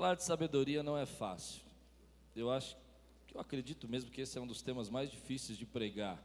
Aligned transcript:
Falar 0.00 0.14
de 0.14 0.24
sabedoria 0.24 0.82
não 0.82 0.96
é 0.96 1.04
fácil. 1.04 1.60
Eu 2.34 2.50
acho, 2.50 2.74
eu 3.34 3.38
acredito 3.38 3.86
mesmo 3.86 4.10
que 4.10 4.22
esse 4.22 4.38
é 4.38 4.40
um 4.40 4.46
dos 4.46 4.62
temas 4.62 4.88
mais 4.88 5.10
difíceis 5.10 5.58
de 5.58 5.66
pregar, 5.66 6.18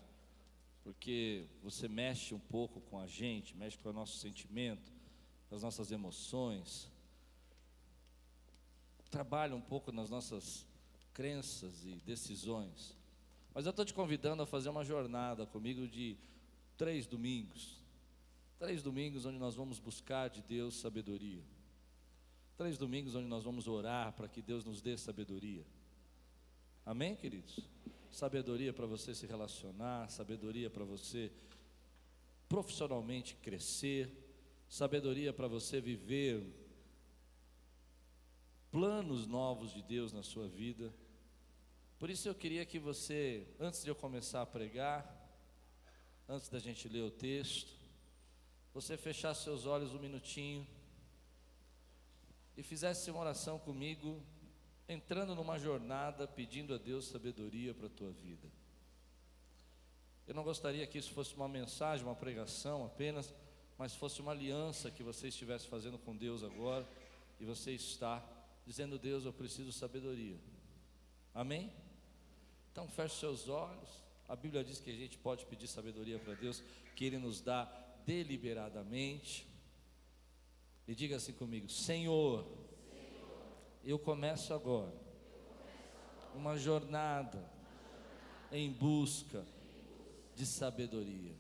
porque 0.82 1.46
você 1.62 1.90
mexe 1.90 2.34
um 2.34 2.40
pouco 2.40 2.80
com 2.80 2.98
a 2.98 3.06
gente, 3.06 3.54
mexe 3.54 3.78
com 3.78 3.90
o 3.90 3.92
nosso 3.92 4.18
sentimento, 4.18 4.94
as 5.52 5.62
nossas 5.62 5.92
emoções, 5.92 6.90
trabalha 9.12 9.54
um 9.54 9.62
pouco 9.62 9.92
nas 9.92 10.10
nossas 10.10 10.66
crenças 11.14 11.84
e 11.84 11.96
decisões. 12.06 12.96
Mas 13.54 13.66
eu 13.66 13.72
estou 13.72 13.84
te 13.84 13.94
convidando 13.94 14.42
a 14.42 14.46
fazer 14.46 14.70
uma 14.70 14.86
jornada 14.86 15.46
comigo 15.46 15.86
de 15.86 16.16
três 16.78 17.06
domingos. 17.06 17.78
Três 18.58 18.82
domingos 18.82 19.26
onde 19.26 19.38
nós 19.38 19.54
vamos 19.54 19.80
buscar 19.80 20.30
de 20.30 20.42
Deus 20.42 20.76
sabedoria. 20.76 21.44
Três 22.58 22.78
domingos 22.78 23.16
onde 23.16 23.28
nós 23.28 23.44
vamos 23.44 23.68
orar 23.68 24.14
para 24.14 24.30
que 24.30 24.42
Deus 24.42 24.64
nos 24.64 24.82
dê 24.82 24.98
sabedoria. 24.98 25.66
Amém, 26.86 27.14
queridos? 27.14 27.60
Sabedoria 28.10 28.72
para 28.72 28.86
você 28.86 29.14
se 29.14 29.28
relacionar, 29.28 30.10
sabedoria 30.10 30.70
para 30.70 30.86
você 30.86 31.34
profissionalmente 32.48 33.36
crescer, 33.36 34.10
sabedoria 34.70 35.34
para 35.34 35.50
você 35.50 35.82
viver 35.82 36.46
planos 38.72 39.28
novos 39.28 39.74
de 39.74 39.82
Deus 39.82 40.14
na 40.14 40.24
sua 40.24 40.48
vida. 40.48 40.94
Por 42.00 42.10
isso 42.10 42.30
eu 42.30 42.36
queria 42.36 42.66
que 42.66 42.80
você, 42.80 43.46
antes 43.60 43.84
de 43.84 43.90
eu 43.90 43.96
começar 43.96 44.42
a 44.42 44.46
pregar, 44.46 45.06
antes 46.26 46.48
da 46.48 46.60
gente 46.60 46.88
ler 46.88 47.02
o 47.02 47.12
texto, 47.12 47.74
você 48.74 48.96
fechasse 48.96 49.44
seus 49.44 49.66
olhos 49.66 49.94
um 49.94 50.00
minutinho 50.00 50.66
e 52.58 52.64
fizesse 52.64 53.10
uma 53.12 53.20
oração 53.20 53.60
comigo, 53.60 54.22
entrando 54.88 55.36
numa 55.36 55.58
jornada 55.58 56.28
pedindo 56.28 56.74
a 56.74 56.78
Deus 56.78 57.08
sabedoria 57.08 57.74
para 57.74 57.88
a 57.88 57.90
tua 57.90 58.12
vida. 58.12 58.48
Eu 60.28 60.34
não 60.34 60.44
gostaria 60.44 60.86
que 60.88 60.98
isso 60.98 61.12
fosse 61.12 61.36
uma 61.36 61.48
mensagem, 61.48 62.06
uma 62.06 62.16
pregação 62.16 62.86
apenas, 62.86 63.34
mas 63.78 63.96
fosse 63.96 64.22
uma 64.22 64.32
aliança 64.32 64.90
que 64.90 65.04
você 65.04 65.28
estivesse 65.28 65.68
fazendo 65.68 66.00
com 66.00 66.16
Deus 66.16 66.44
agora 66.44 66.88
e 67.40 67.46
você 67.46 67.72
está 67.72 68.24
dizendo: 68.66 68.98
Deus, 68.98 69.26
eu 69.26 69.34
preciso 69.34 69.70
de 69.70 69.76
sabedoria. 69.76 70.38
Amém? 71.34 71.72
Então 72.72 72.88
feche 72.88 73.16
seus 73.16 73.48
olhos. 73.50 74.04
A 74.28 74.36
Bíblia 74.36 74.64
diz 74.64 74.80
que 74.80 74.90
a 74.90 74.96
gente 74.96 75.18
pode 75.18 75.46
pedir 75.46 75.68
sabedoria 75.68 76.18
para 76.18 76.34
Deus, 76.34 76.64
que 76.96 77.06
Ele 77.06 77.18
nos 77.18 77.42
dá 77.42 77.66
deliberadamente. 78.06 79.48
E 80.88 80.94
diga 80.94 81.16
assim 81.16 81.34
comigo: 81.34 81.70
Senhor, 81.70 82.46
eu 83.84 83.98
começo 83.98 84.54
agora 84.54 84.94
uma 86.36 86.58
jornada 86.58 87.44
em 88.52 88.72
busca 88.72 89.46
de 90.36 90.46
sabedoria. 90.46 91.34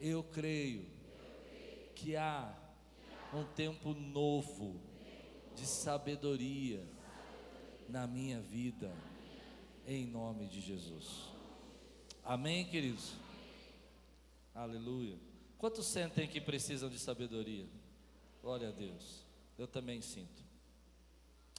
Eu 0.00 0.22
creio 0.22 0.86
que 1.94 2.16
há 2.16 2.56
um 3.34 3.44
tempo 3.44 3.94
novo 3.94 4.80
de 5.54 5.66
sabedoria 5.66 6.84
na 7.88 8.06
minha 8.06 8.40
vida, 8.40 8.94
em 9.86 10.06
nome 10.06 10.46
de 10.46 10.60
Jesus. 10.60 11.28
Amém, 12.24 12.64
queridos? 12.64 13.14
Aleluia. 14.54 15.18
Quantos 15.58 15.86
sentem 15.86 16.26
que 16.28 16.40
precisam 16.40 16.88
de 16.88 16.98
sabedoria? 16.98 17.66
Glória 18.42 18.70
a 18.70 18.72
Deus. 18.72 19.24
Eu 19.56 19.68
também 19.68 20.02
sinto. 20.02 20.42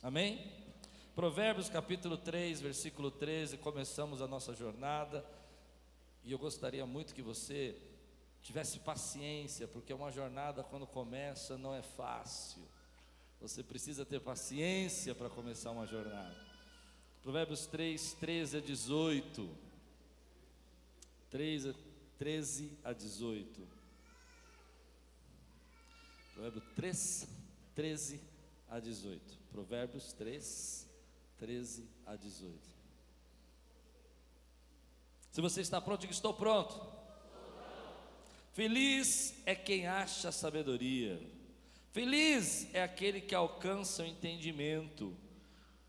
Amém? 0.01 0.51
Provérbios 1.15 1.69
capítulo 1.69 2.17
3, 2.17 2.59
versículo 2.59 3.09
13, 3.09 3.57
começamos 3.57 4.21
a 4.21 4.27
nossa 4.27 4.53
jornada. 4.53 5.25
E 6.25 6.33
eu 6.33 6.37
gostaria 6.37 6.85
muito 6.85 7.15
que 7.15 7.21
você 7.21 7.77
tivesse 8.41 8.79
paciência, 8.79 9.65
porque 9.65 9.93
uma 9.93 10.11
jornada 10.11 10.61
quando 10.61 10.85
começa 10.85 11.57
não 11.57 11.73
é 11.73 11.81
fácil. 11.81 12.61
Você 13.39 13.63
precisa 13.63 14.05
ter 14.05 14.19
paciência 14.19 15.15
para 15.15 15.29
começar 15.29 15.71
uma 15.71 15.87
jornada. 15.87 16.35
Provérbios 17.21 17.65
3, 17.65 18.13
13 18.15 18.57
a 18.57 18.59
18. 18.59 19.49
3, 21.29 21.73
13 22.17 22.77
a 22.83 22.91
18. 22.91 23.72
Provérbios 26.33 26.63
3, 26.75 27.27
13 27.75 28.21
a 28.69 28.79
18. 28.79 29.39
Provérbios 29.51 30.13
3, 30.13 30.89
13 31.37 31.89
a 32.05 32.15
18. 32.15 32.59
Se 35.31 35.41
você 35.41 35.61
está 35.61 35.79
pronto, 35.79 36.01
diga: 36.01 36.13
Estou 36.13 36.33
pronto. 36.33 36.91
Feliz 38.53 39.41
é 39.45 39.55
quem 39.55 39.87
acha 39.87 40.31
sabedoria. 40.31 41.21
Feliz 41.91 42.67
é 42.73 42.81
aquele 42.81 43.21
que 43.21 43.35
alcança 43.35 44.03
o 44.03 44.05
entendimento. 44.05 45.15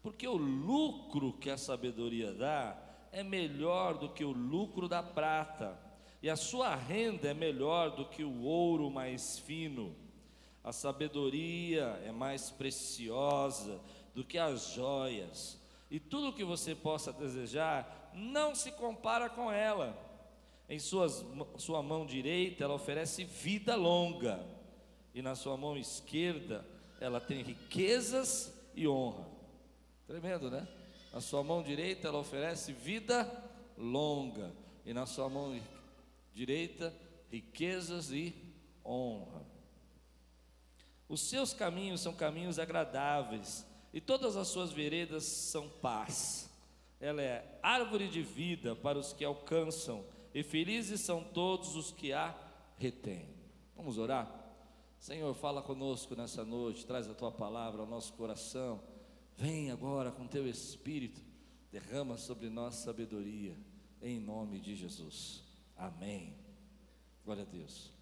Porque 0.02 0.28
o 0.28 0.36
lucro 0.36 1.32
que 1.32 1.48
a 1.48 1.56
sabedoria 1.56 2.32
dá 2.34 2.76
é 3.10 3.22
melhor 3.22 3.96
do 3.96 4.10
que 4.10 4.24
o 4.24 4.32
lucro 4.32 4.88
da 4.88 5.02
prata, 5.02 5.78
e 6.22 6.28
a 6.28 6.36
sua 6.36 6.74
renda 6.74 7.28
é 7.28 7.34
melhor 7.34 7.96
do 7.96 8.04
que 8.06 8.24
o 8.24 8.42
ouro 8.42 8.90
mais 8.90 9.38
fino. 9.38 9.96
A 10.64 10.72
sabedoria 10.72 12.00
é 12.06 12.10
mais 12.10 12.50
preciosa 12.50 13.78
do 14.14 14.24
que 14.24 14.38
as 14.38 14.72
joias, 14.72 15.60
e 15.90 16.00
tudo 16.00 16.28
o 16.28 16.32
que 16.32 16.42
você 16.42 16.74
possa 16.74 17.12
desejar 17.12 18.10
não 18.14 18.54
se 18.54 18.72
compara 18.72 19.28
com 19.28 19.52
ela. 19.52 19.94
Em 20.66 20.78
suas, 20.78 21.22
sua 21.58 21.82
mão 21.82 22.06
direita 22.06 22.64
ela 22.64 22.72
oferece 22.72 23.24
vida 23.24 23.76
longa, 23.76 24.42
e 25.14 25.20
na 25.20 25.34
sua 25.34 25.56
mão 25.56 25.76
esquerda 25.76 26.64
ela 26.98 27.20
tem 27.20 27.42
riquezas 27.42 28.50
e 28.74 28.88
honra. 28.88 29.28
Tremendo, 30.06 30.50
né? 30.50 30.66
Na 31.12 31.20
sua 31.20 31.44
mão 31.44 31.62
direita 31.62 32.08
ela 32.08 32.18
oferece 32.18 32.72
vida 32.72 33.30
longa, 33.76 34.50
e 34.86 34.94
na 34.94 35.04
sua 35.04 35.28
mão 35.28 35.60
direita 36.32 36.94
riquezas 37.30 38.10
e 38.10 38.34
honra. 38.82 39.53
Os 41.08 41.20
seus 41.22 41.52
caminhos 41.52 42.00
são 42.00 42.14
caminhos 42.14 42.58
agradáveis, 42.58 43.66
e 43.92 44.00
todas 44.00 44.36
as 44.36 44.48
suas 44.48 44.72
veredas 44.72 45.24
são 45.24 45.68
paz. 45.68 46.50
Ela 46.98 47.22
é 47.22 47.58
árvore 47.62 48.08
de 48.08 48.22
vida 48.22 48.74
para 48.74 48.98
os 48.98 49.12
que 49.12 49.24
alcançam, 49.24 50.04
e 50.32 50.42
felizes 50.42 51.00
são 51.00 51.22
todos 51.22 51.76
os 51.76 51.92
que 51.92 52.12
a 52.12 52.34
retêm. 52.78 53.28
Vamos 53.76 53.98
orar? 53.98 54.44
Senhor, 54.98 55.34
fala 55.34 55.62
conosco 55.62 56.16
nessa 56.16 56.44
noite, 56.44 56.86
traz 56.86 57.08
a 57.08 57.14
tua 57.14 57.30
palavra 57.30 57.82
ao 57.82 57.86
nosso 57.86 58.14
coração. 58.14 58.82
Vem 59.36 59.70
agora 59.70 60.10
com 60.10 60.26
teu 60.26 60.48
espírito, 60.48 61.20
derrama 61.70 62.16
sobre 62.16 62.48
nós 62.48 62.76
sabedoria, 62.76 63.54
em 64.00 64.18
nome 64.18 64.60
de 64.60 64.74
Jesus. 64.74 65.44
Amém. 65.76 66.34
Glória 67.24 67.42
a 67.42 67.46
Deus. 67.46 67.93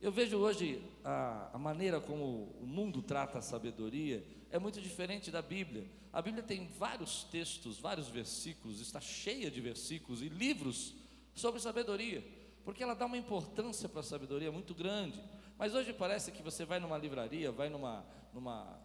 Eu 0.00 0.10
vejo 0.10 0.38
hoje 0.38 0.82
a, 1.04 1.50
a, 1.52 1.58
maneira 1.58 2.00
como 2.00 2.56
o 2.58 2.66
mundo 2.66 3.02
trata 3.02 3.38
a 3.38 3.42
sabedoria 3.42 4.24
é 4.50 4.58
muito 4.58 4.80
diferente 4.80 5.30
da 5.30 5.42
Bíblia. 5.42 5.86
A 6.10 6.22
Bíblia 6.22 6.42
tem 6.42 6.66
vários 6.78 7.24
textos, 7.24 7.78
vários 7.78 8.08
versículos, 8.08 8.80
está 8.80 8.98
cheia 8.98 9.50
de 9.50 9.60
versículos 9.60 10.22
e 10.22 10.30
livros 10.30 10.94
sobre 11.34 11.60
sabedoria, 11.60 12.24
porque 12.64 12.82
ela 12.82 12.94
dá 12.94 13.04
uma 13.04 13.18
importância 13.18 13.90
para 13.90 14.00
a 14.00 14.02
sabedoria 14.02 14.50
muito 14.50 14.74
grande. 14.74 15.22
Mas 15.58 15.74
hoje 15.74 15.92
parece 15.92 16.32
que 16.32 16.42
você 16.42 16.64
vai 16.64 16.80
numa 16.80 16.96
livraria, 16.96 17.52
vai 17.52 17.68
numa, 17.68 18.02
numa 18.32 18.80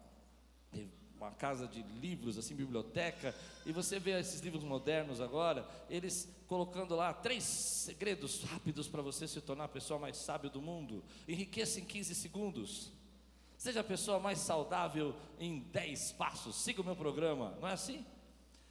uma 1.18 1.30
casa 1.30 1.66
de 1.66 1.82
livros, 1.82 2.36
assim, 2.38 2.54
biblioteca, 2.54 3.34
e 3.64 3.72
você 3.72 3.98
vê 3.98 4.18
esses 4.18 4.40
livros 4.40 4.62
modernos 4.62 5.20
agora, 5.20 5.66
eles 5.88 6.28
colocando 6.46 6.94
lá 6.94 7.12
três 7.12 7.44
segredos 7.44 8.42
rápidos 8.44 8.88
para 8.88 9.02
você 9.02 9.26
se 9.26 9.40
tornar 9.40 9.64
a 9.64 9.68
pessoa 9.68 9.98
mais 9.98 10.16
sábia 10.16 10.50
do 10.50 10.60
mundo. 10.60 11.02
Enriqueça 11.26 11.80
em 11.80 11.84
15 11.84 12.14
segundos. 12.14 12.92
Seja 13.56 13.80
a 13.80 13.84
pessoa 13.84 14.20
mais 14.20 14.38
saudável 14.38 15.14
em 15.40 15.60
10 15.60 16.12
passos. 16.12 16.56
Siga 16.56 16.82
o 16.82 16.84
meu 16.84 16.94
programa, 16.94 17.56
não 17.60 17.68
é 17.68 17.72
assim? 17.72 18.04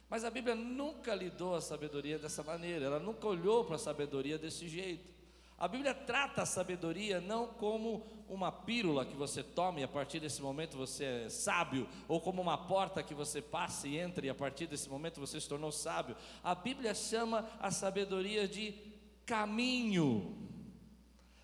Mas 0.08 0.24
a 0.24 0.30
Bíblia 0.30 0.54
nunca 0.54 1.14
lidou 1.14 1.56
a 1.56 1.60
sabedoria 1.60 2.18
dessa 2.18 2.42
maneira, 2.42 2.86
ela 2.86 3.00
nunca 3.00 3.26
olhou 3.26 3.64
para 3.64 3.74
a 3.74 3.78
sabedoria 3.78 4.38
desse 4.38 4.68
jeito. 4.68 5.15
A 5.58 5.66
Bíblia 5.66 5.94
trata 5.94 6.42
a 6.42 6.46
sabedoria 6.46 7.18
não 7.18 7.46
como 7.46 8.04
uma 8.28 8.52
pílula 8.52 9.06
que 9.06 9.16
você 9.16 9.42
tome 9.42 9.80
e 9.80 9.84
a 9.84 9.88
partir 9.88 10.20
desse 10.20 10.42
momento 10.42 10.76
você 10.76 11.04
é 11.04 11.28
sábio, 11.30 11.88
ou 12.06 12.20
como 12.20 12.42
uma 12.42 12.58
porta 12.58 13.02
que 13.02 13.14
você 13.14 13.40
passe 13.40 13.88
e 13.88 13.96
entre 13.96 14.26
e 14.26 14.30
a 14.30 14.34
partir 14.34 14.66
desse 14.66 14.88
momento 14.88 15.18
você 15.18 15.40
se 15.40 15.48
tornou 15.48 15.72
sábio. 15.72 16.14
A 16.44 16.54
Bíblia 16.54 16.94
chama 16.94 17.48
a 17.58 17.70
sabedoria 17.70 18.46
de 18.46 18.74
caminho. 19.24 20.36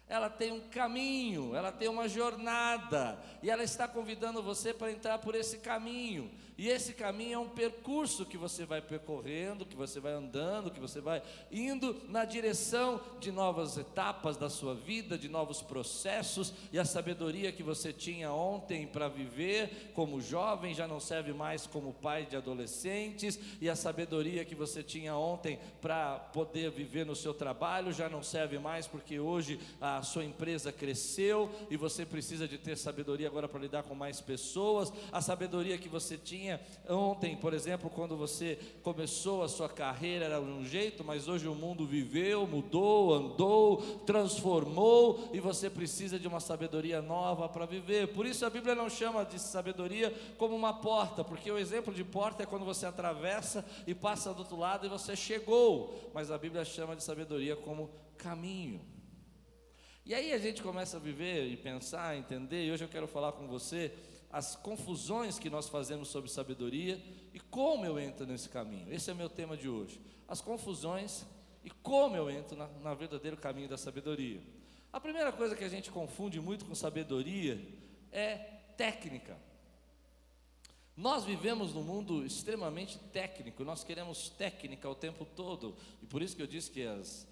ela 0.06 0.28
tem 0.28 0.52
um 0.52 0.68
caminho, 0.68 1.56
ela 1.56 1.72
tem 1.72 1.88
uma 1.88 2.06
jornada, 2.06 3.18
e 3.42 3.48
ela 3.48 3.64
está 3.64 3.88
convidando 3.88 4.42
você 4.42 4.74
para 4.74 4.92
entrar 4.92 5.18
por 5.18 5.34
esse 5.34 5.60
caminho. 5.60 6.30
E 6.62 6.68
esse 6.68 6.92
caminho 6.92 7.34
é 7.34 7.38
um 7.40 7.48
percurso 7.48 8.24
que 8.24 8.38
você 8.38 8.64
vai 8.64 8.80
percorrendo, 8.80 9.66
que 9.66 9.74
você 9.74 9.98
vai 9.98 10.12
andando, 10.12 10.70
que 10.70 10.78
você 10.78 11.00
vai 11.00 11.20
indo 11.50 12.00
na 12.08 12.24
direção 12.24 13.00
de 13.18 13.32
novas 13.32 13.76
etapas 13.76 14.36
da 14.36 14.48
sua 14.48 14.72
vida, 14.72 15.18
de 15.18 15.28
novos 15.28 15.60
processos, 15.60 16.54
e 16.72 16.78
a 16.78 16.84
sabedoria 16.84 17.50
que 17.50 17.64
você 17.64 17.92
tinha 17.92 18.32
ontem 18.32 18.86
para 18.86 19.08
viver 19.08 19.90
como 19.92 20.20
jovem 20.20 20.72
já 20.72 20.86
não 20.86 21.00
serve 21.00 21.32
mais 21.32 21.66
como 21.66 21.94
pai 21.94 22.26
de 22.26 22.36
adolescentes, 22.36 23.40
e 23.60 23.68
a 23.68 23.74
sabedoria 23.74 24.44
que 24.44 24.54
você 24.54 24.84
tinha 24.84 25.16
ontem 25.16 25.58
para 25.80 26.20
poder 26.32 26.70
viver 26.70 27.04
no 27.04 27.16
seu 27.16 27.34
trabalho 27.34 27.92
já 27.92 28.08
não 28.08 28.22
serve 28.22 28.60
mais 28.60 28.86
porque 28.86 29.18
hoje 29.18 29.58
a 29.80 30.00
sua 30.02 30.24
empresa 30.24 30.70
cresceu 30.70 31.50
e 31.68 31.76
você 31.76 32.06
precisa 32.06 32.46
de 32.46 32.56
ter 32.56 32.76
sabedoria 32.76 33.26
agora 33.26 33.48
para 33.48 33.58
lidar 33.58 33.82
com 33.82 33.96
mais 33.96 34.20
pessoas. 34.20 34.92
A 35.10 35.20
sabedoria 35.20 35.76
que 35.76 35.88
você 35.88 36.16
tinha 36.16 36.51
ontem, 36.88 37.36
por 37.36 37.54
exemplo, 37.54 37.90
quando 37.90 38.16
você 38.16 38.58
começou 38.82 39.42
a 39.42 39.48
sua 39.48 39.68
carreira 39.68 40.24
era 40.24 40.40
de 40.40 40.46
um 40.46 40.64
jeito, 40.64 41.04
mas 41.04 41.28
hoje 41.28 41.46
o 41.46 41.54
mundo 41.54 41.86
viveu, 41.86 42.46
mudou, 42.46 43.14
andou, 43.14 43.82
transformou 44.06 45.30
e 45.32 45.40
você 45.40 45.68
precisa 45.68 46.18
de 46.18 46.26
uma 46.26 46.40
sabedoria 46.40 47.02
nova 47.02 47.48
para 47.48 47.66
viver. 47.66 48.08
Por 48.08 48.26
isso 48.26 48.44
a 48.46 48.50
Bíblia 48.50 48.74
não 48.74 48.88
chama 48.88 49.24
de 49.24 49.38
sabedoria 49.38 50.12
como 50.38 50.54
uma 50.54 50.72
porta, 50.72 51.22
porque 51.22 51.50
o 51.50 51.58
exemplo 51.58 51.92
de 51.92 52.04
porta 52.04 52.42
é 52.42 52.46
quando 52.46 52.64
você 52.64 52.86
atravessa 52.86 53.64
e 53.86 53.94
passa 53.94 54.32
do 54.32 54.40
outro 54.40 54.56
lado 54.56 54.86
e 54.86 54.88
você 54.88 55.14
chegou, 55.14 56.10
mas 56.14 56.30
a 56.30 56.38
Bíblia 56.38 56.64
chama 56.64 56.96
de 56.96 57.02
sabedoria 57.02 57.56
como 57.56 57.90
caminho. 58.16 58.80
E 60.04 60.14
aí 60.14 60.32
a 60.32 60.38
gente 60.38 60.62
começa 60.62 60.96
a 60.96 61.00
viver 61.00 61.46
e 61.46 61.56
pensar, 61.56 62.16
entender, 62.16 62.66
e 62.66 62.72
hoje 62.72 62.82
eu 62.84 62.88
quero 62.88 63.06
falar 63.06 63.32
com 63.32 63.46
você 63.46 63.92
as 64.32 64.56
confusões 64.56 65.38
que 65.38 65.50
nós 65.50 65.68
fazemos 65.68 66.08
sobre 66.08 66.30
sabedoria 66.30 67.00
e 67.34 67.38
como 67.38 67.84
eu 67.84 68.00
entro 68.00 68.26
nesse 68.26 68.48
caminho. 68.48 68.90
Esse 68.90 69.10
é 69.10 69.12
o 69.12 69.16
meu 69.16 69.28
tema 69.28 69.56
de 69.56 69.68
hoje. 69.68 70.00
As 70.26 70.40
confusões 70.40 71.26
e 71.62 71.70
como 71.70 72.16
eu 72.16 72.30
entro 72.30 72.56
na, 72.56 72.66
na 72.82 72.94
verdadeiro 72.94 73.36
caminho 73.36 73.68
da 73.68 73.76
sabedoria. 73.76 74.40
A 74.90 74.98
primeira 74.98 75.30
coisa 75.32 75.54
que 75.54 75.62
a 75.62 75.68
gente 75.68 75.90
confunde 75.90 76.40
muito 76.40 76.64
com 76.64 76.74
sabedoria 76.74 77.60
é 78.10 78.36
técnica. 78.76 79.36
Nós 80.96 81.24
vivemos 81.24 81.74
num 81.74 81.82
mundo 81.82 82.24
extremamente 82.24 82.98
técnico, 83.12 83.64
nós 83.64 83.84
queremos 83.84 84.28
técnica 84.30 84.88
o 84.88 84.94
tempo 84.94 85.24
todo, 85.24 85.74
e 86.02 86.06
por 86.06 86.20
isso 86.20 86.36
que 86.36 86.42
eu 86.42 86.46
disse 86.46 86.70
que 86.70 86.82
as 86.82 87.26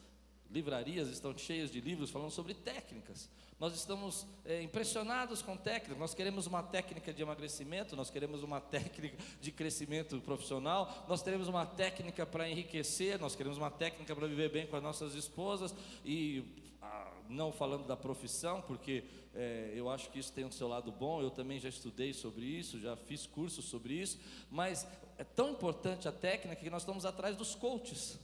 livrarias 0.50 1.08
estão 1.08 1.36
cheias 1.36 1.70
de 1.70 1.80
livros 1.80 2.10
falando 2.10 2.30
sobre 2.30 2.54
técnicas. 2.54 3.28
Nós 3.60 3.74
estamos 3.74 4.26
é, 4.42 4.62
impressionados 4.62 5.42
com 5.42 5.54
técnicas, 5.54 5.98
nós 5.98 6.14
queremos 6.14 6.46
uma 6.46 6.62
técnica 6.62 7.12
de 7.12 7.20
emagrecimento, 7.20 7.94
nós 7.94 8.08
queremos 8.08 8.42
uma 8.42 8.58
técnica 8.58 9.18
de 9.38 9.52
crescimento 9.52 10.18
profissional, 10.22 11.04
nós 11.06 11.22
queremos 11.22 11.46
uma 11.46 11.66
técnica 11.66 12.24
para 12.24 12.48
enriquecer, 12.48 13.20
nós 13.20 13.36
queremos 13.36 13.58
uma 13.58 13.70
técnica 13.70 14.16
para 14.16 14.26
viver 14.26 14.50
bem 14.50 14.66
com 14.66 14.76
as 14.76 14.82
nossas 14.82 15.14
esposas. 15.14 15.74
E 16.06 16.42
ah, 16.80 17.12
não 17.28 17.52
falando 17.52 17.86
da 17.86 17.98
profissão, 17.98 18.62
porque 18.62 19.04
é, 19.34 19.74
eu 19.74 19.90
acho 19.90 20.08
que 20.08 20.18
isso 20.18 20.32
tem 20.32 20.46
o 20.46 20.50
seu 20.50 20.66
lado 20.66 20.90
bom, 20.90 21.20
eu 21.20 21.30
também 21.30 21.60
já 21.60 21.68
estudei 21.68 22.14
sobre 22.14 22.46
isso, 22.46 22.80
já 22.80 22.96
fiz 22.96 23.26
cursos 23.26 23.66
sobre 23.66 23.92
isso, 23.92 24.18
mas 24.50 24.86
é 25.18 25.24
tão 25.24 25.50
importante 25.50 26.08
a 26.08 26.12
técnica 26.12 26.56
que 26.56 26.70
nós 26.70 26.80
estamos 26.80 27.04
atrás 27.04 27.36
dos 27.36 27.54
coaches, 27.54 28.18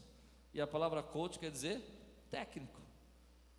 e 0.55 0.63
a 0.63 0.67
palavra 0.67 1.03
coach 1.03 1.39
quer 1.39 1.51
dizer 1.51 1.83
técnico. 2.31 2.86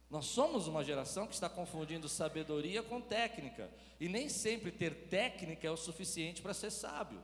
Nós 0.09 0.25
somos 0.25 0.67
uma 0.67 0.83
geração 0.83 1.27
que 1.27 1.33
está 1.33 1.49
confundindo 1.49 2.07
sabedoria 2.07 2.81
com 2.81 3.01
técnica, 3.01 3.69
e 3.99 4.07
nem 4.07 4.29
sempre 4.29 4.71
ter 4.71 5.07
técnica 5.09 5.67
é 5.67 5.71
o 5.71 5.77
suficiente 5.77 6.41
para 6.41 6.53
ser 6.53 6.71
sábio. 6.71 7.21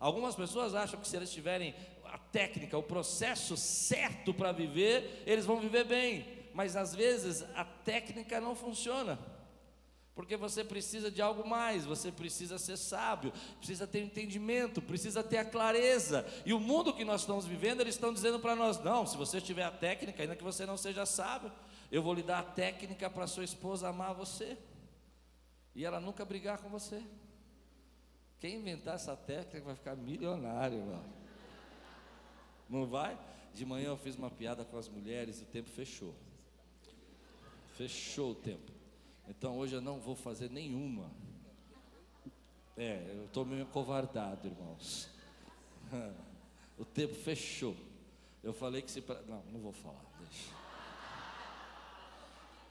Algumas 0.00 0.34
pessoas 0.34 0.74
acham 0.74 1.00
que 1.00 1.08
se 1.08 1.16
eles 1.16 1.32
tiverem 1.32 1.74
a 2.04 2.18
técnica, 2.18 2.78
o 2.78 2.82
processo 2.82 3.56
certo 3.56 4.32
para 4.32 4.52
viver, 4.52 5.22
eles 5.26 5.44
vão 5.44 5.60
viver 5.60 5.84
bem, 5.84 6.26
mas 6.54 6.76
às 6.76 6.94
vezes 6.94 7.44
a 7.54 7.64
técnica 7.64 8.40
não 8.40 8.54
funciona. 8.54 9.18
Porque 10.18 10.36
você 10.36 10.64
precisa 10.64 11.12
de 11.12 11.22
algo 11.22 11.48
mais, 11.48 11.84
você 11.84 12.10
precisa 12.10 12.58
ser 12.58 12.76
sábio, 12.76 13.32
precisa 13.58 13.86
ter 13.86 14.00
entendimento, 14.00 14.82
precisa 14.82 15.22
ter 15.22 15.38
a 15.38 15.44
clareza. 15.44 16.26
E 16.44 16.52
o 16.52 16.58
mundo 16.58 16.92
que 16.92 17.04
nós 17.04 17.20
estamos 17.20 17.46
vivendo, 17.46 17.82
eles 17.82 17.94
estão 17.94 18.12
dizendo 18.12 18.40
para 18.40 18.56
nós: 18.56 18.82
não, 18.82 19.06
se 19.06 19.16
você 19.16 19.40
tiver 19.40 19.62
a 19.62 19.70
técnica, 19.70 20.20
ainda 20.20 20.34
que 20.34 20.42
você 20.42 20.66
não 20.66 20.76
seja 20.76 21.06
sábio, 21.06 21.52
eu 21.90 22.02
vou 22.02 22.12
lhe 22.12 22.22
dar 22.22 22.40
a 22.40 22.42
técnica 22.42 23.08
para 23.08 23.26
sua 23.26 23.44
esposa 23.44 23.88
amar 23.88 24.14
você 24.14 24.58
e 25.74 25.84
ela 25.84 26.00
nunca 26.00 26.24
brigar 26.24 26.58
com 26.58 26.68
você. 26.68 27.02
Quem 28.38 28.56
inventar 28.56 28.94
essa 28.94 29.16
técnica 29.16 29.60
vai 29.64 29.74
ficar 29.74 29.96
milionário. 29.96 30.82
Não 32.68 32.86
vai? 32.86 33.18
De 33.54 33.64
manhã 33.64 33.88
eu 33.88 33.96
fiz 33.96 34.16
uma 34.16 34.30
piada 34.30 34.64
com 34.64 34.76
as 34.76 34.88
mulheres 34.88 35.40
e 35.40 35.44
o 35.44 35.46
tempo 35.46 35.70
fechou. 35.70 36.14
Fechou 37.74 38.32
o 38.32 38.34
tempo. 38.34 38.70
Então 39.28 39.56
hoje 39.56 39.74
eu 39.74 39.80
não 39.80 39.98
vou 39.98 40.14
fazer 40.14 40.50
nenhuma. 40.50 41.10
É, 42.76 43.02
eu 43.16 43.24
estou 43.24 43.44
meio 43.44 43.66
covardado, 43.66 44.46
irmãos. 44.46 45.08
O 46.78 46.84
tempo 46.84 47.12
fechou. 47.12 47.76
Eu 48.40 48.52
falei 48.52 48.80
que 48.82 48.88
se. 48.88 49.02
Não, 49.26 49.42
não 49.52 49.58
vou 49.58 49.72
falar, 49.72 50.04
deixa 50.20 50.57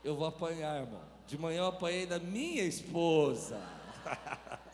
eu 0.07 0.15
vou 0.15 0.25
apanhar, 0.25 0.81
irmão. 0.81 1.01
De 1.27 1.37
manhã 1.37 1.59
eu 1.59 1.65
apanhei 1.65 2.05
da 2.05 2.17
minha 2.17 2.63
esposa. 2.63 3.59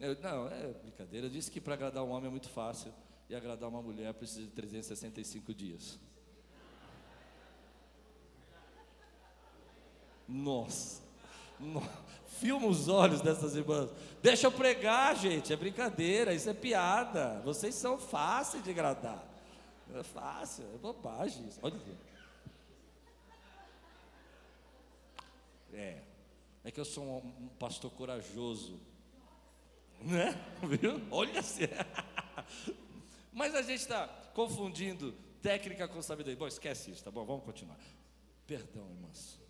Eu, 0.00 0.16
não, 0.20 0.48
é 0.48 0.66
brincadeira. 0.82 1.26
Eu 1.26 1.30
disse 1.30 1.48
que 1.48 1.60
para 1.60 1.74
agradar 1.74 2.02
um 2.02 2.10
homem 2.10 2.26
é 2.26 2.30
muito 2.30 2.48
fácil 2.48 2.92
e 3.30 3.36
agradar 3.36 3.68
uma 3.68 3.80
mulher 3.80 4.12
precisa 4.14 4.40
de 4.40 4.48
365 4.48 5.54
dias. 5.54 5.96
Nossa, 10.26 11.02
no, 11.60 11.80
filma 12.40 12.66
os 12.66 12.88
olhos 12.88 13.20
dessas 13.20 13.54
irmãs. 13.54 13.90
Deixa 14.20 14.48
eu 14.48 14.50
pregar, 14.50 15.14
gente. 15.14 15.52
É 15.52 15.56
brincadeira, 15.56 16.34
isso 16.34 16.50
é 16.50 16.54
piada. 16.54 17.40
Vocês 17.44 17.76
são 17.76 17.96
fáceis 17.96 18.64
de 18.64 18.70
agradar. 18.70 19.24
É 19.94 20.02
fácil, 20.02 20.64
é 20.74 20.78
bobagem. 20.78 21.48
Olha. 21.62 21.76
É. 25.72 26.02
É 26.64 26.70
que 26.70 26.78
eu 26.78 26.84
sou 26.84 27.18
um, 27.18 27.48
pastor 27.58 27.90
corajoso. 27.90 28.80
Né? 30.00 30.32
Viu? 30.62 31.00
Olha 31.10 31.40
assim. 31.40 31.62
Mas 33.32 33.54
a 33.54 33.62
gente 33.62 33.80
está 33.80 34.06
confundindo 34.34 35.12
técnica 35.40 35.88
com 35.88 36.00
sabedoria. 36.02 36.38
Bom, 36.38 36.46
esquece 36.46 36.90
isso, 36.90 37.02
tá 37.02 37.10
bom? 37.10 37.24
Vamos 37.24 37.44
continuar. 37.44 37.78
Perdão, 38.46 38.88
irmãs. 38.90 39.40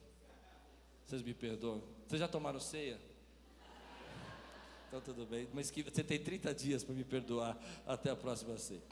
Vocês 1.07 1.23
me 1.23 1.35
perdoam? 1.35 1.83
Vocês 2.07 2.21
já 2.21 2.29
tomaram 2.29 2.61
ceia? 2.61 2.99
Então 4.89 5.01
tudo 5.01 5.27
bem. 5.27 5.49
Mas 5.53 5.71
que 5.71 5.83
você 5.83 6.05
tem 6.05 6.19
30 6.19 6.55
dias 6.55 6.85
para 6.85 6.95
me 6.95 7.05
perdoar 7.05 7.59
até 7.87 8.11
a 8.11 8.17
próxima 8.17 8.57
ceia. 8.57 8.83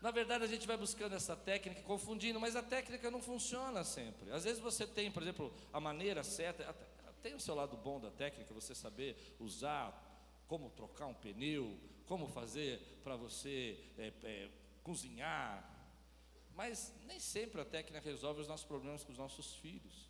Na 0.00 0.10
verdade, 0.10 0.44
a 0.44 0.46
gente 0.46 0.66
vai 0.66 0.78
buscando 0.78 1.14
essa 1.14 1.36
técnica, 1.36 1.82
confundindo, 1.82 2.40
mas 2.40 2.56
a 2.56 2.62
técnica 2.62 3.10
não 3.10 3.20
funciona 3.20 3.84
sempre. 3.84 4.32
Às 4.32 4.44
vezes 4.44 4.58
você 4.58 4.86
tem, 4.86 5.10
por 5.10 5.22
exemplo, 5.22 5.52
a 5.72 5.78
maneira 5.78 6.24
certa, 6.24 6.74
tem 7.22 7.34
o 7.34 7.40
seu 7.40 7.54
lado 7.54 7.76
bom 7.76 8.00
da 8.00 8.10
técnica, 8.10 8.54
você 8.54 8.74
saber 8.74 9.36
usar, 9.38 9.92
como 10.48 10.70
trocar 10.70 11.06
um 11.06 11.14
pneu, 11.14 11.78
como 12.06 12.26
fazer 12.28 12.80
para 13.04 13.14
você 13.14 13.78
é, 13.98 14.12
é, 14.22 14.50
cozinhar. 14.82 15.68
Mas 16.54 16.94
nem 17.06 17.20
sempre 17.20 17.60
a 17.60 17.64
técnica 17.64 18.00
resolve 18.00 18.40
os 18.40 18.48
nossos 18.48 18.66
problemas 18.66 19.04
com 19.04 19.12
os 19.12 19.18
nossos 19.18 19.54
filhos. 19.56 20.08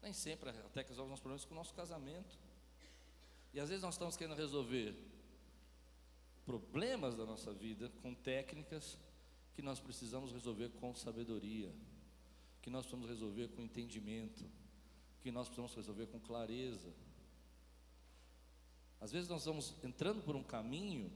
Nem 0.00 0.14
sempre 0.14 0.48
a 0.48 0.52
técnica 0.52 0.88
resolve 0.88 1.08
os 1.08 1.10
nossos 1.10 1.22
problemas 1.22 1.44
com 1.44 1.54
o 1.54 1.56
nosso 1.56 1.74
casamento. 1.74 2.38
E 3.52 3.60
às 3.60 3.68
vezes 3.68 3.82
nós 3.82 3.94
estamos 3.94 4.16
querendo 4.16 4.36
resolver 4.36 5.11
problemas 6.60 7.16
da 7.16 7.24
nossa 7.24 7.50
vida 7.50 7.90
com 8.02 8.12
técnicas 8.12 8.98
que 9.54 9.62
nós 9.62 9.80
precisamos 9.80 10.32
resolver 10.32 10.68
com 10.80 10.94
sabedoria, 10.94 11.72
que 12.60 12.68
nós 12.68 12.84
precisamos 12.84 13.08
resolver 13.08 13.48
com 13.48 13.62
entendimento, 13.62 14.44
que 15.22 15.30
nós 15.30 15.48
precisamos 15.48 15.74
resolver 15.74 16.08
com 16.08 16.20
clareza. 16.20 16.92
Às 19.00 19.12
vezes 19.12 19.30
nós 19.30 19.46
vamos 19.46 19.74
entrando 19.82 20.22
por 20.22 20.36
um 20.36 20.42
caminho 20.42 21.10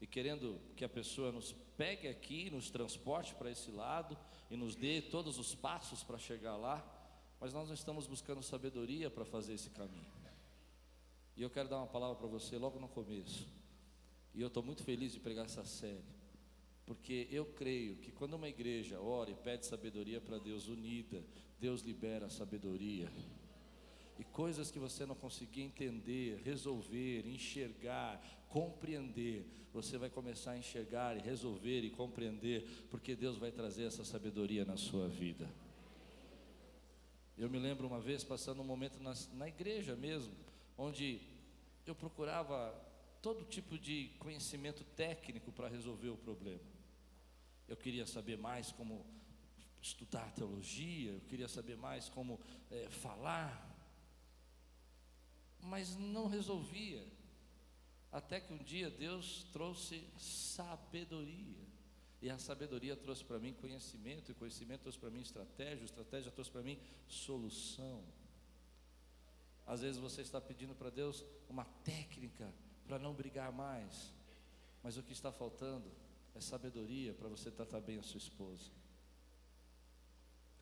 e 0.00 0.06
querendo 0.06 0.60
que 0.74 0.84
a 0.84 0.88
pessoa 0.88 1.30
nos 1.30 1.52
pegue 1.76 2.08
aqui, 2.08 2.50
nos 2.50 2.68
transporte 2.68 3.36
para 3.36 3.52
esse 3.52 3.70
lado 3.70 4.18
e 4.50 4.56
nos 4.56 4.74
dê 4.74 5.00
todos 5.00 5.38
os 5.38 5.54
passos 5.54 6.02
para 6.02 6.18
chegar 6.18 6.56
lá, 6.56 6.84
mas 7.40 7.52
nós 7.52 7.68
não 7.68 7.74
estamos 7.74 8.08
buscando 8.08 8.42
sabedoria 8.42 9.08
para 9.08 9.24
fazer 9.24 9.54
esse 9.54 9.70
caminho. 9.70 10.10
E 11.36 11.42
eu 11.42 11.50
quero 11.50 11.68
dar 11.68 11.78
uma 11.78 11.86
palavra 11.86 12.16
para 12.16 12.26
você 12.26 12.58
logo 12.58 12.80
no 12.80 12.88
começo. 12.88 13.61
E 14.34 14.40
eu 14.40 14.48
estou 14.48 14.62
muito 14.62 14.82
feliz 14.82 15.12
de 15.12 15.20
pregar 15.20 15.44
essa 15.44 15.64
série, 15.64 16.02
Porque 16.86 17.28
eu 17.30 17.44
creio 17.44 17.96
que 17.96 18.10
quando 18.10 18.34
uma 18.34 18.48
igreja 18.48 19.00
ora 19.00 19.30
e 19.30 19.34
pede 19.34 19.66
sabedoria 19.66 20.20
para 20.20 20.38
Deus 20.38 20.68
unida, 20.68 21.22
Deus 21.60 21.82
libera 21.82 22.26
a 22.26 22.30
sabedoria. 22.30 23.08
E 24.18 24.24
coisas 24.24 24.70
que 24.70 24.78
você 24.78 25.06
não 25.06 25.14
conseguia 25.14 25.64
entender, 25.64 26.40
resolver, 26.44 27.26
enxergar, 27.26 28.20
compreender, 28.48 29.46
você 29.72 29.96
vai 29.96 30.10
começar 30.10 30.52
a 30.52 30.58
enxergar 30.58 31.16
e 31.16 31.20
resolver 31.20 31.80
e 31.80 31.90
compreender, 31.90 32.66
porque 32.90 33.16
Deus 33.16 33.38
vai 33.38 33.50
trazer 33.50 33.84
essa 33.84 34.04
sabedoria 34.04 34.64
na 34.64 34.76
sua 34.76 35.08
vida. 35.08 35.48
Eu 37.38 37.48
me 37.48 37.58
lembro 37.58 37.86
uma 37.86 38.00
vez 38.00 38.22
passando 38.22 38.60
um 38.60 38.64
momento 38.64 39.00
na, 39.00 39.14
na 39.34 39.48
igreja 39.48 39.96
mesmo, 39.96 40.34
onde 40.76 41.20
eu 41.86 41.94
procurava 41.94 42.74
todo 43.22 43.44
tipo 43.44 43.78
de 43.78 44.08
conhecimento 44.18 44.82
técnico 44.96 45.52
para 45.52 45.68
resolver 45.68 46.08
o 46.08 46.16
problema. 46.16 46.60
Eu 47.68 47.76
queria 47.76 48.04
saber 48.04 48.36
mais 48.36 48.72
como 48.72 49.06
estudar 49.80 50.32
teologia, 50.32 51.12
eu 51.12 51.20
queria 51.22 51.48
saber 51.48 51.76
mais 51.76 52.08
como 52.08 52.40
é, 52.70 52.90
falar, 52.90 53.70
mas 55.60 55.96
não 55.96 56.26
resolvia. 56.26 57.06
Até 58.10 58.40
que 58.40 58.52
um 58.52 58.58
dia 58.58 58.90
Deus 58.90 59.46
trouxe 59.52 60.04
sabedoria. 60.18 61.62
E 62.20 62.28
a 62.28 62.38
sabedoria 62.38 62.96
trouxe 62.96 63.24
para 63.24 63.38
mim 63.38 63.52
conhecimento, 63.54 64.30
e 64.30 64.34
conhecimento 64.34 64.82
trouxe 64.82 64.98
para 64.98 65.10
mim 65.10 65.20
estratégia, 65.20 65.84
estratégia 65.84 66.30
trouxe 66.30 66.50
para 66.50 66.62
mim 66.62 66.78
solução. 67.08 68.04
Às 69.66 69.80
vezes 69.80 70.00
você 70.00 70.22
está 70.22 70.40
pedindo 70.40 70.74
para 70.74 70.90
Deus 70.90 71.24
uma 71.48 71.64
técnica 71.64 72.52
para 72.86 72.98
não 72.98 73.14
brigar 73.14 73.52
mais, 73.52 74.12
mas 74.82 74.96
o 74.96 75.02
que 75.02 75.12
está 75.12 75.30
faltando 75.32 75.90
é 76.34 76.40
sabedoria 76.40 77.14
para 77.14 77.28
você 77.28 77.50
tratar 77.50 77.80
bem 77.80 77.98
a 77.98 78.02
sua 78.02 78.18
esposa. 78.18 78.70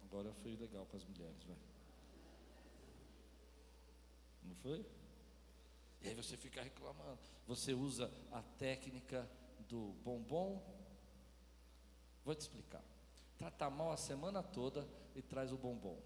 Agora 0.04 0.32
foi 0.34 0.56
legal 0.56 0.84
para 0.86 0.96
as 0.96 1.04
mulheres, 1.04 1.42
vai. 1.44 1.56
Não 4.42 4.54
foi? 4.56 4.84
E 6.02 6.08
aí 6.08 6.14
você 6.14 6.36
fica 6.36 6.62
reclamando. 6.62 7.20
Você 7.46 7.74
usa 7.74 8.10
a 8.32 8.42
técnica 8.42 9.28
do 9.68 9.92
bombom. 10.02 10.62
Vou 12.24 12.34
te 12.34 12.40
explicar. 12.40 12.82
Trata 13.38 13.70
mal 13.70 13.92
a 13.92 13.96
semana 13.96 14.42
toda 14.42 14.86
e 15.14 15.22
traz 15.22 15.52
o 15.52 15.56
bombom. 15.56 15.98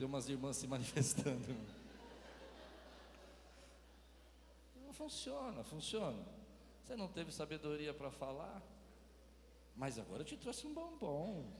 Tem 0.00 0.06
umas 0.06 0.30
irmãs 0.30 0.56
se 0.56 0.66
manifestando. 0.66 1.54
Não 4.82 4.94
funciona, 4.94 5.62
funciona. 5.62 6.24
Você 6.82 6.96
não 6.96 7.06
teve 7.06 7.30
sabedoria 7.30 7.92
para 7.92 8.10
falar, 8.10 8.62
mas 9.76 9.98
agora 9.98 10.22
eu 10.22 10.24
te 10.24 10.38
trouxe 10.38 10.66
um 10.66 10.72
bombom. 10.72 11.52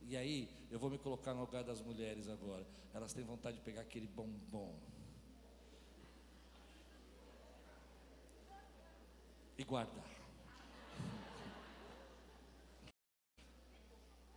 E 0.00 0.16
aí, 0.16 0.48
eu 0.70 0.78
vou 0.78 0.88
me 0.88 0.96
colocar 0.96 1.34
no 1.34 1.42
lugar 1.42 1.62
das 1.62 1.82
mulheres 1.82 2.30
agora. 2.30 2.66
Elas 2.94 3.12
têm 3.12 3.22
vontade 3.22 3.58
de 3.58 3.62
pegar 3.62 3.82
aquele 3.82 4.06
bombom. 4.06 4.74
E 9.58 9.64
guardar. 9.64 10.21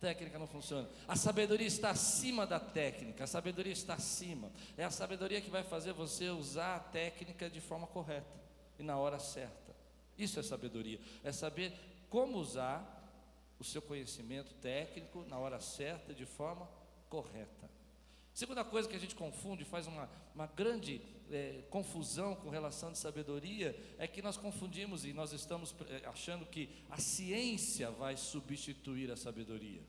Técnica 0.00 0.38
não 0.38 0.46
funciona. 0.46 0.88
A 1.08 1.16
sabedoria 1.16 1.66
está 1.66 1.90
acima 1.90 2.46
da 2.46 2.60
técnica. 2.60 3.24
A 3.24 3.26
sabedoria 3.26 3.72
está 3.72 3.94
acima. 3.94 4.50
É 4.76 4.84
a 4.84 4.90
sabedoria 4.90 5.40
que 5.40 5.50
vai 5.50 5.62
fazer 5.62 5.92
você 5.92 6.28
usar 6.28 6.76
a 6.76 6.80
técnica 6.80 7.48
de 7.48 7.60
forma 7.60 7.86
correta 7.86 8.36
e 8.78 8.82
na 8.82 8.98
hora 8.98 9.18
certa. 9.18 9.74
Isso 10.18 10.38
é 10.38 10.42
sabedoria. 10.42 11.00
É 11.24 11.32
saber 11.32 11.72
como 12.10 12.38
usar 12.38 12.92
o 13.58 13.64
seu 13.64 13.80
conhecimento 13.80 14.52
técnico 14.54 15.24
na 15.28 15.38
hora 15.38 15.60
certa, 15.60 16.14
de 16.14 16.26
forma 16.26 16.68
correta. 17.08 17.75
Segunda 18.36 18.62
coisa 18.62 18.86
que 18.86 18.94
a 18.94 18.98
gente 18.98 19.14
confunde, 19.14 19.64
faz 19.64 19.86
uma, 19.86 20.10
uma 20.34 20.46
grande 20.46 21.00
é, 21.30 21.62
confusão 21.70 22.36
com 22.36 22.50
relação 22.50 22.92
de 22.92 22.98
sabedoria, 22.98 23.74
é 23.96 24.06
que 24.06 24.20
nós 24.20 24.36
confundimos 24.36 25.06
e 25.06 25.14
nós 25.14 25.32
estamos 25.32 25.74
é, 25.88 26.06
achando 26.06 26.44
que 26.44 26.68
a 26.90 26.98
ciência 26.98 27.90
vai 27.90 28.14
substituir 28.14 29.10
a 29.10 29.16
sabedoria. 29.16 29.80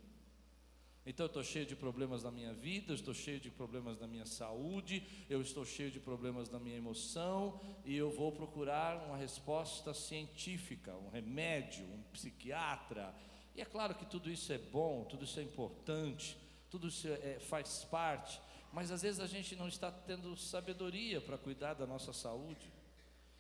Então 1.06 1.26
eu 1.26 1.28
estou 1.28 1.44
cheio 1.44 1.66
de 1.66 1.76
problemas 1.76 2.24
na 2.24 2.32
minha 2.32 2.54
vida, 2.54 2.94
eu 2.94 2.96
estou 2.96 3.14
cheio 3.14 3.38
de 3.38 3.52
problemas 3.52 4.00
na 4.00 4.08
minha 4.08 4.26
saúde, 4.26 5.06
eu 5.30 5.42
estou 5.42 5.66
cheio 5.66 5.92
de 5.92 6.00
problemas 6.00 6.50
na 6.50 6.58
minha 6.58 6.78
emoção, 6.78 7.60
e 7.84 7.98
eu 7.98 8.10
vou 8.10 8.32
procurar 8.32 8.96
uma 9.08 9.18
resposta 9.18 9.94
científica, 9.94 10.96
um 10.96 11.10
remédio, 11.10 11.84
um 11.84 12.02
psiquiatra, 12.14 13.14
e 13.54 13.60
é 13.60 13.66
claro 13.66 13.94
que 13.94 14.06
tudo 14.06 14.32
isso 14.32 14.54
é 14.54 14.58
bom, 14.58 15.04
tudo 15.04 15.26
isso 15.26 15.38
é 15.38 15.44
importante, 15.44 16.38
tudo 16.70 16.88
isso 16.88 17.08
é, 17.08 17.40
faz 17.40 17.84
parte, 17.86 18.42
mas 18.72 18.92
às 18.92 19.02
vezes 19.02 19.20
a 19.20 19.28
gente 19.28 19.56
não 19.56 19.68
está 19.68 19.92
tendo 19.92 20.36
sabedoria 20.36 21.22
para 21.22 21.38
cuidar 21.38 21.74
da 21.74 21.88
nossa 21.88 22.14
saúde. 22.14 22.72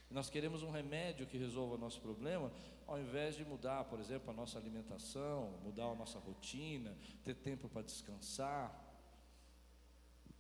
Nós 0.10 0.30
queremos 0.30 0.64
um 0.64 0.72
remédio 0.72 1.28
que 1.28 1.38
resolva 1.38 1.76
o 1.76 1.78
nosso 1.78 2.00
problema, 2.00 2.52
ao 2.88 2.98
invés 2.98 3.36
de 3.36 3.44
mudar, 3.44 3.84
por 3.86 4.00
exemplo, 4.00 4.32
a 4.32 4.34
nossa 4.34 4.58
alimentação, 4.58 5.52
mudar 5.64 5.86
a 5.86 5.96
nossa 5.96 6.18
rotina, 6.18 6.96
ter 7.24 7.36
tempo 7.36 7.68
para 7.68 7.82
descansar. 7.82 8.87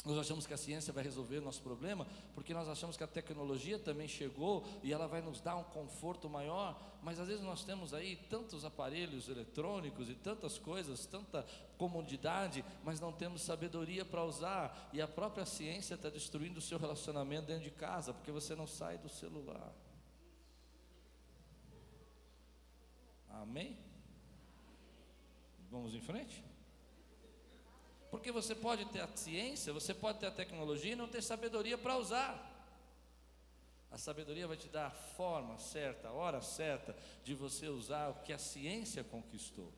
Nós 0.08 0.20
achamos 0.20 0.48
que 0.48 0.54
a 0.54 0.58
ciência 0.58 0.94
vai 0.94 1.04
resolver 1.04 1.40
o 1.40 1.42
nosso 1.42 1.62
problema, 1.62 2.08
porque 2.34 2.54
nós 2.54 2.70
achamos 2.70 2.96
que 2.96 3.04
a 3.04 3.08
tecnologia 3.08 3.78
também 3.78 4.08
chegou 4.08 4.66
e 4.82 4.94
ela 4.94 5.06
vai 5.06 5.22
nos 5.22 5.42
dar 5.42 5.58
um 5.58 5.66
conforto 5.66 6.30
maior, 6.30 6.82
mas 7.04 7.20
às 7.20 7.28
vezes 7.28 7.44
nós 7.44 7.66
temos 7.66 7.94
aí 7.94 8.16
tantos 8.16 8.64
aparelhos 8.64 9.28
eletrônicos 9.28 10.10
e 10.10 10.16
tantas 10.16 10.58
coisas, 10.58 11.06
tanta 11.06 11.46
comodidade, 11.78 12.64
mas 12.86 13.02
não 13.02 13.12
temos 13.12 13.42
sabedoria 13.42 14.06
para 14.06 14.24
usar, 14.24 14.90
e 14.94 15.02
a 15.02 15.08
própria 15.10 15.46
ciência 15.46 15.96
está 15.96 16.10
destruindo 16.10 16.60
o 16.60 16.62
seu 16.62 16.80
relacionamento 16.80 17.48
dentro 17.48 17.66
de 17.66 17.72
casa, 17.72 18.14
porque 18.14 18.32
você 18.32 18.56
não 18.56 18.66
sai 18.66 18.98
do 18.98 19.10
celular. 19.10 19.74
Amém? 23.28 23.78
Vamos 25.70 25.94
em 25.94 26.00
frente? 26.00 26.42
Porque 28.18 28.32
você 28.32 28.56
pode 28.56 28.84
ter 28.86 29.02
a 29.02 29.08
ciência, 29.16 29.72
você 29.72 29.94
pode 29.94 30.18
ter 30.18 30.26
a 30.26 30.32
tecnologia 30.32 30.94
e 30.94 30.96
não 30.96 31.08
ter 31.08 31.22
sabedoria 31.22 31.78
para 31.78 31.96
usar. 31.98 32.52
A 33.92 33.98
sabedoria 33.98 34.48
vai 34.48 34.58
te 34.58 34.68
dar 34.68 34.88
a 34.88 34.90
forma 34.90 35.60
certa, 35.60 36.08
a 36.08 36.12
hora 36.12 36.42
certa 36.42 36.96
de 37.24 37.36
você 37.36 37.68
usar 37.68 38.10
o 38.10 38.16
que 38.16 38.34
a 38.34 38.40
ciência 38.40 39.04
conquistou. 39.04 39.72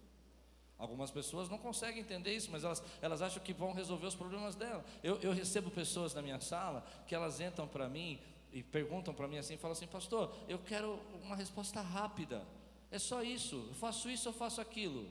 Algumas 0.78 1.12
pessoas 1.12 1.50
não 1.50 1.58
conseguem 1.58 2.00
entender 2.00 2.34
isso, 2.34 2.50
mas 2.50 2.64
elas, 2.64 2.82
elas 3.02 3.22
acham 3.22 3.44
que 3.44 3.52
vão 3.52 3.74
resolver 3.74 4.08
os 4.08 4.16
problemas 4.16 4.56
dela. 4.56 4.86
Eu, 5.04 5.20
eu 5.20 5.34
recebo 5.34 5.70
pessoas 5.70 6.14
na 6.14 6.22
minha 6.22 6.40
sala 6.40 6.88
que 7.06 7.14
elas 7.14 7.42
entram 7.42 7.68
para 7.68 7.90
mim 7.90 8.22
e 8.54 8.64
perguntam 8.64 9.14
para 9.14 9.28
mim 9.28 9.38
assim, 9.38 9.58
falam 9.58 9.74
assim, 9.74 9.86
pastor, 9.86 10.34
eu 10.48 10.60
quero 10.60 10.98
uma 11.22 11.36
resposta 11.36 11.82
rápida. 11.82 12.48
É 12.90 12.98
só 12.98 13.22
isso, 13.22 13.66
eu 13.68 13.76
faço 13.76 14.10
isso, 14.10 14.30
eu 14.30 14.34
faço 14.34 14.62
aquilo. 14.62 15.10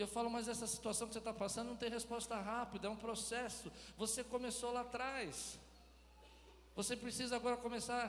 E 0.00 0.02
eu 0.02 0.08
falo, 0.08 0.30
mas 0.30 0.48
essa 0.48 0.66
situação 0.66 1.06
que 1.06 1.12
você 1.12 1.18
está 1.18 1.34
passando 1.34 1.68
não 1.68 1.76
tem 1.76 1.90
resposta 1.90 2.34
rápida, 2.34 2.86
é 2.88 2.90
um 2.90 2.96
processo. 2.96 3.70
Você 3.98 4.24
começou 4.24 4.72
lá 4.72 4.80
atrás. 4.80 5.60
Você 6.74 6.96
precisa 6.96 7.36
agora 7.36 7.58
começar 7.58 8.08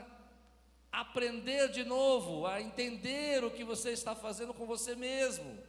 a 0.89 1.01
aprender 1.01 1.67
de 1.69 1.83
novo, 1.83 2.47
a 2.47 2.61
entender 2.61 3.43
o 3.43 3.51
que 3.51 3.65
você 3.65 3.91
está 3.91 4.15
fazendo 4.15 4.53
com 4.53 4.65
você 4.65 4.95
mesmo. 4.95 5.61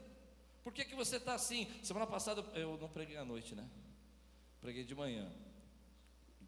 Por 0.62 0.72
que, 0.72 0.84
que 0.84 0.94
você 0.94 1.16
está 1.16 1.34
assim? 1.34 1.66
Semana 1.82 2.06
passada 2.06 2.40
eu 2.54 2.78
não 2.80 2.88
preguei 2.88 3.16
à 3.16 3.24
noite, 3.24 3.56
né? 3.56 3.68
Preguei 4.60 4.84
de 4.84 4.94
manhã. 4.94 5.28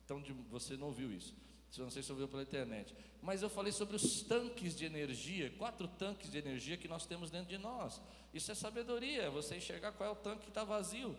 Então 0.05 0.23
você 0.53 0.77
não 0.77 0.87
ouviu 0.87 1.11
isso. 1.13 1.35
Não 1.83 1.91
sei 1.91 2.03
se 2.03 2.13
ouviu 2.13 2.29
pela 2.29 2.43
internet. 2.43 2.95
Mas 3.23 3.43
eu 3.43 3.49
falei 3.49 3.73
sobre 3.73 3.97
os 3.97 4.23
tanques 4.23 4.77
de 4.77 4.85
energia, 4.85 5.51
quatro 5.59 5.89
tanques 5.89 6.31
de 6.31 6.39
energia 6.39 6.77
que 6.77 6.89
nós 6.89 7.07
temos 7.07 7.31
dentro 7.31 7.49
de 7.49 7.59
nós. 7.59 8.01
Isso 8.33 8.53
é 8.53 8.55
sabedoria, 8.55 9.23
é 9.23 9.31
você 9.31 9.57
enxergar 9.57 9.93
qual 9.93 10.09
é 10.09 10.13
o 10.13 10.17
tanque 10.17 10.43
que 10.43 10.49
está 10.49 10.65
vazio. 10.65 11.17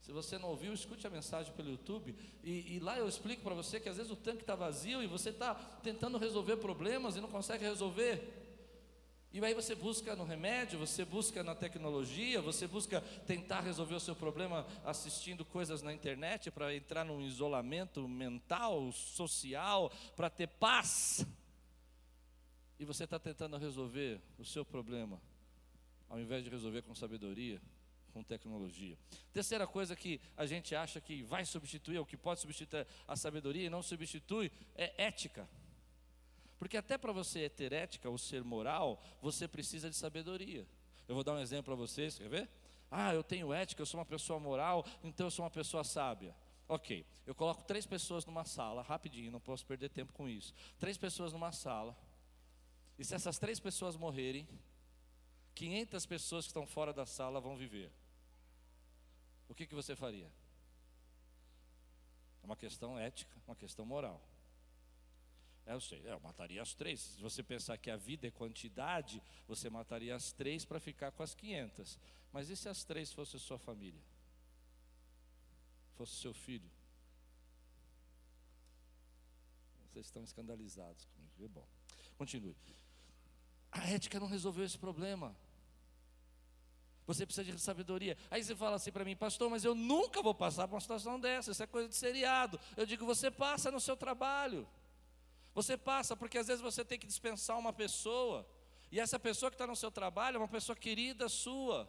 Se 0.00 0.12
você 0.12 0.38
não 0.38 0.48
ouviu, 0.48 0.72
escute 0.72 1.06
a 1.06 1.10
mensagem 1.10 1.52
pelo 1.52 1.70
YouTube. 1.70 2.14
E, 2.42 2.76
e 2.76 2.80
lá 2.80 2.98
eu 2.98 3.06
explico 3.06 3.42
para 3.42 3.54
você 3.54 3.78
que 3.78 3.88
às 3.88 3.96
vezes 3.96 4.10
o 4.10 4.16
tanque 4.16 4.42
está 4.42 4.54
vazio 4.54 5.02
e 5.02 5.06
você 5.06 5.28
está 5.28 5.54
tentando 5.54 6.18
resolver 6.18 6.56
problemas 6.56 7.16
e 7.16 7.20
não 7.20 7.28
consegue 7.28 7.64
resolver. 7.64 8.39
E 9.32 9.44
aí 9.44 9.54
você 9.54 9.76
busca 9.76 10.16
no 10.16 10.24
remédio, 10.24 10.78
você 10.78 11.04
busca 11.04 11.44
na 11.44 11.54
tecnologia, 11.54 12.40
você 12.40 12.66
busca 12.66 13.00
tentar 13.26 13.60
resolver 13.60 13.94
o 13.94 14.00
seu 14.00 14.16
problema 14.16 14.66
assistindo 14.84 15.44
coisas 15.44 15.82
na 15.82 15.92
internet 15.92 16.50
para 16.50 16.74
entrar 16.74 17.04
num 17.04 17.20
isolamento 17.20 18.08
mental, 18.08 18.90
social, 18.90 19.92
para 20.16 20.28
ter 20.28 20.48
paz. 20.48 21.24
E 22.78 22.84
você 22.84 23.04
está 23.04 23.20
tentando 23.20 23.56
resolver 23.56 24.20
o 24.36 24.44
seu 24.44 24.64
problema 24.64 25.20
ao 26.10 26.18
invés 26.18 26.42
de 26.42 26.50
resolver 26.50 26.82
com 26.82 26.92
sabedoria, 26.92 27.62
com 28.12 28.22
tecnologia. 28.24 28.98
Terceira 29.32 29.64
coisa 29.64 29.94
que 29.94 30.20
a 30.36 30.44
gente 30.44 30.74
acha 30.74 31.00
que 31.00 31.22
vai 31.22 31.44
substituir, 31.44 31.98
ou 31.98 32.04
que 32.04 32.16
pode 32.16 32.40
substituir 32.40 32.84
a 33.06 33.14
sabedoria 33.14 33.66
e 33.66 33.70
não 33.70 33.80
substitui, 33.80 34.50
é 34.74 35.04
ética. 35.04 35.48
Porque 36.60 36.76
até 36.76 36.98
para 36.98 37.10
você 37.10 37.48
ter 37.48 37.72
ética 37.72 38.10
ou 38.10 38.18
ser 38.18 38.44
moral, 38.44 39.02
você 39.22 39.48
precisa 39.48 39.88
de 39.88 39.96
sabedoria. 39.96 40.68
Eu 41.08 41.14
vou 41.14 41.24
dar 41.24 41.32
um 41.32 41.40
exemplo 41.40 41.64
para 41.64 41.74
vocês, 41.74 42.18
quer 42.18 42.28
ver? 42.28 42.50
Ah, 42.90 43.14
eu 43.14 43.24
tenho 43.24 43.50
ética, 43.50 43.80
eu 43.80 43.86
sou 43.86 43.98
uma 43.98 44.04
pessoa 44.04 44.38
moral, 44.38 44.84
então 45.02 45.26
eu 45.26 45.30
sou 45.30 45.42
uma 45.42 45.50
pessoa 45.50 45.82
sábia. 45.82 46.36
Ok, 46.68 47.06
eu 47.26 47.34
coloco 47.34 47.64
três 47.64 47.86
pessoas 47.86 48.26
numa 48.26 48.44
sala, 48.44 48.82
rapidinho, 48.82 49.32
não 49.32 49.40
posso 49.40 49.64
perder 49.64 49.88
tempo 49.88 50.12
com 50.12 50.28
isso. 50.28 50.52
Três 50.78 50.98
pessoas 50.98 51.32
numa 51.32 51.50
sala, 51.50 51.96
e 52.98 53.04
se 53.06 53.14
essas 53.14 53.38
três 53.38 53.58
pessoas 53.58 53.96
morrerem, 53.96 54.46
500 55.54 56.04
pessoas 56.04 56.44
que 56.44 56.50
estão 56.50 56.66
fora 56.66 56.92
da 56.92 57.06
sala 57.06 57.40
vão 57.40 57.56
viver. 57.56 57.90
O 59.48 59.54
que, 59.54 59.66
que 59.66 59.74
você 59.74 59.96
faria? 59.96 60.30
É 62.42 62.44
uma 62.44 62.56
questão 62.56 62.98
ética, 62.98 63.34
uma 63.46 63.56
questão 63.56 63.86
moral. 63.86 64.20
É, 65.66 65.74
eu 65.74 65.80
sei, 65.80 66.02
é, 66.06 66.12
eu 66.12 66.20
mataria 66.20 66.62
as 66.62 66.74
três. 66.74 67.00
Se 67.00 67.20
você 67.20 67.42
pensar 67.42 67.76
que 67.78 67.90
a 67.90 67.96
vida 67.96 68.26
é 68.26 68.30
quantidade, 68.30 69.22
você 69.46 69.68
mataria 69.70 70.14
as 70.14 70.32
três 70.32 70.64
para 70.64 70.80
ficar 70.80 71.12
com 71.12 71.22
as 71.22 71.34
500. 71.34 71.98
Mas 72.32 72.48
e 72.48 72.56
se 72.56 72.68
as 72.68 72.84
três 72.84 73.12
fossem 73.12 73.38
sua 73.38 73.58
família? 73.58 74.00
Fosse 75.96 76.16
seu 76.16 76.32
filho? 76.32 76.70
Vocês 79.92 80.06
estão 80.06 80.22
escandalizados 80.22 81.04
comigo. 81.06 81.44
É 81.44 81.48
bom. 81.48 81.66
Continue. 82.16 82.56
A 83.72 83.88
ética 83.88 84.18
não 84.18 84.26
resolveu 84.26 84.64
esse 84.64 84.78
problema. 84.78 85.36
Você 87.06 87.26
precisa 87.26 87.44
de 87.44 87.58
sabedoria. 87.60 88.16
Aí 88.30 88.42
você 88.42 88.54
fala 88.54 88.76
assim 88.76 88.92
para 88.92 89.04
mim, 89.04 89.16
pastor, 89.16 89.50
mas 89.50 89.64
eu 89.64 89.74
nunca 89.74 90.22
vou 90.22 90.34
passar 90.34 90.68
por 90.68 90.74
uma 90.74 90.80
situação 90.80 91.18
dessa. 91.18 91.50
Isso 91.50 91.62
é 91.62 91.66
coisa 91.66 91.88
de 91.88 91.96
seriado. 91.96 92.58
Eu 92.76 92.86
digo, 92.86 93.04
você 93.04 93.30
passa 93.30 93.70
no 93.70 93.80
seu 93.80 93.96
trabalho. 93.96 94.66
Você 95.54 95.76
passa 95.76 96.16
porque 96.16 96.38
às 96.38 96.46
vezes 96.46 96.62
você 96.62 96.84
tem 96.84 96.98
que 96.98 97.06
dispensar 97.06 97.58
uma 97.58 97.72
pessoa. 97.72 98.46
E 98.90 98.98
essa 98.98 99.18
pessoa 99.18 99.50
que 99.50 99.54
está 99.54 99.66
no 99.66 99.76
seu 99.76 99.90
trabalho 99.90 100.36
é 100.36 100.38
uma 100.38 100.48
pessoa 100.48 100.76
querida 100.76 101.28
sua. 101.28 101.88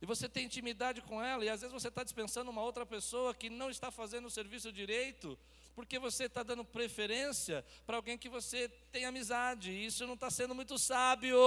E 0.00 0.06
você 0.06 0.28
tem 0.28 0.44
intimidade 0.44 1.00
com 1.00 1.22
ela, 1.22 1.44
e 1.44 1.48
às 1.48 1.62
vezes 1.62 1.72
você 1.72 1.88
está 1.88 2.04
dispensando 2.04 2.50
uma 2.50 2.62
outra 2.62 2.84
pessoa 2.84 3.34
que 3.34 3.48
não 3.48 3.70
está 3.70 3.90
fazendo 3.90 4.26
o 4.26 4.30
serviço 4.30 4.70
direito, 4.70 5.38
porque 5.74 5.98
você 5.98 6.24
está 6.24 6.42
dando 6.42 6.64
preferência 6.64 7.64
para 7.86 7.96
alguém 7.96 8.18
que 8.18 8.28
você 8.28 8.68
tem 8.92 9.06
amizade, 9.06 9.70
e 9.70 9.86
isso 9.86 10.06
não 10.06 10.12
está 10.12 10.30
sendo 10.30 10.54
muito 10.54 10.78
sábio, 10.78 11.38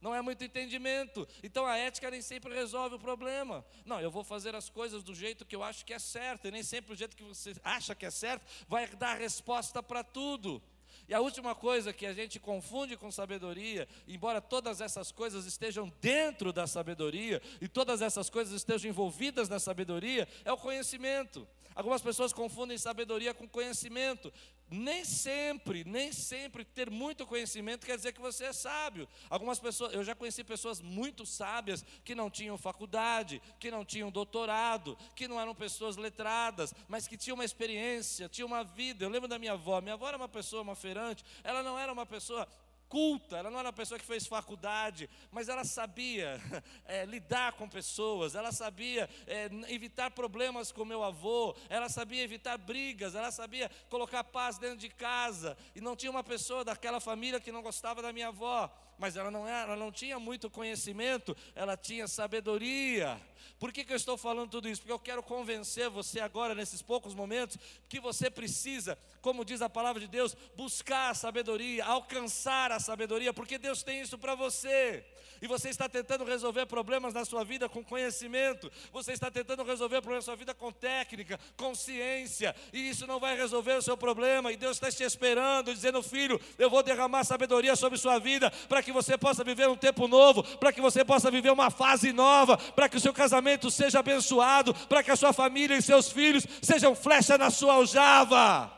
não 0.00 0.14
é 0.14 0.22
muito 0.22 0.44
entendimento. 0.44 1.26
Então 1.42 1.66
a 1.66 1.76
ética 1.76 2.10
nem 2.10 2.22
sempre 2.22 2.54
resolve 2.54 2.96
o 2.96 2.98
problema. 2.98 3.64
Não, 3.84 4.00
eu 4.00 4.10
vou 4.10 4.24
fazer 4.24 4.54
as 4.54 4.68
coisas 4.68 5.02
do 5.02 5.14
jeito 5.14 5.44
que 5.44 5.56
eu 5.56 5.62
acho 5.62 5.84
que 5.84 5.92
é 5.92 5.98
certo, 5.98 6.46
e 6.46 6.50
nem 6.50 6.62
sempre 6.62 6.92
o 6.92 6.96
jeito 6.96 7.16
que 7.16 7.24
você 7.24 7.54
acha 7.64 7.94
que 7.94 8.06
é 8.06 8.10
certo 8.10 8.44
vai 8.68 8.86
dar 8.86 9.18
resposta 9.18 9.82
para 9.82 10.04
tudo. 10.04 10.62
E 11.08 11.14
a 11.14 11.20
última 11.20 11.54
coisa 11.54 11.92
que 11.92 12.04
a 12.04 12.12
gente 12.12 12.38
confunde 12.38 12.96
com 12.96 13.10
sabedoria, 13.10 13.88
embora 14.06 14.42
todas 14.42 14.80
essas 14.80 15.10
coisas 15.10 15.46
estejam 15.46 15.90
dentro 16.02 16.52
da 16.52 16.66
sabedoria 16.66 17.40
e 17.60 17.66
todas 17.68 18.02
essas 18.02 18.28
coisas 18.28 18.52
estejam 18.54 18.90
envolvidas 18.90 19.48
na 19.48 19.58
sabedoria, 19.58 20.28
é 20.44 20.52
o 20.52 20.58
conhecimento. 20.58 21.48
Algumas 21.74 22.02
pessoas 22.02 22.32
confundem 22.32 22.76
sabedoria 22.76 23.32
com 23.32 23.48
conhecimento. 23.48 24.32
Nem 24.70 25.04
sempre, 25.04 25.82
nem 25.84 26.12
sempre 26.12 26.64
ter 26.64 26.90
muito 26.90 27.26
conhecimento 27.26 27.86
quer 27.86 27.96
dizer 27.96 28.12
que 28.12 28.20
você 28.20 28.44
é 28.44 28.52
sábio. 28.52 29.08
Algumas 29.30 29.58
pessoas, 29.58 29.94
eu 29.94 30.04
já 30.04 30.14
conheci 30.14 30.44
pessoas 30.44 30.80
muito 30.80 31.24
sábias 31.24 31.84
que 32.04 32.14
não 32.14 32.30
tinham 32.30 32.58
faculdade, 32.58 33.40
que 33.58 33.70
não 33.70 33.84
tinham 33.84 34.10
doutorado, 34.10 34.96
que 35.14 35.26
não 35.26 35.40
eram 35.40 35.54
pessoas 35.54 35.96
letradas, 35.96 36.74
mas 36.86 37.08
que 37.08 37.16
tinham 37.16 37.34
uma 37.34 37.44
experiência, 37.44 38.28
tinham 38.28 38.46
uma 38.46 38.62
vida. 38.62 39.04
Eu 39.04 39.08
lembro 39.08 39.28
da 39.28 39.38
minha 39.38 39.52
avó. 39.52 39.80
Minha 39.80 39.94
avó 39.94 40.08
era 40.08 40.16
uma 40.16 40.28
pessoa, 40.28 40.62
uma 40.62 40.76
feirante. 40.76 41.24
Ela 41.42 41.62
não 41.62 41.78
era 41.78 41.92
uma 41.92 42.04
pessoa 42.04 42.46
culta, 42.88 43.36
ela 43.36 43.50
não 43.50 43.58
era 43.58 43.68
uma 43.68 43.72
pessoa 43.72 43.98
que 43.98 44.06
fez 44.06 44.26
faculdade, 44.26 45.08
mas 45.30 45.48
ela 45.48 45.64
sabia 45.64 46.40
é, 46.86 47.04
lidar 47.06 47.52
com 47.52 47.68
pessoas, 47.68 48.34
ela 48.34 48.50
sabia 48.52 49.08
é, 49.26 49.50
evitar 49.68 50.10
problemas 50.10 50.72
com 50.72 50.84
meu 50.84 51.02
avô, 51.02 51.54
ela 51.68 51.88
sabia 51.88 52.22
evitar 52.22 52.56
brigas, 52.56 53.14
ela 53.14 53.30
sabia 53.30 53.70
colocar 53.90 54.24
paz 54.24 54.58
dentro 54.58 54.78
de 54.78 54.88
casa, 54.88 55.56
e 55.74 55.80
não 55.80 55.94
tinha 55.94 56.10
uma 56.10 56.24
pessoa 56.24 56.64
daquela 56.64 57.00
família 57.00 57.40
que 57.40 57.52
não 57.52 57.62
gostava 57.62 58.00
da 58.00 58.12
minha 58.12 58.28
avó, 58.28 58.72
mas 58.98 59.16
ela 59.16 59.30
não 59.30 59.46
era, 59.46 59.72
ela 59.72 59.76
não 59.76 59.92
tinha 59.92 60.18
muito 60.18 60.50
conhecimento, 60.50 61.36
ela 61.54 61.76
tinha 61.76 62.08
sabedoria. 62.08 63.20
Por 63.58 63.72
que, 63.72 63.84
que 63.84 63.92
eu 63.92 63.96
estou 63.96 64.16
falando 64.16 64.50
tudo 64.50 64.68
isso? 64.68 64.80
Porque 64.80 64.92
eu 64.92 64.98
quero 64.98 65.22
convencer 65.22 65.88
você 65.88 66.20
agora, 66.20 66.54
nesses 66.54 66.82
poucos 66.82 67.14
momentos, 67.14 67.56
que 67.88 68.00
você 68.00 68.28
precisa, 68.28 68.98
como 69.28 69.44
diz 69.44 69.60
a 69.60 69.68
palavra 69.68 70.00
de 70.00 70.08
Deus, 70.08 70.34
buscar 70.56 71.10
a 71.10 71.14
sabedoria, 71.14 71.84
alcançar 71.84 72.72
a 72.72 72.80
sabedoria, 72.80 73.30
porque 73.30 73.58
Deus 73.58 73.82
tem 73.82 74.00
isso 74.00 74.16
para 74.16 74.34
você 74.34 75.04
e 75.42 75.46
você 75.46 75.68
está 75.68 75.86
tentando 75.86 76.24
resolver 76.24 76.64
problemas 76.64 77.12
na 77.12 77.26
sua 77.26 77.44
vida 77.44 77.68
com 77.68 77.84
conhecimento, 77.84 78.72
você 78.90 79.12
está 79.12 79.30
tentando 79.30 79.62
resolver 79.62 80.00
problemas 80.00 80.24
na 80.24 80.32
sua 80.32 80.36
vida 80.36 80.54
com 80.54 80.72
técnica, 80.72 81.38
com 81.58 81.74
ciência, 81.74 82.56
e 82.72 82.88
isso 82.88 83.06
não 83.06 83.20
vai 83.20 83.36
resolver 83.36 83.74
o 83.74 83.82
seu 83.82 83.98
problema, 83.98 84.50
e 84.50 84.56
Deus 84.56 84.78
está 84.78 84.90
te 84.90 85.02
esperando, 85.02 85.74
dizendo: 85.74 86.02
Filho, 86.02 86.40
eu 86.58 86.70
vou 86.70 86.82
derramar 86.82 87.22
sabedoria 87.24 87.76
sobre 87.76 87.98
sua 87.98 88.18
vida, 88.18 88.50
para 88.66 88.82
que 88.82 88.90
você 88.92 89.18
possa 89.18 89.44
viver 89.44 89.68
um 89.68 89.76
tempo 89.76 90.08
novo, 90.08 90.42
para 90.42 90.72
que 90.72 90.80
você 90.80 91.04
possa 91.04 91.30
viver 91.30 91.50
uma 91.50 91.70
fase 91.70 92.14
nova, 92.14 92.56
para 92.56 92.88
que 92.88 92.96
o 92.96 93.00
seu 93.00 93.12
casamento 93.12 93.70
seja 93.70 93.98
abençoado, 94.00 94.74
para 94.88 95.02
que 95.02 95.10
a 95.10 95.16
sua 95.16 95.34
família 95.34 95.76
e 95.76 95.82
seus 95.82 96.10
filhos 96.10 96.46
sejam 96.62 96.94
flecha 96.94 97.36
na 97.36 97.50
sua 97.50 97.74
aljava. 97.74 98.77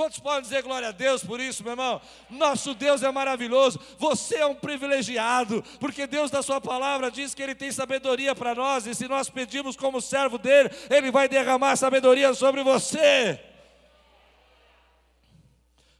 Quantos 0.00 0.18
podem 0.18 0.40
dizer 0.40 0.62
glória 0.62 0.88
a 0.88 0.92
Deus 0.92 1.22
por 1.22 1.38
isso, 1.38 1.62
meu 1.62 1.74
irmão? 1.74 2.00
Nosso 2.30 2.72
Deus 2.72 3.02
é 3.02 3.12
maravilhoso, 3.12 3.78
você 3.98 4.36
é 4.36 4.46
um 4.46 4.54
privilegiado, 4.54 5.62
porque 5.78 6.06
Deus, 6.06 6.30
da 6.30 6.42
Sua 6.42 6.58
palavra, 6.58 7.10
diz 7.10 7.34
que 7.34 7.42
Ele 7.42 7.54
tem 7.54 7.70
sabedoria 7.70 8.34
para 8.34 8.54
nós, 8.54 8.86
e 8.86 8.94
se 8.94 9.06
nós 9.06 9.28
pedimos 9.28 9.76
como 9.76 10.00
servo 10.00 10.38
dele, 10.38 10.70
Ele 10.88 11.10
vai 11.10 11.28
derramar 11.28 11.76
sabedoria 11.76 12.32
sobre 12.32 12.62
você. 12.62 13.38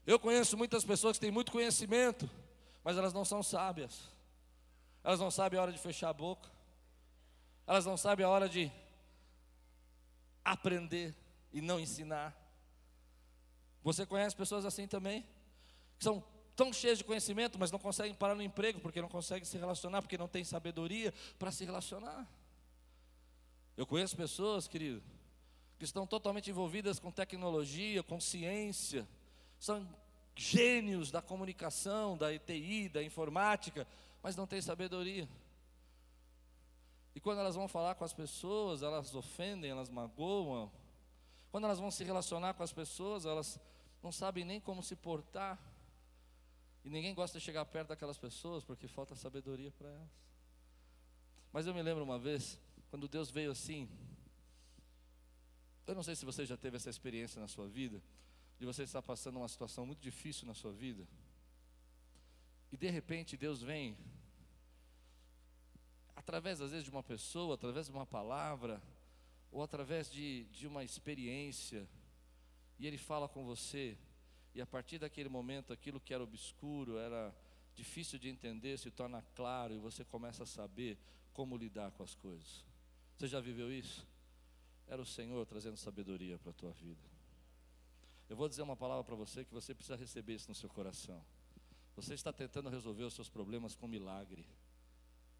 Eu 0.06 0.18
conheço 0.18 0.56
muitas 0.56 0.82
pessoas 0.82 1.18
que 1.18 1.20
têm 1.20 1.30
muito 1.30 1.52
conhecimento, 1.52 2.26
mas 2.82 2.96
elas 2.96 3.12
não 3.12 3.26
são 3.26 3.42
sábias, 3.42 4.00
elas 5.04 5.20
não 5.20 5.30
sabem 5.30 5.58
a 5.58 5.62
hora 5.62 5.72
de 5.72 5.78
fechar 5.78 6.08
a 6.08 6.14
boca, 6.14 6.48
elas 7.66 7.84
não 7.84 7.98
sabem 7.98 8.24
a 8.24 8.30
hora 8.30 8.48
de 8.48 8.72
aprender 10.42 11.14
e 11.52 11.60
não 11.60 11.78
ensinar. 11.78 12.39
Você 13.82 14.04
conhece 14.04 14.36
pessoas 14.36 14.64
assim 14.64 14.86
também? 14.86 15.22
Que 15.98 16.04
são 16.04 16.22
tão 16.54 16.72
cheias 16.72 16.98
de 16.98 17.04
conhecimento, 17.04 17.58
mas 17.58 17.70
não 17.70 17.78
conseguem 17.78 18.14
parar 18.14 18.34
no 18.34 18.42
emprego 18.42 18.80
porque 18.80 19.00
não 19.00 19.08
conseguem 19.08 19.44
se 19.44 19.56
relacionar, 19.56 20.02
porque 20.02 20.18
não 20.18 20.28
têm 20.28 20.44
sabedoria 20.44 21.12
para 21.38 21.50
se 21.50 21.64
relacionar. 21.64 22.28
Eu 23.76 23.86
conheço 23.86 24.16
pessoas, 24.16 24.68
querido, 24.68 25.02
que 25.78 25.84
estão 25.84 26.06
totalmente 26.06 26.50
envolvidas 26.50 26.98
com 26.98 27.10
tecnologia, 27.10 28.02
com 28.02 28.20
ciência, 28.20 29.08
são 29.58 29.88
gênios 30.34 31.10
da 31.10 31.22
comunicação, 31.22 32.16
da 32.16 32.32
ETI, 32.32 32.88
da 32.88 33.02
informática, 33.02 33.86
mas 34.22 34.36
não 34.36 34.46
têm 34.46 34.60
sabedoria. 34.60 35.26
E 37.14 37.20
quando 37.20 37.38
elas 37.38 37.56
vão 37.56 37.66
falar 37.66 37.94
com 37.94 38.04
as 38.04 38.12
pessoas, 38.12 38.82
elas 38.82 39.14
ofendem, 39.14 39.70
elas 39.70 39.88
magoam. 39.88 40.70
Quando 41.50 41.64
elas 41.64 41.78
vão 41.78 41.90
se 41.90 42.04
relacionar 42.04 42.54
com 42.54 42.62
as 42.62 42.72
pessoas, 42.72 43.24
elas 43.24 43.58
não 44.02 44.10
sabem 44.10 44.44
nem 44.44 44.60
como 44.60 44.82
se 44.82 44.96
portar. 44.96 45.58
E 46.84 46.88
ninguém 46.88 47.14
gosta 47.14 47.38
de 47.38 47.44
chegar 47.44 47.64
perto 47.66 47.88
daquelas 47.88 48.18
pessoas 48.18 48.64
porque 48.64 48.88
falta 48.88 49.14
sabedoria 49.14 49.70
para 49.72 49.88
elas. 49.88 50.10
Mas 51.52 51.66
eu 51.66 51.74
me 51.74 51.82
lembro 51.82 52.02
uma 52.04 52.18
vez, 52.18 52.58
quando 52.90 53.08
Deus 53.08 53.30
veio 53.30 53.50
assim. 53.50 53.88
Eu 55.86 55.94
não 55.94 56.02
sei 56.02 56.14
se 56.14 56.24
você 56.24 56.46
já 56.46 56.56
teve 56.56 56.76
essa 56.76 56.88
experiência 56.88 57.40
na 57.40 57.48
sua 57.48 57.66
vida, 57.66 58.00
de 58.58 58.64
você 58.64 58.84
estar 58.84 59.02
passando 59.02 59.36
uma 59.36 59.48
situação 59.48 59.84
muito 59.84 60.00
difícil 60.00 60.46
na 60.46 60.54
sua 60.54 60.72
vida. 60.72 61.06
E 62.70 62.76
de 62.76 62.88
repente 62.88 63.36
Deus 63.36 63.60
vem, 63.60 63.96
através 66.14 66.60
às 66.60 66.70
vezes 66.70 66.84
de 66.84 66.90
uma 66.90 67.02
pessoa, 67.02 67.54
através 67.54 67.86
de 67.86 67.92
uma 67.92 68.06
palavra, 68.06 68.80
ou 69.50 69.62
através 69.62 70.08
de, 70.08 70.44
de 70.44 70.66
uma 70.68 70.84
experiência, 70.84 71.88
e 72.80 72.86
Ele 72.86 72.96
fala 72.96 73.28
com 73.28 73.44
você, 73.44 73.96
e 74.54 74.60
a 74.60 74.66
partir 74.66 74.98
daquele 74.98 75.28
momento, 75.28 75.70
aquilo 75.70 76.00
que 76.00 76.14
era 76.14 76.24
obscuro, 76.24 76.96
era 76.96 77.32
difícil 77.74 78.18
de 78.18 78.30
entender, 78.30 78.78
se 78.78 78.90
torna 78.90 79.22
claro, 79.36 79.74
e 79.74 79.78
você 79.78 80.02
começa 80.02 80.44
a 80.44 80.46
saber 80.46 80.98
como 81.34 81.58
lidar 81.58 81.90
com 81.92 82.02
as 82.02 82.14
coisas. 82.14 82.64
Você 83.16 83.28
já 83.28 83.38
viveu 83.38 83.70
isso? 83.70 84.06
Era 84.88 85.00
o 85.00 85.04
Senhor 85.04 85.44
trazendo 85.44 85.76
sabedoria 85.76 86.38
para 86.38 86.50
a 86.50 86.54
tua 86.54 86.72
vida. 86.72 87.06
Eu 88.30 88.36
vou 88.36 88.48
dizer 88.48 88.62
uma 88.62 88.76
palavra 88.76 89.04
para 89.04 89.14
você 89.14 89.44
que 89.44 89.52
você 89.52 89.74
precisa 89.74 89.96
receber 89.96 90.34
isso 90.34 90.48
no 90.48 90.54
seu 90.54 90.70
coração. 90.70 91.22
Você 91.96 92.14
está 92.14 92.32
tentando 92.32 92.70
resolver 92.70 93.04
os 93.04 93.12
seus 93.12 93.28
problemas 93.28 93.74
com 93.74 93.86
milagre. 93.86 94.46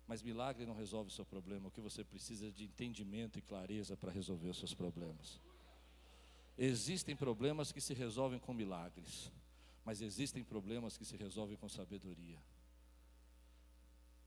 Mas 0.07 0.22
milagre 0.22 0.66
não 0.66 0.74
resolve 0.74 1.09
o 1.09 1.14
seu 1.14 1.24
problema. 1.24 1.68
O 1.68 1.70
que 1.70 1.81
você 1.81 2.05
precisa 2.05 2.48
é 2.48 2.50
de 2.50 2.64
entendimento 2.64 3.38
e 3.38 3.42
clareza 3.42 3.96
para 3.96 4.12
resolver 4.12 4.50
os 4.50 4.59
seus 4.59 4.74
problemas. 4.74 5.40
Existem 6.62 7.16
problemas 7.16 7.73
que 7.73 7.81
se 7.81 7.94
resolvem 7.94 8.38
com 8.38 8.53
milagres, 8.53 9.33
mas 9.83 10.03
existem 10.03 10.44
problemas 10.44 10.94
que 10.99 11.07
se 11.07 11.16
resolvem 11.16 11.57
com 11.57 11.66
sabedoria. 11.70 12.38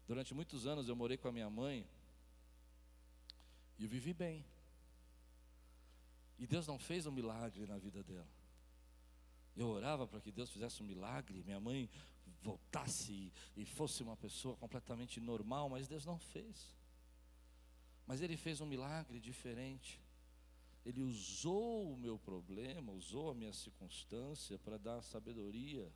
Durante 0.08 0.34
muitos 0.34 0.66
anos 0.66 0.90
eu 0.90 0.96
morei 0.96 1.16
com 1.16 1.28
a 1.28 1.32
minha 1.32 1.48
mãe 1.48 1.88
e 3.78 3.84
eu 3.84 3.90
vivi 3.90 4.16
bem. 4.16 4.44
E 6.40 6.48
Deus 6.48 6.66
não 6.66 6.80
fez 6.80 7.06
um 7.06 7.12
milagre 7.12 7.68
na 7.68 7.78
vida 7.78 8.02
dela. 8.02 8.28
Eu 9.56 9.68
orava 9.68 10.08
para 10.08 10.20
que 10.20 10.32
Deus 10.32 10.50
fizesse 10.50 10.82
um 10.82 10.88
milagre, 10.88 11.44
minha 11.44 11.60
mãe 11.60 11.88
voltasse 12.42 13.32
e 13.56 13.64
fosse 13.64 14.02
uma 14.02 14.18
pessoa 14.18 14.58
completamente 14.58 15.20
normal, 15.20 15.70
mas 15.70 15.88
Deus 15.88 16.04
não 16.04 16.18
fez. 16.18 16.76
Mas 18.08 18.22
Ele 18.22 18.36
fez 18.36 18.60
um 18.60 18.66
milagre 18.66 19.20
diferente. 19.20 20.03
Ele 20.86 21.02
usou 21.02 21.94
o 21.94 21.98
meu 21.98 22.20
problema, 22.20 22.92
usou 22.92 23.32
a 23.32 23.36
minha 23.36 23.54
circunstância 23.54 24.60
para 24.60 24.78
dar 24.78 25.02
sabedoria 25.02 25.92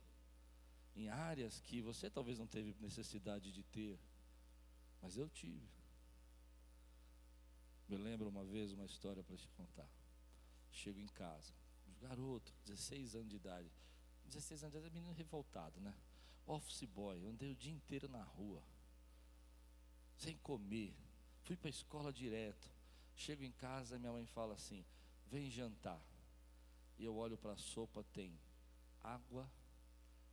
em 0.96 1.08
áreas 1.08 1.60
que 1.60 1.80
você 1.80 2.10
talvez 2.10 2.38
não 2.38 2.46
teve 2.46 2.74
necessidade 2.80 3.52
de 3.52 3.62
ter, 3.62 3.98
mas 5.00 5.16
eu 5.16 5.28
tive. 5.28 5.68
Me 7.88 7.96
lembro 7.96 8.28
uma 8.28 8.44
vez 8.44 8.72
uma 8.72 8.84
história 8.84 9.22
para 9.22 9.36
te 9.36 9.48
contar. 9.48 9.88
Chego 10.70 11.00
em 11.00 11.06
casa, 11.06 11.52
garoto, 12.00 12.52
16 12.66 13.14
anos 13.14 13.28
de 13.28 13.36
idade. 13.36 13.70
16 14.26 14.64
anos 14.64 14.72
de 14.72 14.78
idade, 14.78 14.94
menino 14.94 15.12
revoltado, 15.12 15.80
né? 15.80 15.94
Office 16.46 16.84
boy, 16.84 17.24
andei 17.26 17.52
o 17.52 17.56
dia 17.56 17.72
inteiro 17.72 18.08
na 18.08 18.22
rua, 18.22 18.62
sem 20.16 20.36
comer. 20.38 20.94
Fui 21.42 21.56
para 21.56 21.68
a 21.68 21.70
escola 21.70 22.12
direto. 22.12 22.70
Chego 23.18 23.42
em 23.42 23.50
casa 23.50 23.96
e 23.96 23.98
minha 23.98 24.12
mãe 24.12 24.24
fala 24.26 24.54
assim: 24.54 24.84
vem 25.26 25.50
jantar. 25.50 26.00
E 26.96 27.04
eu 27.04 27.16
olho 27.16 27.36
para 27.36 27.52
a 27.52 27.56
sopa, 27.56 28.04
tem 28.12 28.38
água, 29.02 29.50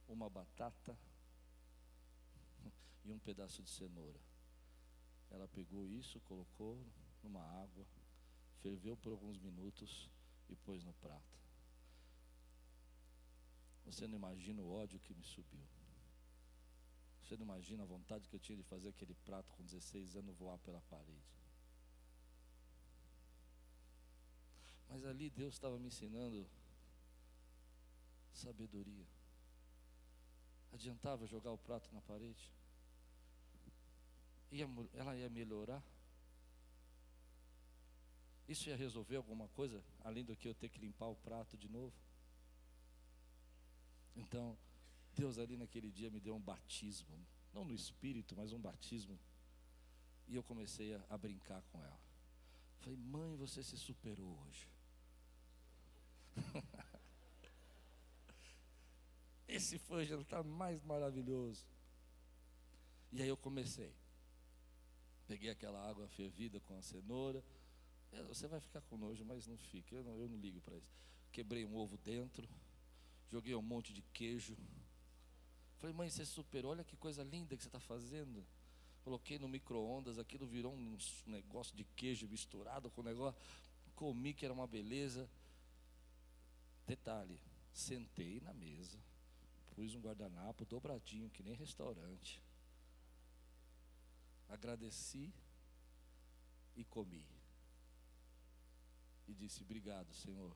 uma 0.08 0.30
batata 0.30 0.96
e 3.04 3.12
um 3.12 3.18
pedaço 3.18 3.64
de 3.64 3.70
cenoura. 3.72 4.20
Ela 5.32 5.48
pegou 5.48 5.88
isso, 5.88 6.20
colocou 6.22 6.80
numa 7.24 7.42
água, 7.42 7.86
ferveu 8.62 8.96
por 8.96 9.12
alguns 9.12 9.40
minutos 9.40 10.08
e 10.48 10.56
pôs 10.56 10.84
no 10.84 10.94
prato. 10.94 11.40
Você 13.84 14.08
não 14.08 14.16
imagina 14.16 14.62
o 14.62 14.72
ódio 14.72 15.00
que 15.00 15.14
me 15.16 15.24
subiu. 15.24 15.66
Você 17.24 17.36
não 17.36 17.46
imagina 17.46 17.82
a 17.82 17.88
vontade 17.88 18.28
que 18.28 18.36
eu 18.36 18.40
tinha 18.40 18.58
de 18.58 18.64
fazer 18.64 18.90
aquele 18.90 19.16
prato 19.26 19.52
com 19.54 19.64
16 19.64 20.16
anos 20.16 20.38
voar 20.38 20.60
pela 20.60 20.82
parede. 20.82 21.45
Mas 24.90 25.06
ali 25.06 25.30
Deus 25.30 25.54
estava 25.54 25.78
me 25.78 25.88
ensinando 25.88 26.48
sabedoria. 28.34 29.06
Adiantava 30.74 31.26
jogar 31.26 31.52
o 31.52 31.58
prato 31.58 31.90
na 31.94 32.02
parede? 32.02 32.52
Ia, 34.52 34.68
ela 34.94 35.16
ia 35.16 35.30
melhorar? 35.30 35.84
Isso 38.48 38.70
ia 38.70 38.76
resolver 38.76 39.16
alguma 39.16 39.48
coisa, 39.50 39.84
além 40.04 40.24
do 40.24 40.36
que 40.36 40.48
eu 40.48 40.54
ter 40.54 40.70
que 40.70 40.80
limpar 40.80 41.08
o 41.08 41.16
prato 41.16 41.58
de 41.58 41.68
novo? 41.68 41.94
Então, 44.16 44.58
Deus 45.16 45.38
ali 45.38 45.58
naquele 45.58 45.90
dia 45.90 46.12
me 46.12 46.20
deu 46.20 46.36
um 46.36 46.42
batismo, 46.42 47.18
não 47.54 47.66
no 47.66 47.74
espírito, 47.74 48.36
mas 48.36 48.54
um 48.54 48.60
batismo. 48.60 49.20
E 50.28 50.36
eu 50.36 50.44
comecei 50.44 50.94
a, 50.94 51.02
a 51.10 51.18
brincar 51.18 51.62
com 51.72 51.82
ela. 51.82 52.00
Falei, 52.80 52.98
mãe, 52.98 53.36
você 53.36 53.64
se 53.64 53.78
superou 53.78 54.40
hoje. 54.46 54.68
Esse 59.48 59.78
foi 59.78 60.04
o 60.04 60.06
jantar 60.06 60.44
mais 60.44 60.84
maravilhoso. 60.84 61.66
E 63.12 63.22
aí 63.22 63.28
eu 63.28 63.38
comecei. 63.38 63.94
Peguei 65.28 65.50
aquela 65.50 65.90
água 65.90 66.08
fervida 66.10 66.60
com 66.60 66.76
a 66.78 66.82
cenoura. 66.82 67.44
É, 68.12 68.24
você 68.24 68.48
vai 68.48 68.60
ficar 68.60 68.82
com 68.82 68.98
nojo, 68.98 69.24
mas 69.26 69.48
não 69.48 69.58
fica. 69.58 69.96
Eu 69.96 70.04
não, 70.04 70.18
eu 70.18 70.28
não 70.28 70.38
ligo 70.38 70.62
para 70.62 70.78
isso. 70.78 70.94
Quebrei 71.32 71.66
um 71.66 71.76
ovo 71.76 71.98
dentro. 71.98 72.48
Joguei 73.30 73.56
um 73.56 73.62
monte 73.62 73.94
de 73.94 74.02
queijo. 74.02 74.56
Falei, 75.78 75.96
mãe, 75.96 76.10
você 76.10 76.26
superou. 76.26 76.72
Olha 76.72 76.84
que 76.84 76.96
coisa 76.96 77.24
linda 77.24 77.56
que 77.56 77.64
você 77.64 77.70
está 77.70 77.80
fazendo. 77.80 78.46
Coloquei 79.04 79.40
no 79.40 79.48
micro-ondas. 79.48 80.18
Aquilo 80.20 80.46
virou 80.46 80.74
um 80.74 80.98
negócio 81.26 81.76
de 81.76 81.84
queijo 81.84 82.28
misturado 82.28 82.90
com 82.92 83.02
o 83.02 83.04
negócio. 83.04 83.40
Comi 83.96 84.34
que 84.34 84.46
era 84.46 84.54
uma 84.54 84.68
beleza. 84.68 85.30
Detalhe: 86.86 87.40
sentei 87.72 88.40
na 88.42 88.54
mesa 88.54 89.00
pus 89.76 89.94
um 89.94 90.00
guardanapo 90.00 90.66
dobradinho, 90.66 91.30
que 91.30 91.44
nem 91.44 91.54
restaurante. 91.54 92.42
Agradeci 94.48 95.34
e 96.76 96.84
comi. 96.86 97.26
E 99.28 99.34
disse: 99.34 99.62
Obrigado, 99.62 100.14
Senhor. 100.14 100.56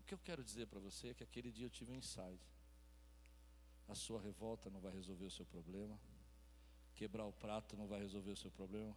O 0.00 0.04
que 0.04 0.14
eu 0.14 0.18
quero 0.18 0.42
dizer 0.42 0.66
para 0.66 0.80
você 0.80 1.08
é 1.08 1.14
que 1.14 1.22
aquele 1.22 1.52
dia 1.52 1.66
eu 1.66 1.70
tive 1.70 1.92
um 1.92 1.96
insight. 1.96 2.42
A 3.88 3.94
sua 3.94 4.20
revolta 4.20 4.68
não 4.68 4.80
vai 4.80 4.92
resolver 4.92 5.26
o 5.26 5.30
seu 5.30 5.46
problema. 5.46 5.98
Quebrar 6.94 7.24
o 7.24 7.32
prato 7.32 7.76
não 7.76 7.86
vai 7.86 8.00
resolver 8.00 8.32
o 8.32 8.36
seu 8.36 8.50
problema. 8.50 8.96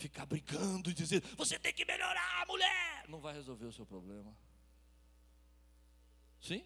Ficar 0.00 0.24
brigando 0.24 0.90
e 0.90 0.94
dizer: 0.94 1.20
Você 1.36 1.58
tem 1.58 1.74
que 1.74 1.84
melhorar, 1.84 2.46
mulher! 2.46 3.06
Não 3.06 3.20
vai 3.20 3.34
resolver 3.34 3.66
o 3.66 3.72
seu 3.72 3.84
problema. 3.84 4.34
Sim? 6.40 6.64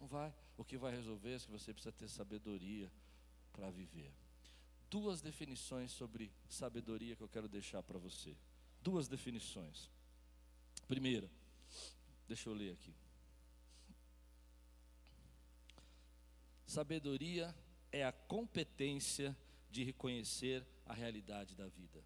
Não 0.00 0.08
vai. 0.08 0.34
O 0.56 0.64
que 0.64 0.78
vai 0.78 0.92
resolver 0.92 1.34
é 1.34 1.38
que 1.38 1.50
você 1.50 1.74
precisa 1.74 1.92
ter 1.92 2.08
sabedoria 2.08 2.90
para 3.52 3.70
viver. 3.70 4.10
Duas 4.88 5.20
definições 5.20 5.92
sobre 5.92 6.32
sabedoria 6.48 7.14
que 7.14 7.22
eu 7.22 7.28
quero 7.28 7.46
deixar 7.46 7.82
para 7.82 7.98
você. 7.98 8.34
Duas 8.80 9.06
definições. 9.06 9.90
Primeira, 10.88 11.30
deixa 12.26 12.48
eu 12.48 12.54
ler 12.54 12.72
aqui. 12.72 12.94
Sabedoria 16.66 17.54
é 17.92 18.06
a 18.06 18.12
competência 18.12 19.36
de 19.70 19.84
reconhecer 19.84 20.66
a 20.90 20.92
realidade 20.92 21.54
da 21.54 21.68
vida. 21.68 22.02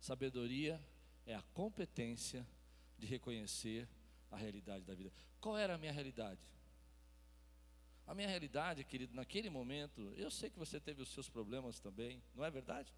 Sabedoria 0.00 0.82
é 1.26 1.34
a 1.34 1.42
competência 1.52 2.46
de 2.98 3.06
reconhecer 3.06 3.86
a 4.30 4.38
realidade 4.38 4.86
da 4.86 4.94
vida. 4.94 5.12
Qual 5.38 5.56
era 5.56 5.74
a 5.74 5.78
minha 5.78 5.92
realidade? 5.92 6.40
A 8.06 8.14
minha 8.14 8.26
realidade, 8.26 8.84
querido, 8.84 9.14
naquele 9.14 9.50
momento, 9.50 10.14
eu 10.16 10.30
sei 10.30 10.48
que 10.48 10.58
você 10.58 10.80
teve 10.80 11.02
os 11.02 11.10
seus 11.10 11.28
problemas 11.28 11.78
também, 11.78 12.22
não 12.34 12.42
é 12.42 12.50
verdade? 12.50 12.90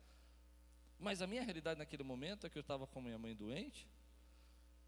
Mas 1.01 1.21
a 1.21 1.27
minha 1.27 1.43
realidade 1.43 1.79
naquele 1.79 2.05
momento 2.05 2.47
é 2.47 2.51
que 2.51 2.57
eu 2.57 2.63
estava 2.63 2.87
com 2.87 3.03
minha 3.03 3.19
mãe 3.19 3.35
doente 3.35 3.89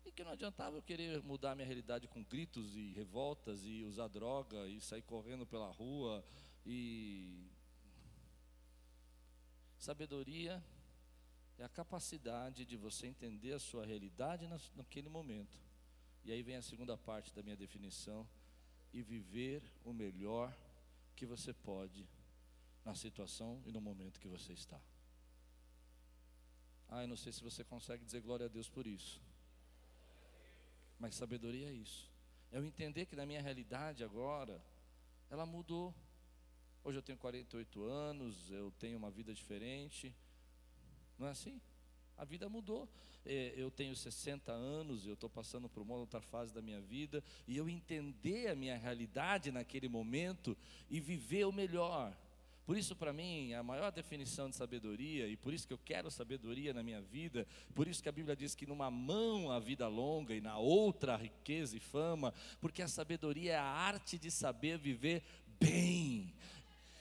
e 0.04 0.12
que 0.12 0.22
não 0.22 0.30
adiantava 0.30 0.76
eu 0.76 0.82
querer 0.82 1.20
mudar 1.24 1.52
a 1.52 1.54
minha 1.56 1.66
realidade 1.66 2.06
com 2.06 2.22
gritos 2.22 2.76
e 2.76 2.92
revoltas 2.92 3.64
e 3.64 3.82
usar 3.82 4.06
droga 4.06 4.68
e 4.68 4.80
sair 4.80 5.02
correndo 5.02 5.44
pela 5.44 5.70
rua 5.72 6.24
e 6.64 7.50
sabedoria 9.78 10.62
é 11.56 11.64
a 11.64 11.68
capacidade 11.68 12.64
de 12.64 12.76
você 12.76 13.06
entender 13.06 13.52
a 13.52 13.58
sua 13.58 13.86
realidade 13.86 14.46
naquele 14.74 15.08
momento 15.08 15.58
e 16.28 16.32
aí 16.32 16.42
vem 16.42 16.56
a 16.56 16.62
segunda 16.62 16.96
parte 16.96 17.34
da 17.34 17.42
minha 17.42 17.56
definição: 17.56 18.28
e 18.92 19.02
viver 19.02 19.62
o 19.82 19.94
melhor 19.94 20.54
que 21.16 21.24
você 21.24 21.54
pode 21.54 22.06
na 22.84 22.94
situação 22.94 23.62
e 23.64 23.72
no 23.72 23.80
momento 23.80 24.20
que 24.20 24.28
você 24.28 24.52
está. 24.52 24.78
Ah, 26.88 27.02
eu 27.02 27.08
não 27.08 27.16
sei 27.16 27.32
se 27.32 27.42
você 27.42 27.64
consegue 27.64 28.04
dizer 28.04 28.20
glória 28.20 28.46
a 28.46 28.48
Deus 28.48 28.68
por 28.68 28.86
isso. 28.86 29.20
Mas 30.98 31.14
sabedoria 31.14 31.68
é 31.68 31.72
isso. 31.72 32.10
É 32.50 32.58
eu 32.58 32.64
entender 32.64 33.06
que 33.06 33.16
na 33.16 33.24
minha 33.24 33.40
realidade 33.40 34.04
agora, 34.04 34.62
ela 35.30 35.46
mudou. 35.46 35.94
Hoje 36.84 36.98
eu 36.98 37.02
tenho 37.02 37.18
48 37.18 37.84
anos, 37.84 38.50
eu 38.50 38.72
tenho 38.78 38.96
uma 38.96 39.10
vida 39.10 39.34
diferente. 39.34 40.14
Não 41.18 41.26
é 41.26 41.30
assim? 41.30 41.60
A 42.16 42.24
vida 42.24 42.48
mudou. 42.48 42.88
É, 43.24 43.52
eu 43.56 43.70
tenho 43.70 43.94
60 43.94 44.50
anos, 44.50 45.06
eu 45.06 45.14
estou 45.14 45.28
passando 45.28 45.68
por 45.68 45.82
uma 45.82 45.94
outra 45.94 46.20
fase 46.20 46.54
da 46.54 46.62
minha 46.62 46.80
vida, 46.80 47.22
e 47.46 47.56
eu 47.56 47.68
entender 47.68 48.48
a 48.48 48.54
minha 48.54 48.76
realidade 48.76 49.52
naquele 49.52 49.88
momento 49.88 50.56
e 50.88 50.98
viver 50.98 51.44
o 51.44 51.52
melhor. 51.52 52.16
Por 52.64 52.76
isso, 52.76 52.94
para 52.94 53.14
mim, 53.14 53.54
a 53.54 53.62
maior 53.62 53.90
definição 53.90 54.50
de 54.50 54.56
sabedoria, 54.56 55.26
e 55.26 55.36
por 55.36 55.54
isso 55.54 55.66
que 55.66 55.72
eu 55.72 55.78
quero 55.78 56.10
sabedoria 56.10 56.74
na 56.74 56.82
minha 56.82 57.00
vida, 57.00 57.46
por 57.74 57.88
isso 57.88 58.02
que 58.02 58.10
a 58.10 58.12
Bíblia 58.12 58.36
diz 58.36 58.54
que 58.54 58.66
numa 58.66 58.90
mão 58.90 59.50
a 59.50 59.58
vida 59.58 59.88
longa 59.88 60.34
e 60.34 60.40
na 60.40 60.58
outra 60.58 61.14
a 61.14 61.16
riqueza 61.16 61.76
e 61.76 61.80
fama, 61.80 62.32
porque 62.60 62.82
a 62.82 62.88
sabedoria 62.88 63.52
é 63.52 63.56
a 63.56 63.64
arte 63.64 64.18
de 64.18 64.30
saber 64.30 64.76
viver 64.76 65.22
bem, 65.58 66.34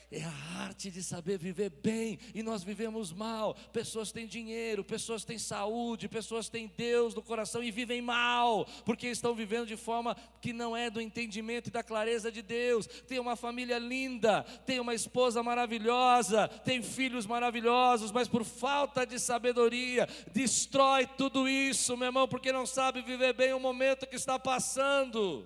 é 0.09 0.23
a 0.23 0.61
arte 0.61 0.89
de 0.89 1.03
saber 1.03 1.37
viver 1.37 1.69
bem, 1.69 2.17
e 2.33 2.41
nós 2.41 2.63
vivemos 2.63 3.11
mal. 3.11 3.55
Pessoas 3.73 4.09
têm 4.09 4.25
dinheiro, 4.25 4.83
pessoas 4.83 5.25
têm 5.25 5.37
saúde, 5.37 6.07
pessoas 6.07 6.47
têm 6.47 6.71
Deus 6.77 7.13
no 7.13 7.21
coração 7.21 7.61
e 7.61 7.71
vivem 7.71 8.01
mal, 8.01 8.65
porque 8.85 9.07
estão 9.07 9.35
vivendo 9.35 9.67
de 9.67 9.75
forma 9.75 10.15
que 10.41 10.53
não 10.53 10.77
é 10.77 10.89
do 10.89 11.01
entendimento 11.01 11.67
e 11.67 11.71
da 11.71 11.83
clareza 11.83 12.31
de 12.31 12.41
Deus. 12.41 12.87
Tem 12.87 13.19
uma 13.19 13.35
família 13.35 13.77
linda, 13.77 14.43
tem 14.65 14.79
uma 14.79 14.93
esposa 14.93 15.43
maravilhosa, 15.43 16.47
tem 16.47 16.81
filhos 16.81 17.25
maravilhosos, 17.25 18.09
mas 18.11 18.29
por 18.29 18.45
falta 18.45 19.05
de 19.05 19.19
sabedoria, 19.19 20.07
destrói 20.31 21.05
tudo 21.05 21.49
isso, 21.49 21.97
meu 21.97 22.07
irmão, 22.07 22.29
porque 22.29 22.53
não 22.53 22.65
sabe 22.65 23.01
viver 23.01 23.33
bem 23.33 23.53
o 23.53 23.59
momento 23.59 24.07
que 24.07 24.15
está 24.15 24.39
passando. 24.39 25.45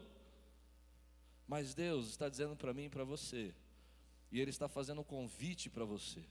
Mas 1.48 1.74
Deus 1.74 2.10
está 2.10 2.30
dizendo 2.30 2.56
para 2.56 2.74
mim 2.74 2.86
e 2.86 2.90
para 2.90 3.04
você, 3.04 3.54
e 4.32 4.40
Ele 4.40 4.50
está 4.50 4.68
fazendo 4.68 5.02
um 5.02 5.04
convite 5.04 5.70
para 5.70 5.86
você: 5.86 6.24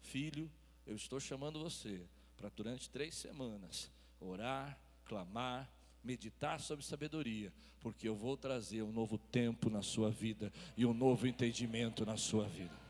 Filho, 0.00 0.50
eu 0.86 0.94
estou 0.94 1.18
chamando 1.18 1.58
você 1.58 2.06
para 2.36 2.48
durante 2.48 2.90
três 2.90 3.14
semanas 3.14 3.90
orar, 4.20 4.78
clamar, 5.04 5.70
meditar 6.02 6.60
sobre 6.60 6.84
sabedoria, 6.84 7.52
porque 7.80 8.08
eu 8.08 8.14
vou 8.14 8.36
trazer 8.36 8.82
um 8.82 8.92
novo 8.92 9.18
tempo 9.18 9.68
na 9.68 9.82
sua 9.82 10.10
vida 10.10 10.52
e 10.76 10.86
um 10.86 10.94
novo 10.94 11.26
entendimento 11.26 12.04
na 12.04 12.16
sua 12.16 12.46
vida. 12.46 12.84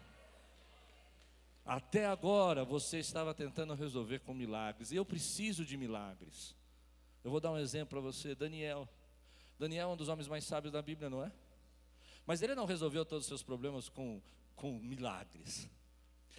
Até 1.64 2.04
agora 2.04 2.64
você 2.64 2.98
estava 2.98 3.33
tentando 3.33 3.74
resolver 3.74 4.18
com 4.20 4.35
milagres, 4.35 4.92
e 4.92 4.96
eu 4.96 5.04
preciso 5.04 5.64
de 5.64 5.76
milagres. 5.76 6.54
Eu 7.22 7.30
vou 7.30 7.40
dar 7.40 7.52
um 7.52 7.59
exemplo 7.59 7.90
para 7.90 8.00
você, 8.00 8.35
Daniel. 8.35 8.87
Daniel 9.59 9.90
é 9.90 9.92
um 9.92 9.96
dos 9.96 10.09
homens 10.09 10.28
mais 10.28 10.44
sábios 10.44 10.72
da 10.72 10.83
Bíblia, 10.83 11.09
não 11.09 11.24
é? 11.24 11.33
Mas 12.26 12.42
ele 12.42 12.54
não 12.54 12.64
resolveu 12.64 13.04
todos 13.04 13.24
os 13.24 13.28
seus 13.28 13.42
problemas 13.42 13.88
com, 13.88 14.20
com 14.54 14.78
milagres. 14.78 15.68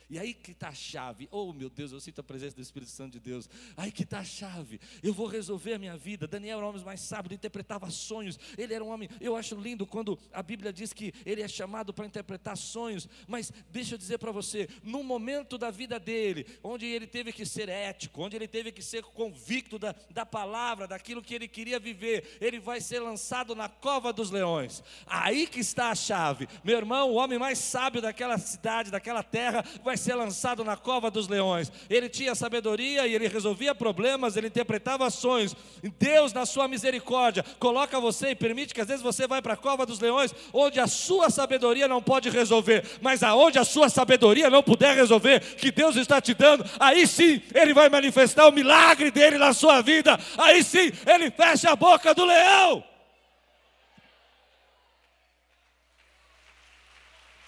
E 0.10 0.20
aí 0.20 0.34
que 0.34 0.52
está 0.52 0.70
a 0.70 0.74
chave. 0.74 1.28
Oh, 1.32 1.52
meu 1.52 1.70
Deus, 1.70 1.92
eu 1.92 2.00
sinto 2.00 2.20
a 2.22 2.24
presença 2.24 2.56
do 2.56 2.62
Espírito 2.62 2.92
Santo 2.92 3.14
de 3.14 3.20
Deus. 3.20 3.50
Aí 3.76 3.92
que 3.92 4.04
está 4.04 4.20
a 4.20 4.24
chave. 4.24 4.80
Eu 5.02 5.14
vou 5.14 5.28
resolver 5.28 5.74
a 5.74 5.80
minha 5.80 5.98
vida. 5.98 6.28
Daniel 6.28 6.58
era 6.58 6.66
um 6.66 6.70
homem 6.70 6.84
mais 6.84 7.02
sábio, 7.02 7.34
interpretava 7.34 7.90
sonhos. 7.90 8.40
Ele 8.58 8.74
era 8.74 8.84
um 8.84 8.90
homem. 8.90 9.10
Eu 9.20 9.36
acho 9.36 9.56
lindo 9.56 9.86
quando 9.86 10.18
a 10.32 10.44
Bíblia 10.44 10.72
diz 10.72 10.94
que 10.94 11.12
ele 11.26 11.42
é 11.42 11.48
chamado 11.48 11.94
para 11.94 12.06
interpretar 12.06 12.56
sonhos. 12.56 13.08
Mas 13.28 13.52
deixa 13.72 13.96
eu 13.96 13.98
dizer 13.98 14.20
para 14.20 14.32
você: 14.32 14.70
no 14.84 15.04
momento 15.04 15.58
da 15.58 15.72
vida 15.72 16.00
dele, 16.00 16.46
onde 16.64 16.86
ele 16.86 17.08
teve 17.08 17.34
que 17.34 17.46
ser 17.46 17.68
ético, 17.68 18.22
onde 18.22 18.36
ele 18.36 18.48
teve 18.48 18.72
que 18.72 18.84
ser 18.84 19.04
convicto 19.04 19.80
da, 19.80 19.96
da 20.12 20.26
palavra, 20.26 20.88
daquilo 20.88 21.22
que 21.22 21.34
ele 21.34 21.48
queria 21.48 21.80
viver, 21.80 22.38
ele 22.40 22.60
vai 22.60 22.80
ser 22.80 23.00
lançado 23.00 23.56
na 23.56 23.68
cova 23.68 24.14
dos 24.14 24.30
leões. 24.30 24.84
Aí 25.06 25.48
que 25.48 25.60
está 25.60 25.90
a 25.90 25.96
chave. 25.96 26.48
Meu 26.64 26.78
irmão, 26.78 27.10
o 27.10 27.16
homem 27.16 27.40
mais 27.40 27.58
sábio 27.58 28.02
daquela 28.02 28.38
cidade, 28.38 28.92
daquela 28.92 29.24
terra, 29.24 29.64
vai 29.84 29.95
vai 29.96 29.98
ser 29.98 30.16
lançado 30.16 30.62
na 30.66 30.76
cova 30.76 31.10
dos 31.10 31.30
leões. 31.30 31.72
Ele 31.90 32.10
tinha 32.10 32.36
sabedoria 32.36 33.08
e 33.08 33.16
ele 33.16 33.30
resolvia 33.30 33.74
problemas, 33.74 34.36
ele 34.36 34.48
interpretava 34.48 35.08
ações. 35.08 35.56
Deus, 35.98 36.34
na 36.34 36.46
sua 36.46 36.68
misericórdia, 36.68 37.46
coloca 37.60 37.98
você 37.98 38.32
e 38.32 38.36
permite 38.36 38.74
que 38.74 38.82
às 38.82 38.88
vezes 38.88 39.02
você 39.02 39.26
vai 39.26 39.42
para 39.42 39.54
a 39.54 39.58
cova 39.58 39.86
dos 39.86 40.02
leões, 40.02 40.36
onde 40.52 40.82
a 40.82 40.88
sua 40.88 41.30
sabedoria 41.30 41.88
não 41.88 42.02
pode 42.02 42.30
resolver, 42.30 42.84
mas 43.02 43.24
aonde 43.24 43.58
a 43.58 43.64
sua 43.64 43.88
sabedoria 43.88 44.50
não 44.50 44.62
puder 44.62 44.94
resolver, 44.96 45.40
que 45.56 45.72
Deus 45.72 45.96
está 45.96 46.20
te 46.20 46.34
dando, 46.34 46.66
aí 46.78 47.08
sim 47.08 47.42
ele 47.54 47.74
vai 47.74 47.88
manifestar 47.88 48.50
o 48.50 48.52
milagre 48.52 49.12
dele 49.12 49.38
na 49.38 49.54
sua 49.54 49.82
vida. 49.82 50.20
Aí 50.38 50.62
sim 50.62 50.92
ele 51.06 51.32
fecha 51.32 51.72
a 51.72 51.76
boca 51.76 52.14
do 52.14 52.26
leão. 52.26 52.84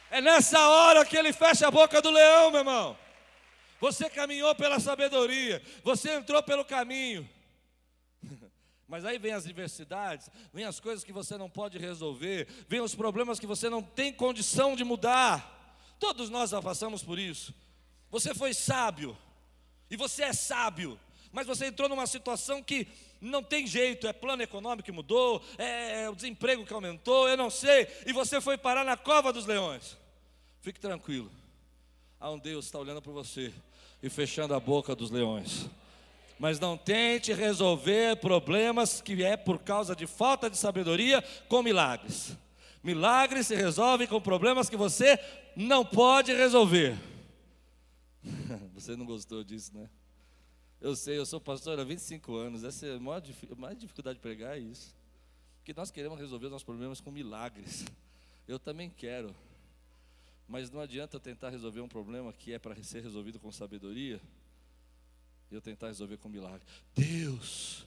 É 0.10 0.22
nessa 0.22 0.68
hora 0.70 1.06
que 1.06 1.18
ele 1.18 1.34
fecha 1.34 1.68
a 1.68 1.72
boca 1.72 2.02
do 2.02 2.10
leão, 2.10 2.52
meu 2.52 2.62
irmão. 2.62 2.98
Você 3.80 4.10
caminhou 4.10 4.56
pela 4.56 4.80
sabedoria, 4.80 5.62
você 5.84 6.12
entrou 6.12 6.42
pelo 6.42 6.66
caminho. 6.66 7.30
Mas 8.88 9.04
aí 9.06 9.20
vem 9.20 9.34
as 9.34 9.44
diversidades, 9.44 10.30
vem 10.54 10.66
as 10.66 10.80
coisas 10.80 11.04
que 11.04 11.12
você 11.12 11.38
não 11.38 11.50
pode 11.50 11.78
resolver, 11.78 12.48
vem 12.68 12.80
os 12.80 12.96
problemas 12.96 13.40
que 13.40 13.46
você 13.46 13.70
não 13.70 13.84
tem 13.84 14.14
condição 14.14 14.76
de 14.76 14.84
mudar. 14.84 15.54
Todos 16.00 16.30
nós 16.30 16.52
já 16.52 16.62
passamos 16.62 17.04
por 17.04 17.20
isso. 17.20 17.54
Você 18.10 18.34
foi 18.34 18.54
sábio, 18.54 19.18
e 19.90 19.98
você 19.98 20.24
é 20.24 20.34
sábio, 20.34 20.98
mas 21.38 21.46
você 21.46 21.68
entrou 21.68 21.88
numa 21.88 22.08
situação 22.08 22.64
que 22.64 22.88
não 23.22 23.44
tem 23.44 23.68
jeito, 23.68 24.08
é 24.08 24.12
plano 24.12 24.42
econômico 24.42 24.84
que 24.84 24.92
mudou, 24.92 25.40
é, 25.60 26.06
é 26.06 26.10
o 26.10 26.16
desemprego 26.16 26.66
que 26.66 26.74
aumentou, 26.74 27.30
eu 27.30 27.38
não 27.38 27.52
sei, 27.52 27.88
e 28.08 28.12
você 28.12 28.42
foi 28.42 28.58
parar 28.58 28.84
na 28.84 28.98
cova 28.98 29.32
dos 29.32 29.46
leões. 29.46 29.96
Fique 30.62 30.80
tranquilo, 30.80 31.30
há 32.20 32.32
um 32.32 32.40
Deus 32.40 32.66
está 32.66 32.80
olhando 32.80 33.04
para 33.04 33.12
você 33.12 33.54
e 34.02 34.10
fechando 34.10 34.56
a 34.56 34.60
boca 34.60 34.96
dos 34.96 35.12
leões. 35.12 35.70
Mas 36.40 36.60
não 36.60 36.76
tente 36.76 37.32
resolver 37.32 38.16
problemas 38.16 39.00
que 39.00 39.24
é 39.24 39.38
por 39.38 39.60
causa 39.60 39.96
de 39.96 40.08
falta 40.08 40.50
de 40.50 40.58
sabedoria 40.58 41.24
com 41.48 41.62
milagres. 41.62 42.36
Milagres 42.82 43.46
se 43.46 43.56
resolvem 43.56 44.08
com 44.08 44.20
problemas 44.20 44.72
que 44.72 44.76
você 44.76 45.20
não 45.56 45.86
pode 45.86 46.34
resolver. 46.34 46.98
Você 48.74 48.96
não 48.96 49.06
gostou 49.06 49.44
disso, 49.44 49.72
né? 49.76 49.88
Eu 50.80 50.96
sei, 50.96 51.18
eu 51.18 51.26
sou 51.26 51.42
pastor 51.42 51.80
há 51.80 51.84
25 51.84 52.36
anos. 52.36 52.64
Essa 52.64 52.86
é 52.86 52.96
a 52.96 53.00
maior, 53.00 53.20
dificuldade 53.20 54.16
de 54.16 54.22
pregar 54.22 54.58
é 54.58 54.60
isso. 54.60 54.96
Porque 55.58 55.74
nós 55.74 55.90
queremos 55.90 56.20
resolver 56.20 56.46
os 56.46 56.52
nossos 56.52 56.66
problemas 56.66 57.02
com 57.02 57.12
milagres. 57.12 57.86
Eu 58.48 58.60
também 58.60 58.90
quero. 58.90 59.36
Mas 60.48 60.70
não 60.70 60.80
adianta 60.80 61.18
eu 61.18 61.20
tentar 61.20 61.50
resolver 61.50 61.82
um 61.82 61.90
problema 61.90 62.32
que 62.32 62.54
é 62.54 62.60
para 62.60 62.82
ser 62.84 63.02
resolvido 63.02 63.40
com 63.40 63.52
sabedoria 63.52 64.22
e 65.52 65.56
eu 65.56 65.62
tentar 65.62 65.88
resolver 65.88 66.18
com 66.18 66.30
milagre. 66.30 66.62
Deus, 66.96 67.86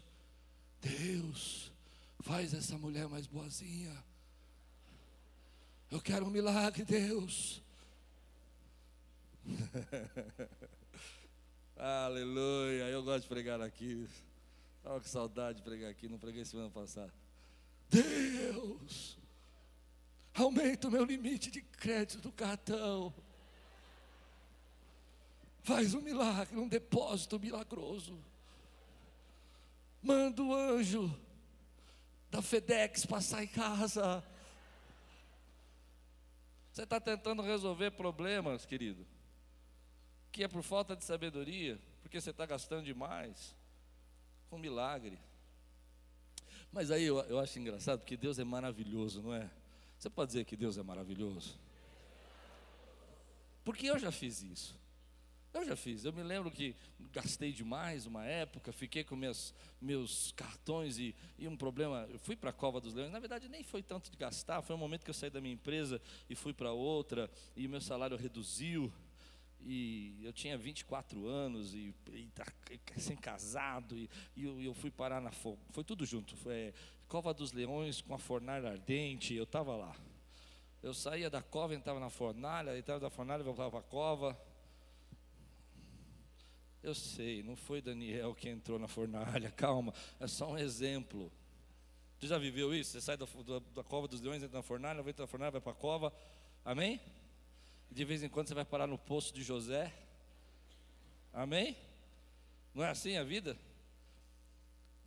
Deus, 0.81 1.72
faz 2.20 2.53
essa 2.53 2.76
mulher 2.76 3.09
mais 3.09 3.26
boazinha. 3.26 3.96
Eu 5.90 6.00
quero 6.00 6.26
um 6.26 6.31
milagre, 6.31 6.85
Deus. 6.85 7.62
Aleluia. 11.82 12.90
Eu 12.90 13.02
gosto 13.02 13.22
de 13.22 13.28
pregar 13.28 13.58
aqui. 13.62 14.06
Estava 14.76 15.00
com 15.00 15.08
saudade 15.08 15.58
de 15.58 15.64
pregar 15.64 15.90
aqui, 15.90 16.10
não 16.10 16.18
preguei 16.18 16.44
semana 16.44 16.68
passada. 16.68 17.10
Deus, 17.88 19.16
aumenta 20.34 20.88
o 20.88 20.90
meu 20.90 21.06
limite 21.06 21.50
de 21.50 21.62
crédito 21.62 22.20
do 22.20 22.32
cartão. 22.32 23.14
Faz 25.62 25.94
um 25.94 26.02
milagre, 26.02 26.58
um 26.58 26.68
depósito 26.68 27.40
milagroso. 27.40 28.22
Manda 30.02 30.42
o 30.42 30.54
anjo 30.54 31.18
da 32.30 32.42
FedEx 32.42 33.06
passar 33.06 33.42
em 33.42 33.48
casa. 33.48 34.22
Você 36.70 36.82
está 36.82 37.00
tentando 37.00 37.40
resolver 37.40 37.92
problemas, 37.92 38.66
querido, 38.66 39.06
que 40.32 40.44
é 40.44 40.48
por 40.48 40.62
falta 40.62 40.96
de 40.96 41.04
sabedoria, 41.04 41.78
porque 42.02 42.20
você 42.20 42.30
está 42.30 42.46
gastando 42.46 42.84
demais. 42.84 43.54
Um 44.50 44.58
milagre. 44.58 45.18
Mas 46.72 46.90
aí 46.90 47.04
eu, 47.04 47.18
eu 47.20 47.38
acho 47.38 47.58
engraçado, 47.58 48.00
porque 48.00 48.16
Deus 48.16 48.38
é 48.38 48.44
maravilhoso, 48.44 49.22
não 49.22 49.34
é? 49.34 49.50
Você 49.98 50.08
pode 50.08 50.28
dizer 50.28 50.44
que 50.44 50.56
Deus 50.56 50.78
é 50.78 50.82
maravilhoso? 50.82 51.58
Porque 53.64 53.86
eu 53.86 53.98
já 53.98 54.10
fiz 54.10 54.42
isso. 54.42 54.80
Eu 55.52 55.64
já 55.64 55.74
fiz. 55.74 56.04
Eu 56.04 56.12
me 56.12 56.22
lembro 56.22 56.50
que 56.50 56.76
gastei 57.12 57.52
demais 57.52 58.06
uma 58.06 58.24
época, 58.24 58.72
fiquei 58.72 59.02
com 59.02 59.16
meus, 59.16 59.52
meus 59.80 60.32
cartões 60.32 60.96
e, 60.98 61.14
e 61.36 61.48
um 61.48 61.56
problema. 61.56 62.06
Eu 62.08 62.20
fui 62.20 62.36
para 62.36 62.50
a 62.50 62.52
Cova 62.52 62.80
dos 62.80 62.94
Leões. 62.94 63.12
Na 63.12 63.18
verdade, 63.18 63.48
nem 63.48 63.64
foi 63.64 63.82
tanto 63.82 64.10
de 64.10 64.16
gastar. 64.16 64.62
Foi 64.62 64.76
um 64.76 64.78
momento 64.78 65.04
que 65.04 65.10
eu 65.10 65.14
saí 65.14 65.28
da 65.28 65.40
minha 65.40 65.54
empresa 65.54 66.00
e 66.28 66.36
fui 66.36 66.52
para 66.52 66.72
outra 66.72 67.28
e 67.56 67.66
meu 67.66 67.80
salário 67.80 68.16
reduziu. 68.16 68.92
E 69.62 70.18
eu 70.22 70.32
tinha 70.32 70.56
24 70.56 71.26
anos 71.26 71.74
e, 71.74 71.94
e 72.12 72.26
tá 72.34 72.44
sem 72.96 73.16
casado 73.16 73.96
e, 73.96 74.08
e 74.36 74.44
eu, 74.44 74.60
eu, 74.60 74.74
fui 74.74 74.90
parar 74.90 75.20
na 75.20 75.30
foi 75.30 75.84
tudo 75.84 76.06
junto. 76.06 76.36
Foi 76.36 76.72
Cova 77.08 77.34
dos 77.34 77.52
Leões 77.52 78.00
com 78.00 78.14
a 78.14 78.18
fornalha 78.18 78.70
ardente, 78.70 79.34
eu 79.34 79.44
estava 79.44 79.76
lá. 79.76 79.94
Eu 80.82 80.94
saía 80.94 81.28
da 81.28 81.42
cova, 81.42 81.74
entrava 81.74 82.00
na 82.00 82.08
fornalha, 82.08 82.78
entrava 82.78 83.00
da 83.00 83.10
fornalha, 83.10 83.42
voltava 83.42 83.70
para 83.70 83.80
a 83.80 83.82
cova. 83.82 84.40
Eu 86.82 86.94
sei, 86.94 87.42
não 87.42 87.56
foi 87.56 87.82
Daniel 87.82 88.34
que 88.34 88.48
entrou 88.48 88.78
na 88.78 88.88
fornalha, 88.88 89.50
calma, 89.52 89.92
é 90.18 90.26
só 90.26 90.52
um 90.52 90.56
exemplo. 90.56 91.30
Você 92.18 92.26
já 92.26 92.38
viveu 92.38 92.74
isso? 92.74 92.92
Você 92.92 93.00
sai 93.00 93.16
da, 93.16 93.26
da, 93.26 93.58
da 93.74 93.84
cova 93.84 94.08
dos 94.08 94.20
leões, 94.20 94.42
entra 94.42 94.56
na 94.56 94.62
fornalha, 94.62 95.02
vai 95.02 95.10
entrar 95.10 95.24
na 95.24 95.26
fornalha, 95.26 95.50
vai 95.50 95.60
para 95.60 95.72
a 95.72 95.74
cova, 95.74 96.12
amém? 96.64 97.00
De 97.90 98.05
vez 98.05 98.22
em 98.22 98.29
quando 98.29 98.46
você 98.46 98.55
vai 98.55 98.64
parar 98.64 98.87
no 98.87 98.96
poço 98.96 99.35
de 99.35 99.42
José, 99.42 99.92
amém? 101.33 101.76
Não 102.72 102.85
é 102.85 102.90
assim 102.90 103.16
a 103.16 103.24
vida? 103.24 103.59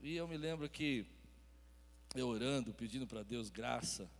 E 0.01 0.17
eu 0.17 0.27
me 0.27 0.35
lembro 0.35 0.69
que 0.69 1.05
eu 2.13 2.27
orando, 2.27 2.73
pedindo 2.73 3.07
para 3.07 3.23
Deus 3.23 3.49
graça 3.49 4.11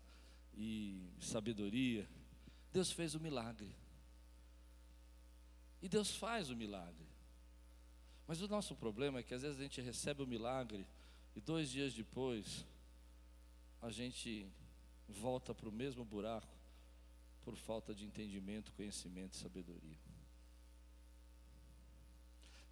e 0.56 1.10
sabedoria. 1.19 2.08
Deus 2.71 2.89
fez 2.89 3.15
o 3.15 3.19
milagre. 3.19 3.76
E 5.82 5.89
Deus 5.89 6.15
faz 6.15 6.49
o 6.49 6.56
milagre. 6.56 7.06
Mas 8.26 8.41
o 8.41 8.47
nosso 8.47 8.76
problema 8.78 9.19
é 9.19 9.23
que 9.23 9.34
às 9.34 9.41
vezes 9.41 9.60
a 9.60 9.63
gente 9.63 9.82
recebe 9.82 10.23
o 10.23 10.28
milagre 10.28 10.88
e 11.36 11.41
dois 11.41 11.69
dias 11.69 11.93
depois 11.93 12.65
a 13.82 13.91
gente 13.91 14.47
volta 15.10 15.54
para 15.54 15.67
o 15.67 15.71
mesmo 15.71 16.06
buraco 16.06 16.52
por 17.43 17.56
falta 17.56 17.93
de 17.93 18.06
entendimento, 18.06 18.71
conhecimento 18.73 19.34
e 19.34 19.38
sabedoria. 19.38 19.97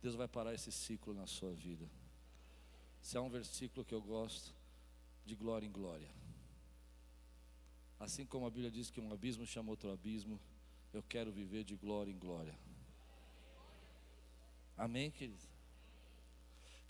Deus 0.01 0.15
vai 0.15 0.27
parar 0.27 0.53
esse 0.53 0.71
ciclo 0.71 1.13
na 1.13 1.27
sua 1.27 1.51
vida. 1.51 1.87
Se 3.01 3.17
há 3.17 3.21
um 3.21 3.29
versículo 3.29 3.85
que 3.85 3.93
eu 3.93 4.01
gosto, 4.01 4.53
de 5.25 5.35
glória 5.35 5.65
em 5.65 5.71
glória. 5.71 6.09
Assim 7.99 8.25
como 8.25 8.47
a 8.47 8.49
Bíblia 8.49 8.71
diz 8.71 8.89
que 8.89 8.99
um 8.99 9.13
abismo 9.13 9.45
chama 9.45 9.69
outro 9.69 9.91
abismo, 9.91 10.39
eu 10.91 11.03
quero 11.03 11.31
viver 11.31 11.63
de 11.63 11.75
glória 11.75 12.11
em 12.11 12.17
glória. 12.17 12.57
Amém, 14.75 15.11
queridos? 15.11 15.50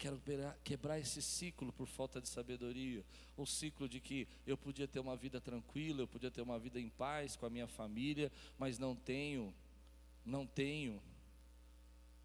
Quero 0.02 0.20
quebrar 0.64 0.98
esse 0.98 1.22
ciclo 1.22 1.72
por 1.72 1.86
falta 1.86 2.20
de 2.20 2.28
sabedoria. 2.28 3.06
O 3.38 3.46
ciclo 3.46 3.88
de 3.88 4.00
que 4.00 4.28
eu 4.48 4.58
podia 4.58 4.88
ter 4.88 5.00
uma 5.00 5.16
vida 5.16 5.40
tranquila, 5.40 6.02
eu 6.02 6.08
podia 6.08 6.32
ter 6.32 6.42
uma 6.42 6.58
vida 6.58 6.80
em 6.80 6.90
paz 6.90 7.36
com 7.36 7.46
a 7.46 7.52
minha 7.52 7.68
família, 7.68 8.32
mas 8.58 8.80
não 8.80 8.96
tenho, 8.96 9.54
não 10.26 10.48
tenho, 10.48 11.00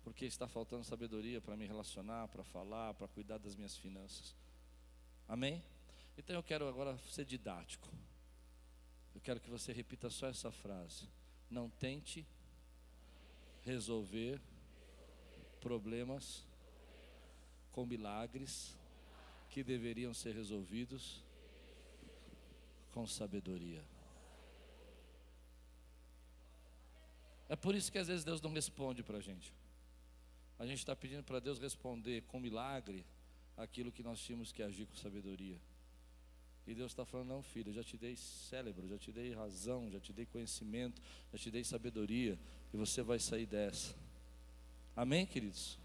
porque 0.02 0.24
está 0.24 0.48
faltando 0.48 0.84
sabedoria 0.84 1.38
para 1.38 1.54
me 1.54 1.66
relacionar, 1.66 2.28
para 2.28 2.42
falar, 2.42 2.94
para 2.94 3.08
cuidar 3.08 3.36
das 3.36 3.54
minhas 3.54 3.76
finanças. 3.76 4.34
Amém? 5.28 5.62
Então 6.16 6.34
eu 6.34 6.42
quero 6.42 6.66
agora 6.66 6.96
ser 6.96 7.26
didático. 7.26 7.92
Eu 9.14 9.20
quero 9.20 9.38
que 9.38 9.50
você 9.50 9.70
repita 9.74 10.08
só 10.08 10.28
essa 10.28 10.50
frase. 10.50 11.10
Não 11.50 11.68
tente 11.68 12.26
resolver 13.60 14.40
problemas 15.60 16.45
com 17.76 17.84
milagres 17.84 18.74
que 19.50 19.62
deveriam 19.62 20.14
ser 20.14 20.34
resolvidos 20.34 21.22
com 22.90 23.06
sabedoria. 23.06 23.84
É 27.50 27.54
por 27.54 27.74
isso 27.74 27.92
que 27.92 27.98
às 27.98 28.08
vezes 28.08 28.24
Deus 28.24 28.40
não 28.40 28.50
responde 28.50 29.02
para 29.02 29.18
a 29.18 29.20
gente. 29.20 29.52
A 30.58 30.64
gente 30.64 30.78
está 30.78 30.96
pedindo 30.96 31.22
para 31.22 31.38
Deus 31.38 31.58
responder 31.58 32.22
com 32.22 32.40
milagre 32.40 33.04
aquilo 33.58 33.92
que 33.92 34.02
nós 34.02 34.20
tínhamos 34.20 34.52
que 34.52 34.62
agir 34.62 34.86
com 34.86 34.96
sabedoria. 34.96 35.60
E 36.66 36.74
Deus 36.74 36.92
está 36.92 37.04
falando: 37.04 37.28
não, 37.28 37.42
filho, 37.42 37.68
eu 37.68 37.74
já 37.74 37.84
te 37.84 37.98
dei 37.98 38.16
cérebro, 38.16 38.88
já 38.88 38.96
te 38.96 39.12
dei 39.12 39.34
razão, 39.34 39.90
já 39.90 40.00
te 40.00 40.14
dei 40.14 40.24
conhecimento, 40.24 41.02
já 41.30 41.38
te 41.38 41.50
dei 41.50 41.62
sabedoria, 41.62 42.38
e 42.72 42.76
você 42.78 43.02
vai 43.02 43.18
sair 43.18 43.44
dessa. 43.44 43.94
Amém, 44.96 45.26
queridos? 45.26 45.78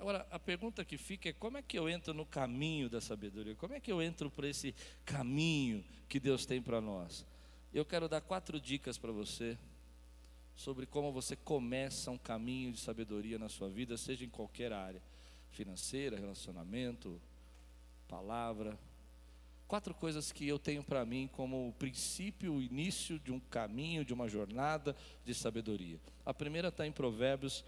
Agora, 0.00 0.26
a 0.30 0.38
pergunta 0.38 0.82
que 0.82 0.96
fica 0.96 1.28
é: 1.28 1.32
como 1.34 1.58
é 1.58 1.62
que 1.62 1.78
eu 1.78 1.86
entro 1.86 2.14
no 2.14 2.24
caminho 2.24 2.88
da 2.88 3.02
sabedoria? 3.02 3.54
Como 3.54 3.74
é 3.74 3.80
que 3.80 3.92
eu 3.92 4.00
entro 4.00 4.30
por 4.30 4.44
esse 4.44 4.74
caminho 5.04 5.84
que 6.08 6.18
Deus 6.18 6.46
tem 6.46 6.62
para 6.62 6.80
nós? 6.80 7.26
Eu 7.72 7.84
quero 7.84 8.08
dar 8.08 8.22
quatro 8.22 8.58
dicas 8.58 8.96
para 8.96 9.12
você 9.12 9.58
sobre 10.56 10.86
como 10.86 11.12
você 11.12 11.36
começa 11.36 12.10
um 12.10 12.16
caminho 12.16 12.72
de 12.72 12.80
sabedoria 12.80 13.38
na 13.38 13.50
sua 13.50 13.68
vida, 13.68 13.98
seja 13.98 14.24
em 14.24 14.30
qualquer 14.30 14.72
área 14.72 15.02
financeira, 15.50 16.18
relacionamento, 16.18 17.20
palavra. 18.08 18.78
Quatro 19.68 19.94
coisas 19.94 20.32
que 20.32 20.48
eu 20.48 20.58
tenho 20.58 20.82
para 20.82 21.04
mim 21.04 21.28
como 21.30 21.68
o 21.68 21.72
princípio, 21.74 22.54
o 22.54 22.62
início 22.62 23.18
de 23.18 23.30
um 23.30 23.38
caminho, 23.38 24.02
de 24.02 24.14
uma 24.14 24.28
jornada 24.28 24.96
de 25.26 25.34
sabedoria. 25.34 26.00
A 26.24 26.32
primeira 26.32 26.68
está 26.68 26.86
em 26.86 26.92
Provérbios, 26.92 27.62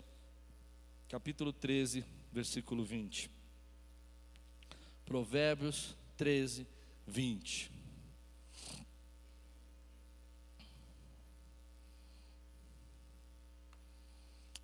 capítulo 1.11 1.53
13, 1.53 2.22
versículo 2.33 2.85
20. 2.85 3.31
Provérbios 5.05 5.95
13, 6.17 6.67
20. 7.07 7.71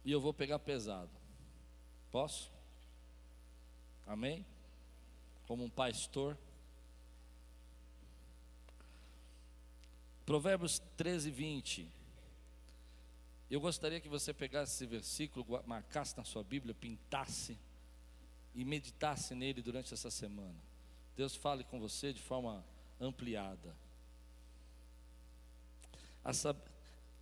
E 0.05 0.11
eu 0.11 0.21
vou 0.21 0.33
pegar 0.33 0.59
pesado. 0.59 1.11
Posso? 2.11 2.51
Amém? 4.07 4.47
Como 5.47 5.63
um 5.63 5.69
pastor. 5.69 6.39
Provérbios 10.25 10.79
13, 10.97 11.31
20. 11.31 11.98
Eu 13.51 13.61
gostaria 13.61 13.99
que 13.99 14.09
você 14.09 14.35
pegasse 14.35 14.75
esse 14.75 14.87
versículo, 14.87 15.63
marcasse 15.67 16.17
na 16.17 16.25
sua 16.25 16.45
Bíblia, 16.45 16.75
pintasse 16.75 17.59
e 18.55 18.63
meditasse 18.63 19.35
nele 19.35 19.63
durante 19.63 19.95
essa 19.95 20.11
semana. 20.11 20.63
Deus 21.17 21.35
fale 21.35 21.65
com 21.65 21.81
você 21.81 22.13
de 22.13 22.21
forma 22.21 22.63
ampliada. 23.01 23.75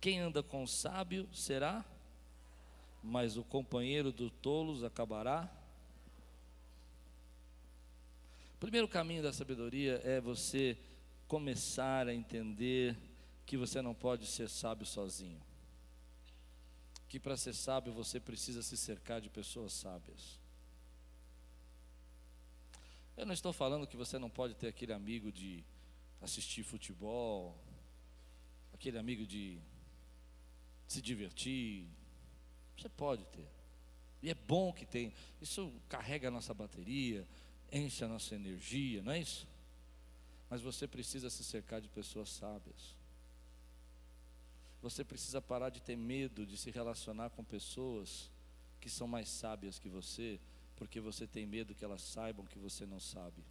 Quem 0.01 0.19
anda 0.19 0.43
com 0.43 0.63
o 0.63 0.67
sábio 0.67 1.29
será, 1.33 1.85
mas 3.01 3.37
o 3.37 3.43
companheiro 3.43 4.11
dos 4.11 4.31
tolos 4.41 4.83
acabará. 4.83 5.49
O 8.53 8.57
primeiro 8.59 8.87
caminho 8.87 9.23
da 9.23 9.31
sabedoria 9.31 10.01
é 10.03 10.19
você 10.19 10.77
começar 11.25 12.07
a 12.07 12.13
entender 12.13 12.97
que 13.45 13.55
você 13.55 13.81
não 13.81 13.95
pode 13.95 14.25
ser 14.25 14.49
sábio 14.49 14.85
sozinho 14.85 15.46
que 17.07 17.19
para 17.19 17.37
ser 17.37 17.53
sábio 17.53 17.93
você 17.93 18.19
precisa 18.19 18.61
se 18.61 18.75
cercar 18.75 19.21
de 19.21 19.29
pessoas 19.29 19.73
sábias. 19.73 20.39
Eu 23.15 23.25
não 23.25 23.33
estou 23.33 23.53
falando 23.53 23.87
que 23.87 23.97
você 23.97 24.19
não 24.19 24.29
pode 24.29 24.53
ter 24.55 24.67
aquele 24.67 24.93
amigo 24.93 25.31
de 25.31 25.63
assistir 26.21 26.63
futebol, 26.63 27.57
aquele 28.73 28.97
amigo 28.97 29.25
de 29.25 29.59
se 30.87 31.01
divertir. 31.01 31.87
Você 32.77 32.89
pode 32.89 33.25
ter. 33.25 33.47
E 34.21 34.29
é 34.29 34.35
bom 34.35 34.73
que 34.73 34.85
tenha. 34.85 35.11
Isso 35.41 35.73
carrega 35.87 36.27
a 36.27 36.31
nossa 36.31 36.53
bateria, 36.53 37.27
enche 37.71 38.03
a 38.03 38.07
nossa 38.07 38.35
energia, 38.35 39.01
não 39.01 39.13
é 39.13 39.19
isso? 39.19 39.47
Mas 40.49 40.61
você 40.61 40.87
precisa 40.87 41.29
se 41.29 41.43
cercar 41.43 41.81
de 41.81 41.89
pessoas 41.89 42.29
sábias. 42.29 42.96
Você 44.87 45.03
precisa 45.03 45.41
parar 45.41 45.69
de 45.69 45.81
ter 45.81 45.97
medo 45.97 46.45
de 46.45 46.55
se 46.55 46.71
relacionar 46.71 47.29
com 47.31 47.43
pessoas 47.43 48.31
que 48.79 48.89
são 48.89 49.05
mais 49.05 49.27
sábias 49.27 49.77
que 49.77 49.89
você, 49.89 50.39
porque 50.77 51.01
você 51.01 51.27
tem 51.27 51.45
medo 51.45 51.75
que 51.75 51.83
elas 51.83 52.01
saibam 52.01 52.45
que 52.45 52.57
você 52.57 52.85
não 52.85 52.97
sabe. 52.97 53.43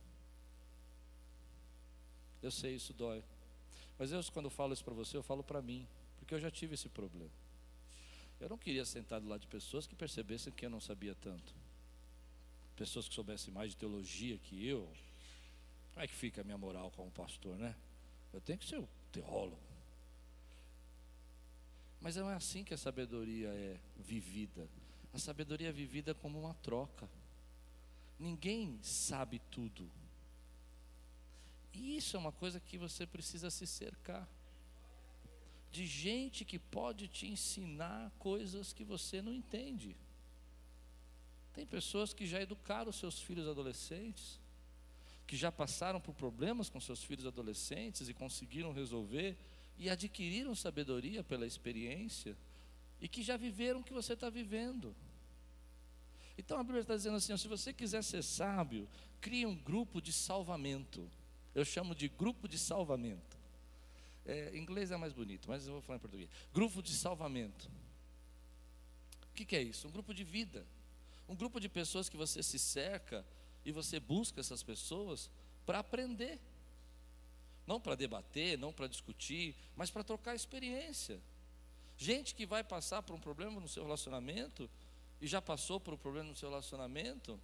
Eu 2.43 2.51
sei, 2.51 2.77
isso 2.77 2.95
dói. 2.95 3.23
Mas 3.99 4.13
eu, 4.13 4.25
quando 4.33 4.47
eu 4.47 4.51
falo 4.51 4.73
isso 4.73 4.83
para 4.83 4.95
você, 4.95 5.15
eu 5.15 5.23
falo 5.23 5.45
para 5.45 5.61
mim, 5.61 5.87
porque 6.19 6.35
eu 6.35 6.41
já 6.41 6.51
tive 6.51 6.73
esse 6.73 6.89
problema. 6.89 7.31
Eu 8.41 8.49
não 8.49 8.57
queria 8.57 8.87
sentar 8.87 9.21
do 9.21 9.29
lado 9.29 9.43
de 9.43 9.47
pessoas 9.47 9.87
que 9.87 9.95
percebessem 9.95 10.51
que 10.51 10.65
eu 10.65 10.71
não 10.71 10.81
sabia 10.81 11.15
tanto. 11.17 11.55
Pessoas 12.77 13.11
que 13.11 13.15
soubessem 13.15 13.53
mais 13.53 13.73
de 13.73 13.77
teologia 13.77 14.39
que 14.39 14.67
eu. 14.67 14.91
Como 15.93 16.03
é 16.03 16.09
que 16.09 16.15
fica 16.15 16.41
a 16.41 16.45
minha 16.45 16.57
moral 16.57 16.91
como 16.93 17.11
pastor, 17.11 17.59
né? 17.59 17.77
Eu 18.33 18.41
tenho 18.41 18.59
que 18.59 18.65
ser 18.65 18.79
o 18.79 18.89
teólogo. 19.13 19.66
Mas 22.01 22.17
não 22.17 22.31
é 22.31 22.35
assim 22.35 22.63
que 22.63 22.75
a 22.75 22.79
sabedoria 22.79 23.49
é 23.49 23.81
vivida. 23.97 24.69
A 25.13 25.19
sabedoria 25.19 25.69
é 25.69 25.73
vivida 25.73 26.15
como 26.15 26.39
uma 26.39 26.55
troca. 26.55 27.09
Ninguém 28.19 28.79
sabe 28.83 29.41
tudo. 29.51 29.91
E 31.73 31.97
isso 31.97 32.17
é 32.17 32.19
uma 32.19 32.33
coisa 32.33 32.61
que 32.61 32.79
você 32.79 33.07
precisa 33.07 33.51
se 33.51 33.67
cercar 33.67 34.29
de 35.71 35.87
gente 35.87 36.43
que 36.43 36.59
pode 36.59 37.07
te 37.07 37.27
ensinar 37.27 38.11
coisas 38.19 38.73
que 38.73 38.83
você 38.83 39.21
não 39.21 39.33
entende. 39.33 39.95
Tem 41.53 41.67
pessoas 41.67 42.15
que 42.15 42.27
já 42.27 42.41
educaram 42.41 42.91
seus 42.93 43.21
filhos 43.21 43.47
adolescentes, 43.47 44.41
que 45.27 45.37
já 45.37 45.53
passaram 45.53 46.01
por 46.01 46.15
problemas 46.15 46.71
com 46.71 46.81
seus 46.81 47.03
filhos 47.05 47.27
adolescentes 47.27 48.09
e 48.09 48.15
conseguiram 48.15 48.73
resolver 48.73 49.37
e 49.79 49.91
adquiriram 49.91 50.55
sabedoria 50.55 51.23
pela 51.23 51.47
experiência 51.47 52.37
e 53.01 53.09
que 53.09 53.23
já 53.23 53.37
viveram 53.37 53.81
o 53.81 53.85
que 53.85 53.93
você 53.93 54.15
está 54.15 54.31
vivendo. 54.31 54.95
Então 56.39 56.59
a 56.59 56.63
Bíblia 56.63 56.83
está 56.83 56.97
dizendo 56.97 57.17
assim: 57.17 57.37
se 57.37 57.49
você 57.49 57.73
quiser 57.73 58.03
ser 58.03 58.23
sábio, 58.23 58.89
crie 59.21 59.47
um 59.47 59.55
grupo 59.55 60.01
de 60.01 60.13
salvamento. 60.13 61.11
Eu 61.55 61.65
chamo 61.65 61.95
de 61.95 62.09
grupo 62.09 62.47
de 62.47 62.59
salvamento. 62.59 63.37
É, 64.25 64.51
em 64.55 64.61
inglês 64.61 64.91
é 64.91 64.97
mais 64.97 65.13
bonito, 65.13 65.49
mas 65.49 65.67
eu 65.67 65.75
vou 65.75 65.83
falar 65.83 65.97
em 65.97 66.01
português. 66.01 66.29
Grupo 66.53 66.83
de 66.83 66.93
salvamento. 66.93 67.71
O 69.31 69.35
que, 69.35 69.45
que 69.45 69.57
é 69.57 69.63
isso? 69.63 69.87
Um 69.89 69.91
grupo 69.91 70.13
de 70.13 70.25
vida. 70.25 70.67
Um 71.29 71.35
grupo 71.35 71.61
de 71.61 71.69
pessoas 71.69 72.09
que 72.09 72.17
você 72.17 72.43
se 72.43 72.59
cerca 72.59 73.25
e 73.65 73.73
você 73.73 73.99
busca 73.99 74.41
essas 74.41 74.63
pessoas 74.63 75.31
para 75.65 75.79
aprender 75.79 76.41
Não 77.67 77.81
para 77.81 77.95
debater, 77.95 78.57
não 78.59 78.73
para 78.73 78.87
discutir, 78.87 79.55
mas 79.75 79.91
para 79.91 80.05
trocar 80.05 80.35
experiência. 80.35 81.21
Gente 81.97 82.35
que 82.35 82.47
vai 82.47 82.63
passar 82.63 83.03
por 83.03 83.15
um 83.15 83.21
problema 83.21 83.61
no 83.61 83.69
seu 83.69 83.83
relacionamento 83.83 84.71
e 85.21 85.27
já 85.27 85.41
passou 85.41 85.81
por 85.81 85.95
um 85.95 85.97
problema 85.97 86.29
no 86.29 86.37
seu 86.37 86.49
relacionamento, 86.49 87.41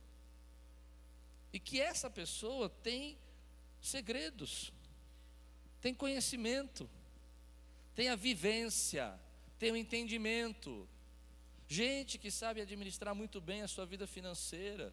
e 1.53 1.59
que 1.59 1.81
essa 1.81 2.09
pessoa 2.09 2.69
tem 2.69 3.19
segredos, 3.81 4.73
tem 5.81 5.95
conhecimento, 5.95 6.89
tem 7.95 8.09
a 8.09 8.17
vivência, 8.17 9.19
tem 9.59 9.73
o 9.73 9.77
entendimento. 9.77 10.89
Gente 11.69 12.19
que 12.19 12.31
sabe 12.31 12.61
administrar 12.61 13.15
muito 13.15 13.41
bem 13.41 13.63
a 13.63 13.69
sua 13.69 13.85
vida 13.85 14.07
financeira. 14.07 14.93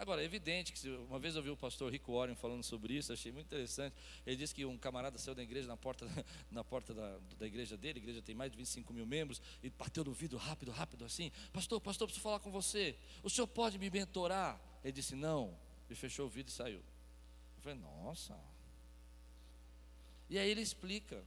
Agora, 0.00 0.22
é 0.22 0.24
evidente 0.24 0.72
que 0.72 0.88
uma 0.88 1.18
vez 1.18 1.34
eu 1.34 1.40
ouvi 1.40 1.50
o 1.50 1.56
pastor 1.58 1.92
Rico 1.92 2.14
Warren 2.14 2.34
falando 2.34 2.64
sobre 2.64 2.94
isso, 2.94 3.12
achei 3.12 3.30
muito 3.30 3.48
interessante. 3.48 3.94
Ele 4.26 4.34
disse 4.34 4.54
que 4.54 4.64
um 4.64 4.78
camarada 4.78 5.18
saiu 5.18 5.34
da 5.34 5.42
igreja 5.42 5.68
na 5.68 5.76
porta, 5.76 6.06
na 6.50 6.64
porta 6.64 6.94
da, 6.94 7.18
da 7.38 7.46
igreja 7.46 7.76
dele, 7.76 7.98
a 7.98 8.02
igreja 8.02 8.22
tem 8.22 8.34
mais 8.34 8.50
de 8.50 8.56
25 8.56 8.94
mil 8.94 9.04
membros, 9.04 9.42
e 9.62 9.68
bateu 9.68 10.02
no 10.02 10.14
vidro 10.14 10.38
rápido, 10.38 10.70
rápido 10.72 11.04
assim. 11.04 11.30
Pastor, 11.52 11.78
pastor, 11.82 12.08
preciso 12.08 12.22
falar 12.22 12.40
com 12.40 12.50
você. 12.50 12.96
O 13.22 13.28
senhor 13.28 13.46
pode 13.46 13.78
me 13.78 13.90
mentorar? 13.90 14.58
Ele 14.82 14.94
disse, 14.94 15.14
não. 15.14 15.54
E 15.90 15.94
fechou 15.94 16.28
o 16.28 16.30
vidro 16.30 16.50
e 16.50 16.56
saiu. 16.56 16.78
Eu 16.78 17.62
falei, 17.62 17.78
nossa. 17.78 18.34
E 20.30 20.38
aí 20.38 20.48
ele 20.48 20.62
explica. 20.62 21.22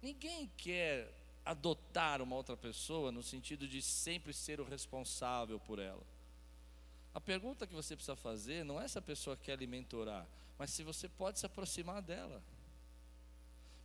Ninguém 0.00 0.48
quer 0.56 1.12
adotar 1.44 2.22
uma 2.22 2.36
outra 2.36 2.56
pessoa 2.56 3.10
no 3.10 3.24
sentido 3.24 3.66
de 3.66 3.82
sempre 3.82 4.32
ser 4.32 4.60
o 4.60 4.64
responsável 4.64 5.58
por 5.58 5.80
ela. 5.80 6.14
A 7.16 7.20
pergunta 7.20 7.66
que 7.66 7.72
você 7.72 7.96
precisa 7.96 8.14
fazer 8.14 8.62
não 8.62 8.78
é 8.78 8.86
se 8.86 8.98
a 8.98 9.00
pessoa 9.00 9.38
quer 9.38 9.58
lhe 9.58 9.66
mentorar, 9.66 10.28
mas 10.58 10.68
se 10.68 10.82
você 10.82 11.08
pode 11.08 11.38
se 11.38 11.46
aproximar 11.46 12.02
dela. 12.02 12.42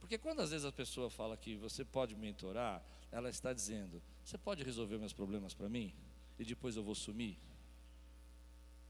Porque 0.01 0.17
quando 0.17 0.41
às 0.41 0.51
vezes 0.51 0.65
a 0.65 0.71
pessoa 0.71 1.09
fala 1.09 1.37
que 1.37 1.55
você 1.55 1.85
pode 1.85 2.13
mentorar, 2.13 2.83
ela 3.09 3.29
está 3.29 3.53
dizendo: 3.53 4.03
Você 4.21 4.37
pode 4.37 4.65
resolver 4.65 4.97
meus 4.97 5.13
problemas 5.13 5.53
para 5.53 5.69
mim? 5.69 5.93
E 6.37 6.43
depois 6.43 6.75
eu 6.75 6.83
vou 6.83 6.93
sumir? 6.93 7.37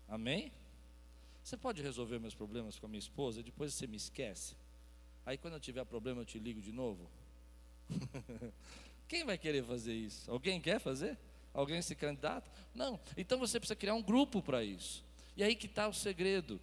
Amém? 0.08 0.52
Você 1.44 1.56
pode 1.56 1.84
resolver 1.84 2.18
meus 2.18 2.34
problemas 2.34 2.80
com 2.80 2.88
a 2.88 2.90
minha 2.90 2.98
esposa 2.98 3.42
e 3.42 3.44
depois 3.44 3.76
você 3.76 3.86
me 3.86 3.98
esquece? 3.98 4.56
Aí 5.24 5.38
quando 5.38 5.54
eu 5.54 5.60
tiver 5.60 5.86
problema 5.86 6.22
eu 6.22 6.26
te 6.26 6.40
ligo 6.40 6.60
de 6.60 6.72
novo? 6.72 7.08
Quem 9.08 9.24
vai 9.24 9.38
querer 9.38 9.64
fazer 9.64 9.94
isso? 9.94 10.32
Alguém 10.32 10.60
quer 10.60 10.80
fazer? 10.80 11.16
Alguém 11.54 11.82
se 11.82 11.96
candidata? 11.96 12.50
Não. 12.74 13.00
Então 13.18 13.38
você 13.38 13.60
precisa 13.60 13.76
criar 13.76 13.94
um 13.94 14.02
grupo 14.02 14.42
para 14.42 14.64
isso. 14.64 15.04
E 15.36 15.44
aí 15.44 15.56
que 15.56 15.66
está 15.66 15.88
o 15.88 15.94
segredo. 15.94 16.60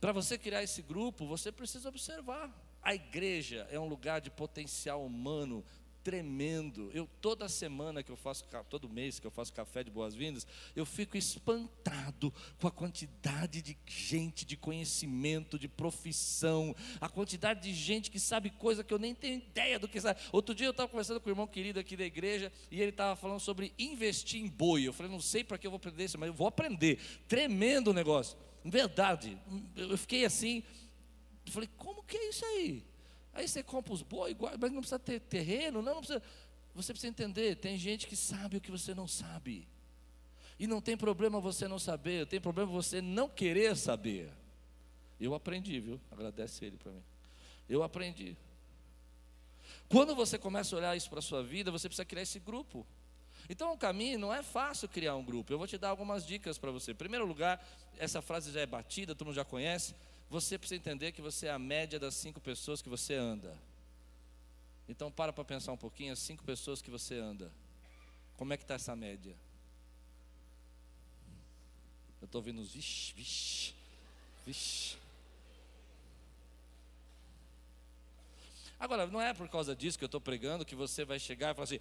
Para 0.00 0.12
você 0.12 0.38
criar 0.38 0.62
esse 0.62 0.80
grupo, 0.80 1.26
você 1.26 1.50
precisa 1.50 1.88
observar. 1.88 2.50
A 2.82 2.94
igreja 2.94 3.66
é 3.70 3.78
um 3.78 3.88
lugar 3.88 4.20
de 4.20 4.30
potencial 4.30 5.04
humano 5.04 5.64
tremendo. 6.08 6.90
Eu 6.94 7.06
toda 7.20 7.50
semana 7.50 8.02
que 8.02 8.10
eu 8.10 8.16
faço, 8.16 8.42
todo 8.70 8.88
mês 8.88 9.20
que 9.20 9.26
eu 9.26 9.30
faço 9.30 9.52
café 9.52 9.84
de 9.84 9.90
boas-vindas, 9.90 10.46
eu 10.74 10.86
fico 10.86 11.18
espantado 11.18 12.32
com 12.58 12.66
a 12.66 12.70
quantidade 12.70 13.60
de 13.60 13.76
gente, 13.84 14.46
de 14.46 14.56
conhecimento, 14.56 15.58
de 15.58 15.68
profissão, 15.68 16.74
a 16.98 17.10
quantidade 17.10 17.60
de 17.60 17.74
gente 17.74 18.10
que 18.10 18.18
sabe 18.18 18.48
coisa 18.48 18.82
que 18.82 18.94
eu 18.94 18.98
nem 18.98 19.14
tenho 19.14 19.36
ideia 19.36 19.78
do 19.78 19.86
que 19.86 20.00
sabe. 20.00 20.18
Outro 20.32 20.54
dia 20.54 20.66
eu 20.66 20.70
estava 20.70 20.88
conversando 20.88 21.20
com 21.20 21.28
o 21.28 21.32
irmão 21.32 21.46
querido 21.46 21.78
aqui 21.78 21.94
da 21.94 22.06
igreja 22.06 22.50
e 22.70 22.80
ele 22.80 22.88
estava 22.88 23.14
falando 23.14 23.40
sobre 23.40 23.74
investir 23.78 24.40
em 24.40 24.48
boi. 24.48 24.84
Eu 24.84 24.94
falei, 24.94 25.12
não 25.12 25.20
sei 25.20 25.44
para 25.44 25.58
que 25.58 25.66
eu 25.66 25.70
vou 25.70 25.76
aprender 25.76 26.04
isso, 26.04 26.18
mas 26.18 26.28
eu 26.28 26.34
vou 26.34 26.46
aprender. 26.46 26.98
Tremendo 27.28 27.88
o 27.88 27.92
negócio. 27.92 28.38
Verdade. 28.64 29.36
Eu 29.76 29.98
fiquei 29.98 30.24
assim, 30.24 30.62
eu 31.44 31.52
falei, 31.52 31.68
como 31.76 32.02
que 32.02 32.16
é 32.16 32.30
isso 32.30 32.46
aí? 32.46 32.87
Aí 33.38 33.46
você 33.46 33.62
compra 33.62 33.92
os 33.92 34.02
bois, 34.02 34.36
mas 34.60 34.72
não 34.72 34.80
precisa 34.80 34.98
ter 34.98 35.20
terreno, 35.20 35.80
não, 35.80 35.94
não 35.94 36.00
precisa. 36.00 36.20
Você 36.74 36.92
precisa 36.92 37.08
entender, 37.08 37.54
tem 37.54 37.78
gente 37.78 38.08
que 38.08 38.16
sabe 38.16 38.56
o 38.56 38.60
que 38.60 38.68
você 38.68 38.92
não 38.92 39.06
sabe. 39.06 39.68
E 40.58 40.66
não 40.66 40.80
tem 40.80 40.96
problema 40.96 41.38
você 41.38 41.68
não 41.68 41.78
saber, 41.78 42.26
tem 42.26 42.40
problema 42.40 42.68
você 42.72 43.00
não 43.00 43.28
querer 43.28 43.76
saber. 43.76 44.32
Eu 45.20 45.34
aprendi, 45.34 45.78
viu? 45.78 46.00
Agradece 46.10 46.64
ele 46.64 46.76
para 46.76 46.90
mim. 46.90 47.02
Eu 47.68 47.84
aprendi. 47.84 48.36
Quando 49.88 50.16
você 50.16 50.36
começa 50.36 50.74
a 50.74 50.78
olhar 50.80 50.96
isso 50.96 51.08
para 51.08 51.20
a 51.20 51.22
sua 51.22 51.40
vida, 51.40 51.70
você 51.70 51.88
precisa 51.88 52.04
criar 52.04 52.22
esse 52.22 52.40
grupo. 52.40 52.84
Então 53.48 53.72
o 53.72 53.78
caminho 53.78 54.18
não 54.18 54.34
é 54.34 54.42
fácil 54.42 54.88
criar 54.88 55.14
um 55.14 55.24
grupo. 55.24 55.52
Eu 55.52 55.58
vou 55.58 55.66
te 55.68 55.78
dar 55.78 55.90
algumas 55.90 56.26
dicas 56.26 56.58
para 56.58 56.72
você. 56.72 56.90
Em 56.90 56.96
primeiro 56.96 57.24
lugar, 57.24 57.64
essa 57.98 58.20
frase 58.20 58.50
já 58.50 58.62
é 58.62 58.66
batida, 58.66 59.14
todo 59.14 59.28
mundo 59.28 59.36
já 59.36 59.44
conhece 59.44 59.94
você 60.30 60.58
precisa 60.58 60.78
entender 60.78 61.12
que 61.12 61.22
você 61.22 61.46
é 61.46 61.50
a 61.50 61.58
média 61.58 61.98
das 61.98 62.14
cinco 62.14 62.40
pessoas 62.40 62.82
que 62.82 62.88
você 62.88 63.14
anda. 63.14 63.56
Então 64.88 65.10
para 65.10 65.32
para 65.32 65.44
pensar 65.44 65.72
um 65.72 65.76
pouquinho, 65.76 66.12
as 66.12 66.18
cinco 66.18 66.44
pessoas 66.44 66.82
que 66.82 66.90
você 66.90 67.18
anda. 67.18 67.50
Como 68.36 68.52
é 68.52 68.56
que 68.56 68.64
está 68.64 68.74
essa 68.74 68.94
média? 68.94 69.34
Eu 72.20 72.26
estou 72.26 72.40
ouvindo 72.40 72.60
os 72.60 72.72
vixi, 72.72 73.14
vixi, 73.14 73.74
vixi. 74.44 74.96
Agora, 78.78 79.06
não 79.06 79.20
é 79.20 79.34
por 79.34 79.48
causa 79.48 79.74
disso 79.74 79.98
que 79.98 80.04
eu 80.04 80.06
estou 80.06 80.20
pregando 80.20 80.64
que 80.64 80.74
você 80.74 81.04
vai 81.04 81.18
chegar 81.18 81.50
e 81.50 81.54
falar 81.54 81.64
assim, 81.64 81.80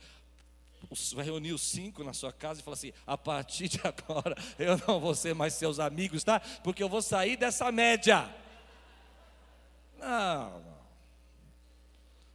vai 1.13 1.25
reunir 1.25 1.53
os 1.53 1.61
cinco 1.61 2.03
na 2.03 2.13
sua 2.13 2.31
casa 2.31 2.59
e 2.59 2.63
falar 2.63 2.75
assim: 2.75 2.93
a 3.05 3.17
partir 3.17 3.67
de 3.67 3.79
agora 3.85 4.35
eu 4.57 4.77
não 4.87 4.99
vou 4.99 5.15
ser 5.15 5.33
mais 5.33 5.53
seus 5.53 5.79
amigos, 5.79 6.23
tá? 6.23 6.39
Porque 6.39 6.81
eu 6.81 6.89
vou 6.89 7.01
sair 7.01 7.35
dessa 7.35 7.71
média. 7.71 8.33
Não, 9.97 10.59
não. 10.59 10.77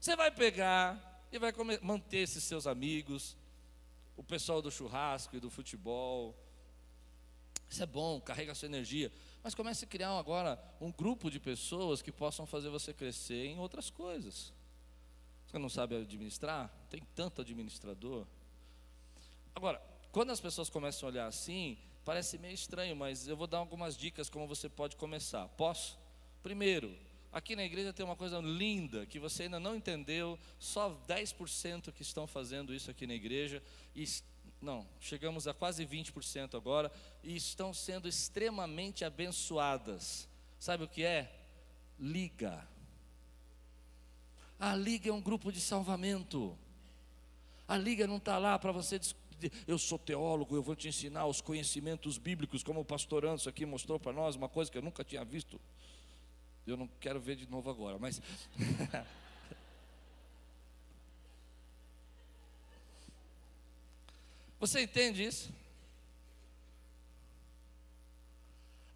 Você 0.01 0.16
vai 0.16 0.30
pegar 0.30 1.26
e 1.30 1.38
vai 1.38 1.53
manter 1.80 2.18
esses 2.18 2.43
seus 2.43 2.66
amigos, 2.66 3.36
o 4.16 4.22
pessoal 4.22 4.61
do 4.61 4.70
churrasco 4.70 5.36
e 5.36 5.40
do 5.40 5.49
futebol. 5.49 6.36
Isso 7.70 7.82
é 7.82 7.86
bom, 7.86 8.20
carrega 8.20 8.55
sua 8.55 8.66
energia. 8.66 9.11
Mas 9.43 9.55
comece 9.55 9.84
a 9.84 9.88
criar 9.88 10.11
agora 10.18 10.62
um 10.80 10.93
grupo 10.93 11.30
de 11.30 11.40
pessoas 11.40 12.03
que 12.03 12.12
possam 12.12 12.45
fazer 12.47 12.68
você 12.68 12.93
crescer 12.93 13.47
em 13.47 13.59
outras 13.59 13.88
coisas. 13.88 14.53
Você 15.53 15.59
não 15.59 15.68
sabe 15.68 15.94
administrar? 15.96 16.74
Tem 16.88 17.03
tanto 17.14 17.42
administrador. 17.42 18.26
Agora, 19.55 19.82
quando 20.11 20.30
as 20.30 20.40
pessoas 20.40 20.70
começam 20.70 21.07
a 21.07 21.12
olhar 21.12 21.26
assim, 21.26 21.76
parece 22.07 22.38
meio 22.38 22.55
estranho, 22.55 22.96
mas 22.96 23.28
eu 23.28 23.36
vou 23.36 23.46
dar 23.46 23.59
algumas 23.59 23.94
dicas 23.94 24.30
como 24.30 24.48
você 24.48 24.66
pode 24.66 24.96
começar. 24.96 25.46
Posso? 25.48 25.98
Primeiro, 26.42 26.96
aqui 27.30 27.55
na 27.55 27.64
igreja 27.64 27.92
tem 27.92 28.03
uma 28.03 28.16
coisa 28.16 28.38
linda 28.38 29.05
que 29.05 29.18
você 29.18 29.42
ainda 29.42 29.61
não 29.61 29.76
entendeu, 29.76 30.38
só 30.59 30.98
10% 31.07 31.92
que 31.92 32.00
estão 32.00 32.26
fazendo 32.26 32.74
isso 32.74 32.90
aqui 32.90 33.07
na 33.07 33.12
igreja, 33.12 33.62
e, 33.94 34.09
não, 34.59 34.88
chegamos 35.00 35.46
a 35.46 35.53
quase 35.53 35.84
20% 35.84 36.55
agora, 36.55 36.90
e 37.22 37.36
estão 37.36 37.74
sendo 37.74 38.09
extremamente 38.09 39.05
abençoadas. 39.05 40.26
Sabe 40.59 40.84
o 40.84 40.88
que 40.88 41.05
é? 41.05 41.30
Liga. 42.00 42.72
A 44.62 44.76
liga 44.76 45.10
é 45.10 45.12
um 45.12 45.20
grupo 45.20 45.50
de 45.50 45.60
salvamento. 45.60 46.56
A 47.66 47.76
liga 47.76 48.06
não 48.06 48.18
está 48.18 48.38
lá 48.38 48.56
para 48.56 48.70
você 48.70 48.96
eu 49.66 49.76
sou 49.76 49.98
teólogo, 49.98 50.54
eu 50.54 50.62
vou 50.62 50.76
te 50.76 50.86
ensinar 50.86 51.26
os 51.26 51.40
conhecimentos 51.40 52.16
bíblicos, 52.16 52.62
como 52.62 52.78
o 52.78 52.84
pastor 52.84 53.24
Anderson 53.24 53.50
aqui 53.50 53.66
mostrou 53.66 53.98
para 53.98 54.12
nós, 54.12 54.36
uma 54.36 54.48
coisa 54.48 54.70
que 54.70 54.78
eu 54.78 54.82
nunca 54.82 55.02
tinha 55.02 55.24
visto. 55.24 55.60
Eu 56.64 56.76
não 56.76 56.88
quero 57.00 57.20
ver 57.20 57.34
de 57.34 57.50
novo 57.50 57.68
agora, 57.68 57.98
mas. 57.98 58.22
Você 64.60 64.82
entende 64.82 65.24
isso? 65.24 65.52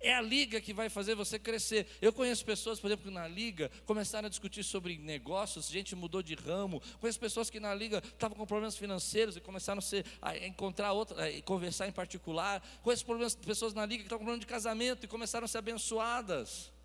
É 0.07 0.15
a 0.15 0.21
liga 0.21 0.61
que 0.61 0.73
vai 0.73 0.89
fazer 0.89 1.17
você 1.17 1.37
crescer. 1.37 1.85
Eu 2.01 2.13
conheço 2.13 2.45
pessoas, 2.45 2.79
por 2.79 2.87
exemplo, 2.87 3.07
que 3.07 3.11
na 3.11 3.27
liga 3.27 3.69
começaram 3.85 4.27
a 4.27 4.29
discutir 4.29 4.63
sobre 4.63 4.97
negócios, 4.97 5.67
gente 5.69 5.97
mudou 5.97 6.23
de 6.23 6.37
ramo. 6.37 6.81
Conheço 7.01 7.19
pessoas 7.19 7.51
que 7.51 7.59
na 7.59 7.75
liga 7.75 7.99
estavam 7.99 8.37
com 8.37 8.47
problemas 8.47 8.77
financeiros 8.77 9.37
e 9.37 9.41
começaram 9.41 9.81
a, 9.81 9.83
ser, 9.83 10.07
a 10.23 10.37
encontrar 10.47 10.93
outra, 10.93 11.27
a 11.27 11.43
conversar 11.43 11.89
em 11.89 11.93
particular. 11.93 12.63
Conheço 12.85 13.05
problemas, 13.05 13.35
pessoas 13.35 13.75
na 13.75 13.85
liga 13.85 14.05
que 14.05 14.07
estavam 14.07 14.21
com 14.21 14.27
problema 14.27 14.41
de 14.41 14.47
casamento 14.47 15.05
e 15.05 15.09
começaram 15.09 15.45
a 15.45 15.49
ser 15.49 15.59
abençoadas. 15.59 16.76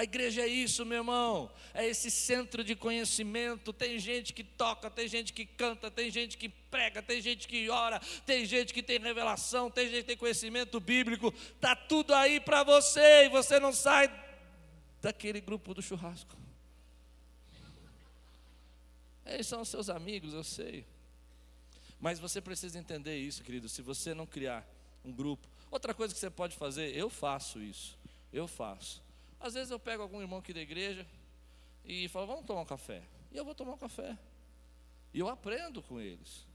A 0.00 0.04
igreja 0.04 0.40
é 0.40 0.46
isso, 0.46 0.86
meu 0.86 1.00
irmão. 1.00 1.50
É 1.74 1.86
esse 1.86 2.10
centro 2.10 2.64
de 2.64 2.74
conhecimento. 2.74 3.70
Tem 3.70 3.98
gente 3.98 4.32
que 4.32 4.42
toca, 4.42 4.90
tem 4.90 5.06
gente 5.06 5.30
que 5.30 5.44
canta, 5.44 5.90
tem 5.90 6.10
gente 6.10 6.38
que 6.38 6.48
prega, 6.48 7.02
tem 7.02 7.20
gente 7.20 7.46
que 7.46 7.68
ora, 7.68 8.00
tem 8.24 8.46
gente 8.46 8.72
que 8.72 8.82
tem 8.82 8.98
revelação, 8.98 9.70
tem 9.70 9.90
gente 9.90 10.00
que 10.00 10.06
tem 10.06 10.16
conhecimento 10.16 10.80
bíblico. 10.80 11.30
Tá 11.60 11.76
tudo 11.76 12.14
aí 12.14 12.40
para 12.40 12.64
você 12.64 13.26
e 13.26 13.28
você 13.28 13.60
não 13.60 13.74
sai 13.74 14.10
daquele 15.02 15.38
grupo 15.38 15.74
do 15.74 15.82
churrasco. 15.82 16.34
Eles 19.26 19.46
são 19.46 19.66
seus 19.66 19.90
amigos, 19.90 20.32
eu 20.32 20.42
sei. 20.42 20.86
Mas 22.00 22.18
você 22.18 22.40
precisa 22.40 22.78
entender 22.78 23.18
isso, 23.18 23.44
querido. 23.44 23.68
Se 23.68 23.82
você 23.82 24.14
não 24.14 24.24
criar 24.24 24.66
um 25.04 25.12
grupo, 25.12 25.46
outra 25.70 25.92
coisa 25.92 26.14
que 26.14 26.18
você 26.18 26.30
pode 26.30 26.56
fazer, 26.56 26.96
eu 26.96 27.10
faço 27.10 27.60
isso. 27.60 27.98
Eu 28.32 28.48
faço 28.48 29.09
Às 29.40 29.54
vezes 29.54 29.70
eu 29.70 29.78
pego 29.80 30.02
algum 30.02 30.20
irmão 30.20 30.38
aqui 30.38 30.52
da 30.52 30.60
igreja 30.60 31.06
e 31.84 32.08
falo, 32.08 32.26
vamos 32.26 32.46
tomar 32.46 32.60
um 32.60 32.66
café. 32.66 33.02
E 33.32 33.36
eu 33.36 33.44
vou 33.44 33.54
tomar 33.54 33.72
um 33.72 33.78
café. 33.78 34.18
E 35.14 35.18
eu 35.18 35.28
aprendo 35.28 35.82
com 35.82 35.98
eles. 35.98 36.46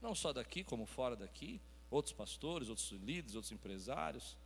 Não 0.00 0.14
só 0.14 0.32
daqui, 0.32 0.64
como 0.64 0.86
fora 0.86 1.14
daqui. 1.14 1.60
Outros 1.90 2.14
pastores, 2.14 2.68
outros 2.68 2.90
líderes, 2.90 3.34
outros 3.34 3.52
empresários. 3.52 4.36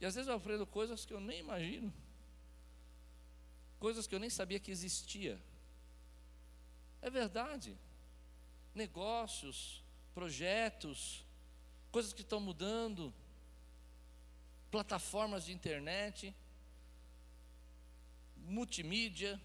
E 0.00 0.06
às 0.06 0.14
vezes 0.14 0.28
eu 0.28 0.34
aprendo 0.34 0.66
coisas 0.66 1.04
que 1.04 1.12
eu 1.12 1.20
nem 1.20 1.40
imagino. 1.40 1.92
Coisas 3.78 4.06
que 4.06 4.14
eu 4.14 4.18
nem 4.18 4.30
sabia 4.30 4.58
que 4.58 4.70
existia. 4.70 5.40
É 7.02 7.10
verdade. 7.10 7.76
Negócios, 8.74 9.84
projetos, 10.14 11.24
coisas 11.90 12.12
que 12.12 12.22
estão 12.22 12.40
mudando, 12.40 13.12
plataformas 14.70 15.44
de 15.44 15.52
internet, 15.52 16.34
multimídia, 18.44 19.40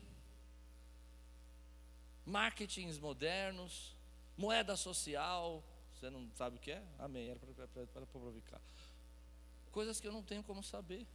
marketings 2.25 2.97
modernos, 2.97 3.95
moeda 4.37 4.75
social. 4.75 5.63
Você 5.93 6.09
não 6.09 6.29
sabe 6.35 6.57
o 6.57 6.59
que 6.59 6.71
é? 6.71 6.83
Amém. 6.99 7.29
Era 7.29 7.39
para 7.87 8.05
provocar. 8.05 8.61
Coisas 9.71 9.99
que 9.99 10.07
eu 10.07 10.11
não 10.11 10.23
tenho 10.23 10.43
como 10.43 10.63
saber. 10.63 11.07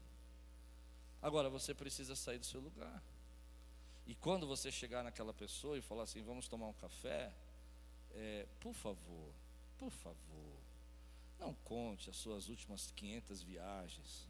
Agora 1.21 1.51
você 1.51 1.75
precisa 1.75 2.17
sair 2.17 2.39
do 2.39 2.47
seu 2.47 2.61
lugar. 2.61 3.03
E 4.07 4.15
quando 4.15 4.47
você 4.47 4.73
chegar 4.73 5.05
naquela 5.05 5.35
pessoa 5.35 5.77
e 5.79 5.83
falar 5.83 6.05
assim, 6.05 6.23
vamos 6.23 6.49
tomar 6.49 6.67
um 6.67 6.73
café, 6.73 7.33
é, 8.13 8.47
por 8.59 8.73
favor, 8.73 9.33
por 9.79 9.91
favor, 9.91 10.57
não 11.39 11.55
conte 11.55 12.11
as 12.11 12.17
suas 12.17 12.49
últimas 12.49 12.91
500 12.93 13.43
viagens. 13.43 14.30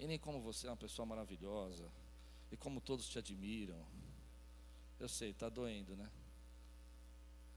E 0.00 0.06
nem 0.06 0.18
como 0.18 0.40
você 0.40 0.66
é 0.66 0.70
uma 0.70 0.76
pessoa 0.76 1.04
maravilhosa, 1.04 1.84
e 2.50 2.56
como 2.56 2.80
todos 2.80 3.08
te 3.08 3.18
admiram. 3.18 3.78
Eu 4.98 5.08
sei, 5.08 5.30
está 5.30 5.48
doendo, 5.48 5.94
né? 5.94 6.10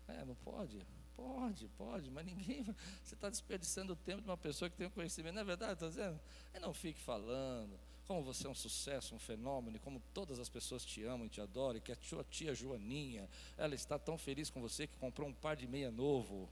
É, 0.10 0.26
não 0.26 0.36
pode? 0.36 0.86
Pode, 1.16 1.68
pode, 1.70 2.12
mas 2.12 2.26
ninguém. 2.26 2.66
Você 3.04 3.16
está 3.16 3.30
desperdiçando 3.30 3.94
o 3.94 3.96
tempo 3.96 4.22
de 4.22 4.28
uma 4.28 4.38
pessoa 4.38 4.70
que 4.70 4.76
tem 4.76 4.88
um 4.88 4.92
conhecimento, 4.92 5.36
não 5.36 5.42
é 5.42 5.46
verdade? 5.46 5.74
Estou 5.74 5.90
dizendo? 5.90 6.20
E 6.54 6.60
não 6.60 6.74
fique 6.74 7.00
falando 7.00 7.80
como 8.06 8.22
você 8.22 8.46
é 8.46 8.50
um 8.50 8.56
sucesso, 8.56 9.16
um 9.16 9.20
fenômeno, 9.20 9.78
e 9.78 9.80
como 9.80 10.02
todas 10.14 10.38
as 10.38 10.50
pessoas 10.50 10.84
te 10.84 11.02
amam 11.04 11.26
e 11.26 11.30
te 11.30 11.40
adoram, 11.40 11.78
e 11.78 11.82
que 11.82 11.92
a 11.92 11.96
tua 11.96 12.24
tia 12.26 12.54
Joaninha, 12.54 13.30
ela 13.58 13.74
está 13.74 13.98
tão 13.98 14.18
feliz 14.18 14.50
com 14.50 14.62
você 14.62 14.86
que 14.86 14.98
comprou 14.98 15.28
um 15.28 15.34
par 15.34 15.56
de 15.56 15.66
meia 15.66 15.90
novo. 15.90 16.50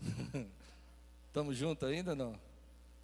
Estamos 1.28 1.56
juntos 1.56 1.88
ainda 1.88 2.14
não? 2.14 2.38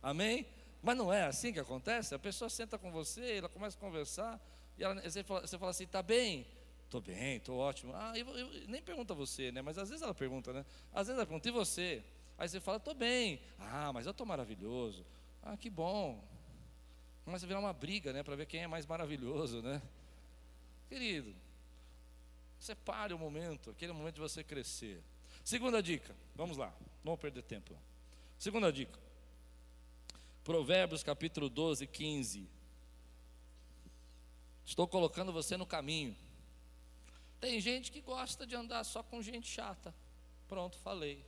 Amém? 0.03 0.45
Mas 0.89 0.97
não 0.97 1.12
é 1.12 1.26
assim 1.26 1.53
que 1.53 1.61
acontece? 1.61 2.14
A 2.14 2.18
pessoa 2.18 2.49
senta 2.49 2.78
com 2.78 2.91
você, 2.91 3.36
ela 3.36 3.49
começa 3.51 3.76
a 3.76 3.78
conversar, 3.78 4.41
e 4.78 4.82
ela, 4.82 4.99
você, 4.99 5.22
fala, 5.22 5.47
você 5.47 5.59
fala 5.59 5.70
assim, 5.70 5.84
está 5.84 6.03
bem? 6.03 6.47
Estou 6.86 7.03
bem, 7.03 7.36
estou 7.36 7.59
ótimo. 7.59 7.93
Ah, 7.95 8.14
eu, 8.16 8.26
eu, 8.34 8.49
nem 8.68 8.80
pergunta 8.80 9.12
você, 9.12 9.53
né? 9.53 9.61
Mas 9.61 9.76
às 9.76 9.91
vezes 9.91 10.03
ela 10.03 10.14
pergunta, 10.14 10.51
né? 10.51 10.64
Às 10.91 11.09
vezes 11.09 11.18
ela 11.18 11.26
pergunta, 11.26 11.47
e 11.47 11.53
você? 11.53 12.03
Aí 12.39 12.49
você 12.49 12.59
fala, 12.59 12.78
estou 12.78 12.95
bem. 12.95 13.39
Ah, 13.59 13.93
mas 13.93 14.07
eu 14.07 14.12
estou 14.12 14.26
maravilhoso. 14.26 15.05
Ah, 15.43 15.59
que 15.59 15.68
bom. 15.68 16.24
Começa 17.22 17.45
a 17.45 17.49
virar 17.49 17.61
uma 17.61 17.74
briga, 17.74 18.11
né? 18.11 18.22
Para 18.22 18.36
ver 18.36 18.47
quem 18.47 18.62
é 18.62 18.66
mais 18.66 18.86
maravilhoso, 18.86 19.61
né? 19.61 19.82
Querido, 20.89 21.34
separe 22.59 23.12
o 23.12 23.18
momento, 23.18 23.68
aquele 23.68 23.93
momento 23.93 24.14
de 24.14 24.22
você 24.22 24.43
crescer. 24.43 25.03
Segunda 25.45 25.82
dica, 25.82 26.16
vamos 26.34 26.57
lá, 26.57 26.72
não 27.05 27.11
vou 27.11 27.18
perder 27.18 27.43
tempo. 27.43 27.76
Segunda 28.39 28.72
dica, 28.72 28.99
Provérbios 30.49 31.03
capítulo 31.03 31.51
12, 31.51 31.86
15. 31.86 32.49
Estou 34.64 34.88
colocando 34.88 35.30
você 35.30 35.59
no 35.59 35.66
caminho. 35.66 36.16
Tem 37.38 37.61
gente 37.61 37.92
que 37.92 38.01
gosta 38.01 38.46
de 38.46 38.57
andar 38.57 38.82
só 38.84 39.03
com 39.03 39.20
gente 39.20 39.46
chata. 39.46 39.94
Pronto, 40.49 40.78
falei. 40.78 41.22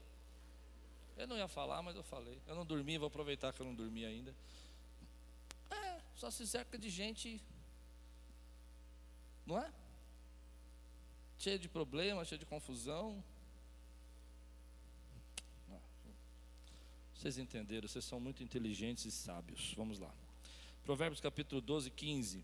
Eu 1.15 1.27
não 1.27 1.37
ia 1.37 1.47
falar, 1.47 1.83
mas 1.83 1.95
eu 1.95 2.01
falei. 2.01 2.41
Eu 2.47 2.55
não 2.55 2.65
dormi, 2.65 2.97
vou 2.97 3.09
aproveitar 3.09 3.53
que 3.53 3.61
eu 3.61 3.65
não 3.67 3.75
dormi 3.75 4.03
ainda. 4.03 4.35
É, 5.69 6.01
só 6.15 6.31
se 6.31 6.47
cerca 6.47 6.75
de 6.75 6.89
gente, 6.89 7.39
não 9.45 9.59
é? 9.59 9.71
Cheia 11.37 11.59
de 11.59 11.69
problemas, 11.69 12.27
cheia 12.27 12.39
de 12.39 12.45
confusão. 12.47 13.23
Vocês 17.21 17.37
entenderam, 17.37 17.87
vocês 17.87 18.03
são 18.03 18.19
muito 18.19 18.41
inteligentes 18.41 19.05
e 19.05 19.11
sábios. 19.11 19.75
Vamos 19.77 19.99
lá. 19.99 20.11
Provérbios 20.83 21.21
capítulo 21.21 21.61
12, 21.61 21.91
15. 21.91 22.43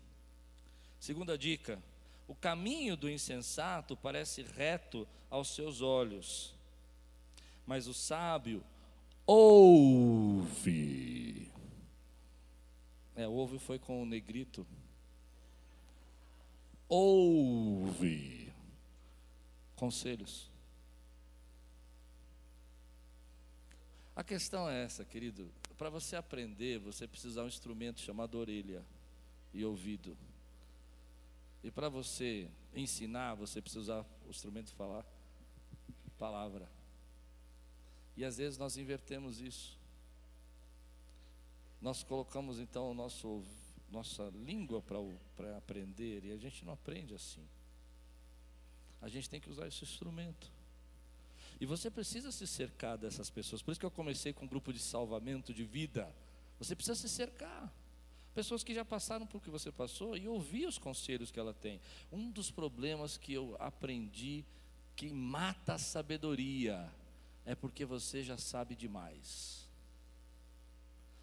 Segunda 1.00 1.36
dica: 1.36 1.82
o 2.28 2.34
caminho 2.36 2.96
do 2.96 3.10
insensato 3.10 3.96
parece 3.96 4.42
reto 4.42 5.04
aos 5.28 5.48
seus 5.48 5.80
olhos, 5.80 6.54
mas 7.66 7.88
o 7.88 7.92
sábio 7.92 8.62
ouve. 9.26 10.30
É, 13.16 13.26
ouve 13.26 13.58
foi 13.58 13.80
com 13.80 14.00
o 14.00 14.06
negrito. 14.06 14.64
Ouve 16.88 18.52
conselhos. 19.74 20.48
A 24.18 24.24
questão 24.24 24.68
é 24.68 24.82
essa, 24.82 25.04
querido. 25.04 25.48
Para 25.76 25.88
você 25.88 26.16
aprender, 26.16 26.80
você 26.80 27.06
precisa 27.06 27.28
usar 27.28 27.44
um 27.44 27.46
instrumento 27.46 28.00
chamado 28.00 28.36
orelha 28.36 28.84
e 29.54 29.64
ouvido. 29.64 30.18
E 31.62 31.70
para 31.70 31.88
você 31.88 32.50
ensinar, 32.74 33.36
você 33.36 33.62
precisa 33.62 33.80
usar 33.80 34.06
o 34.26 34.30
instrumento 34.30 34.66
de 34.66 34.72
falar 34.72 35.06
palavra. 36.18 36.68
E 38.16 38.24
às 38.24 38.38
vezes 38.38 38.58
nós 38.58 38.76
invertemos 38.76 39.40
isso. 39.40 39.78
Nós 41.80 42.02
colocamos 42.02 42.58
então 42.58 42.90
o 42.90 42.94
nosso, 42.94 43.44
nossa 43.88 44.24
língua 44.30 44.82
para 44.82 45.56
aprender 45.56 46.24
e 46.24 46.32
a 46.32 46.36
gente 46.36 46.64
não 46.64 46.72
aprende 46.72 47.14
assim. 47.14 47.46
A 49.00 49.08
gente 49.08 49.30
tem 49.30 49.40
que 49.40 49.48
usar 49.48 49.68
esse 49.68 49.84
instrumento. 49.84 50.57
E 51.60 51.66
você 51.66 51.90
precisa 51.90 52.30
se 52.30 52.46
cercar 52.46 52.96
dessas 52.96 53.30
pessoas. 53.30 53.62
Por 53.62 53.72
isso 53.72 53.80
que 53.80 53.86
eu 53.86 53.90
comecei 53.90 54.32
com 54.32 54.44
um 54.44 54.48
grupo 54.48 54.72
de 54.72 54.78
salvamento 54.78 55.52
de 55.52 55.64
vida. 55.64 56.14
Você 56.58 56.74
precisa 56.74 56.94
se 56.94 57.08
cercar 57.08 57.72
pessoas 58.34 58.62
que 58.62 58.72
já 58.72 58.84
passaram 58.84 59.26
por 59.26 59.42
que 59.42 59.50
você 59.50 59.72
passou 59.72 60.16
e 60.16 60.28
ouvir 60.28 60.66
os 60.66 60.78
conselhos 60.78 61.30
que 61.30 61.40
ela 61.40 61.52
tem. 61.52 61.80
Um 62.12 62.30
dos 62.30 62.52
problemas 62.52 63.16
que 63.16 63.32
eu 63.32 63.56
aprendi 63.58 64.44
que 64.94 65.12
mata 65.12 65.74
a 65.74 65.78
sabedoria 65.78 66.88
é 67.44 67.54
porque 67.54 67.84
você 67.84 68.22
já 68.22 68.38
sabe 68.38 68.76
demais. 68.76 69.68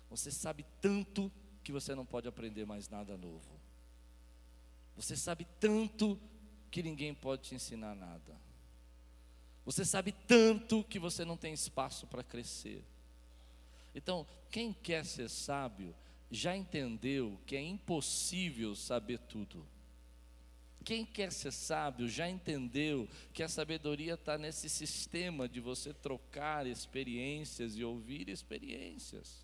Você 0.09 0.31
sabe 0.31 0.65
tanto 0.81 1.31
que 1.63 1.71
você 1.71 1.95
não 1.95 2.05
pode 2.05 2.27
aprender 2.27 2.65
mais 2.65 2.89
nada 2.89 3.17
novo. 3.17 3.59
Você 4.95 5.15
sabe 5.15 5.47
tanto 5.59 6.19
que 6.69 6.83
ninguém 6.83 7.13
pode 7.13 7.43
te 7.43 7.55
ensinar 7.55 7.95
nada. 7.95 8.44
Você 9.65 9.83
sabe 9.83 10.11
tanto 10.11 10.83
que 10.83 10.99
você 10.99 11.25
não 11.25 11.35
tem 11.35 11.53
espaço 11.53 12.05
para 12.05 12.23
crescer. 12.23 12.83
Então, 13.95 14.27
quem 14.51 14.71
quer 14.71 15.03
ser 15.05 15.29
sábio, 15.29 15.95
já 16.29 16.55
entendeu 16.55 17.39
que 17.45 17.55
é 17.55 17.61
impossível 17.61 18.75
saber 18.75 19.19
tudo. 19.19 19.65
Quem 20.83 21.03
quer 21.03 21.31
ser 21.31 21.51
sábio 21.51 22.07
já 22.07 22.29
entendeu 22.29 23.09
que 23.33 23.41
a 23.41 23.49
sabedoria 23.49 24.13
está 24.13 24.37
nesse 24.37 24.69
sistema 24.69 25.49
de 25.49 25.59
você 25.59 25.91
trocar 25.91 26.67
experiências 26.67 27.75
e 27.75 27.83
ouvir 27.83 28.29
experiências. 28.29 29.43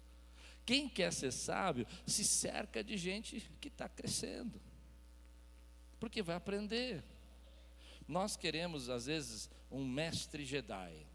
Quem 0.64 0.88
quer 0.88 1.12
ser 1.12 1.32
sábio 1.32 1.88
se 2.06 2.24
cerca 2.24 2.84
de 2.84 2.96
gente 2.96 3.50
que 3.60 3.70
está 3.70 3.90
crescendo, 3.90 4.62
porque 6.00 6.22
vai 6.22 6.36
aprender. 6.36 7.04
Nós 8.08 8.36
queremos, 8.36 8.88
às 8.88 9.08
vezes, 9.08 9.50
um 9.72 9.86
mestre 9.86 10.46
Jedi 10.46 11.08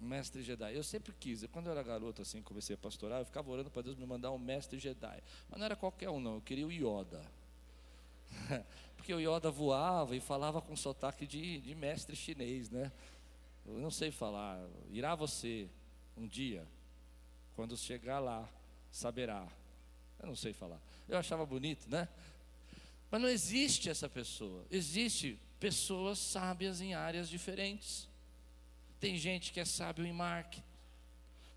um 0.00 0.06
mestre 0.06 0.42
Jedi. 0.42 0.74
Eu 0.74 0.82
sempre 0.82 1.12
quis, 1.12 1.44
quando 1.52 1.66
eu 1.66 1.72
era 1.72 1.82
garoto, 1.82 2.22
assim, 2.22 2.42
comecei 2.42 2.74
a 2.74 2.78
pastorar, 2.78 3.20
eu 3.20 3.24
ficava 3.24 3.50
orando 3.50 3.70
para 3.70 3.82
Deus 3.82 3.96
me 3.96 4.06
mandar 4.06 4.32
um 4.32 4.38
mestre 4.38 4.78
Jedi. 4.78 5.22
Mas 5.48 5.58
não 5.58 5.66
era 5.66 5.76
qualquer 5.76 6.08
um, 6.08 6.18
não, 6.18 6.36
eu 6.36 6.40
queria 6.40 6.66
o 6.66 6.72
Yoda. 6.72 7.22
Porque 8.96 9.12
o 9.12 9.20
Yoda 9.20 9.50
voava 9.50 10.16
e 10.16 10.20
falava 10.20 10.60
com 10.60 10.74
sotaque 10.74 11.26
de, 11.26 11.60
de 11.60 11.74
mestre 11.74 12.16
chinês, 12.16 12.70
né? 12.70 12.90
Eu 13.66 13.78
não 13.78 13.90
sei 13.90 14.10
falar. 14.10 14.58
Irá 14.90 15.14
você 15.14 15.68
um 16.16 16.26
dia, 16.26 16.66
quando 17.54 17.76
chegar 17.76 18.18
lá, 18.18 18.48
saberá. 18.90 19.46
Eu 20.18 20.26
não 20.26 20.36
sei 20.36 20.52
falar. 20.52 20.80
Eu 21.08 21.18
achava 21.18 21.44
bonito, 21.44 21.88
né? 21.88 22.08
Mas 23.10 23.20
não 23.20 23.28
existe 23.28 23.90
essa 23.90 24.08
pessoa. 24.08 24.64
Existe 24.70 25.38
pessoas 25.60 26.18
sábias 26.18 26.80
em 26.80 26.94
áreas 26.94 27.28
diferentes. 27.28 28.08
Tem 28.98 29.16
gente 29.16 29.52
que 29.52 29.60
é 29.60 29.64
sábio 29.64 30.04
em 30.04 30.12
marketing. 30.12 30.64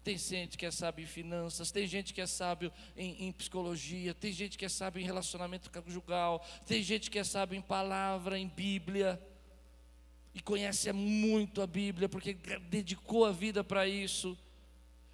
Tem 0.03 0.17
gente 0.17 0.57
que 0.57 0.65
é 0.65 0.71
sábio 0.71 1.03
em 1.03 1.07
finanças, 1.07 1.71
tem 1.71 1.87
gente 1.87 2.13
que 2.13 2.19
é 2.19 2.27
sábio 2.27 2.73
em, 2.95 3.25
em, 3.25 3.31
psicologia, 3.31 4.13
tem 4.13 4.33
gente 4.33 4.57
que 4.57 4.65
é 4.65 4.69
sábio 4.69 5.01
em 5.01 5.05
relacionamento 5.05 5.71
conjugal, 5.71 6.45
tem 6.65 6.83
gente 6.83 7.09
que 7.09 7.17
é 7.17 7.23
sábio 7.23 7.57
em 7.57 7.61
palavra, 7.61 8.37
em 8.37 8.49
Bíblia, 8.49 9.17
e 10.35 10.41
conhece 10.41 10.91
muito 10.91 11.61
a 11.61 11.67
Bíblia, 11.67 12.09
porque 12.09 12.33
dedicou 12.69 13.23
a 13.23 13.31
vida 13.31 13.63
para 13.63 13.87
isso. 13.87 14.37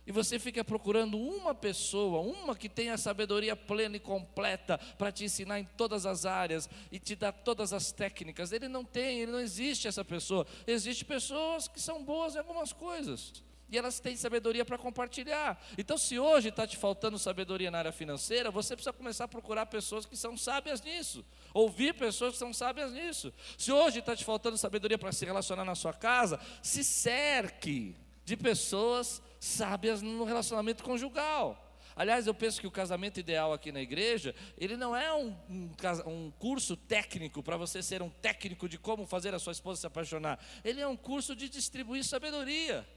E 0.06 0.12
você 0.12 0.40
fica 0.40 0.64
procurando 0.64 1.20
uma 1.20 1.54
pessoa, 1.54 2.22
uma 2.22 2.56
que 2.56 2.68
tenha 2.68 2.98
sabedoria 2.98 3.56
plena 3.56 3.98
e 3.98 4.00
completa 4.00 4.78
para 4.98 5.12
te 5.12 5.24
ensinar 5.24 5.60
em 5.60 5.66
todas 5.78 6.06
as 6.06 6.26
áreas 6.26 6.70
e 6.92 7.00
te 7.00 7.16
dar 7.16 7.32
todas 7.32 7.74
as 7.74 7.92
técnicas. 7.92 8.52
Ele 8.52 8.68
não 8.68 8.84
tem, 8.84 9.20
ele 9.20 9.32
não 9.32 9.40
existe 9.40 9.88
essa 9.88 10.04
pessoa. 10.04 10.48
Existem 10.66 11.08
pessoas 11.08 11.68
que 11.68 11.80
são 11.80 12.04
boas 12.04 12.36
em 12.36 12.40
algumas 12.40 12.74
coisas 12.74 13.34
e 13.70 13.78
elas 13.78 14.00
têm 14.00 14.16
sabedoria 14.16 14.66
para 14.66 14.78
compartilhar. 14.78 15.62
Então, 15.78 15.98
se 15.98 16.18
hoje 16.18 16.50
está 16.50 16.66
te 16.66 16.76
faltando 16.76 17.20
sabedoria 17.20 17.70
na 17.70 17.78
área 17.78 17.92
financeira, 17.92 18.50
você 18.50 18.76
precisa 18.76 18.92
começar 18.92 19.26
a 19.26 19.28
procurar 19.28 19.68
pessoas 19.68 20.06
que 20.06 20.18
são 20.18 20.36
sábias 20.36 20.82
nisso, 20.82 21.24
ouvir 21.54 21.94
pessoas 21.94 22.34
que 22.34 22.40
são 22.40 22.52
sábias 22.52 22.92
nisso. 22.92 23.32
Se 23.58 23.72
hoje 23.72 24.00
está 24.00 24.16
te 24.16 24.26
faltando 24.26 24.58
sabedoria 24.58 24.98
para 24.98 25.12
se 25.12 25.24
relacionar 25.24 25.64
na 25.64 25.76
sua 25.76 25.94
casa, 25.94 26.40
se 26.64 26.84
cerque 26.84 27.96
de 28.26 28.36
pessoas 28.36 29.22
sábias 29.40 30.02
no 30.02 30.24
relacionamento 30.24 30.84
conjugal. 30.84 31.66
Aliás, 31.96 32.28
eu 32.28 32.34
penso 32.34 32.62
que 32.62 32.68
o 32.68 32.72
casamento 32.72 33.20
ideal 33.20 33.52
aqui 33.52 33.72
na 33.72 33.82
igreja, 33.82 34.34
ele 34.58 34.78
não 34.78 34.96
é 34.96 35.14
um, 35.14 35.36
um, 35.50 35.70
um 36.06 36.32
curso 36.32 36.78
técnico 36.78 37.44
para 37.44 37.58
você 37.58 37.84
ser 37.84 38.02
um 38.02 38.10
técnico 38.10 38.70
de 38.70 38.78
como 38.78 39.06
fazer 39.06 39.34
a 39.34 39.40
sua 39.40 39.52
esposa 39.52 39.82
se 39.82 39.88
apaixonar. 39.88 40.40
Ele 40.64 40.80
é 40.80 40.88
um 40.88 40.96
curso 40.96 41.36
de 41.36 41.50
distribuir 41.50 42.06
sabedoria 42.06 42.88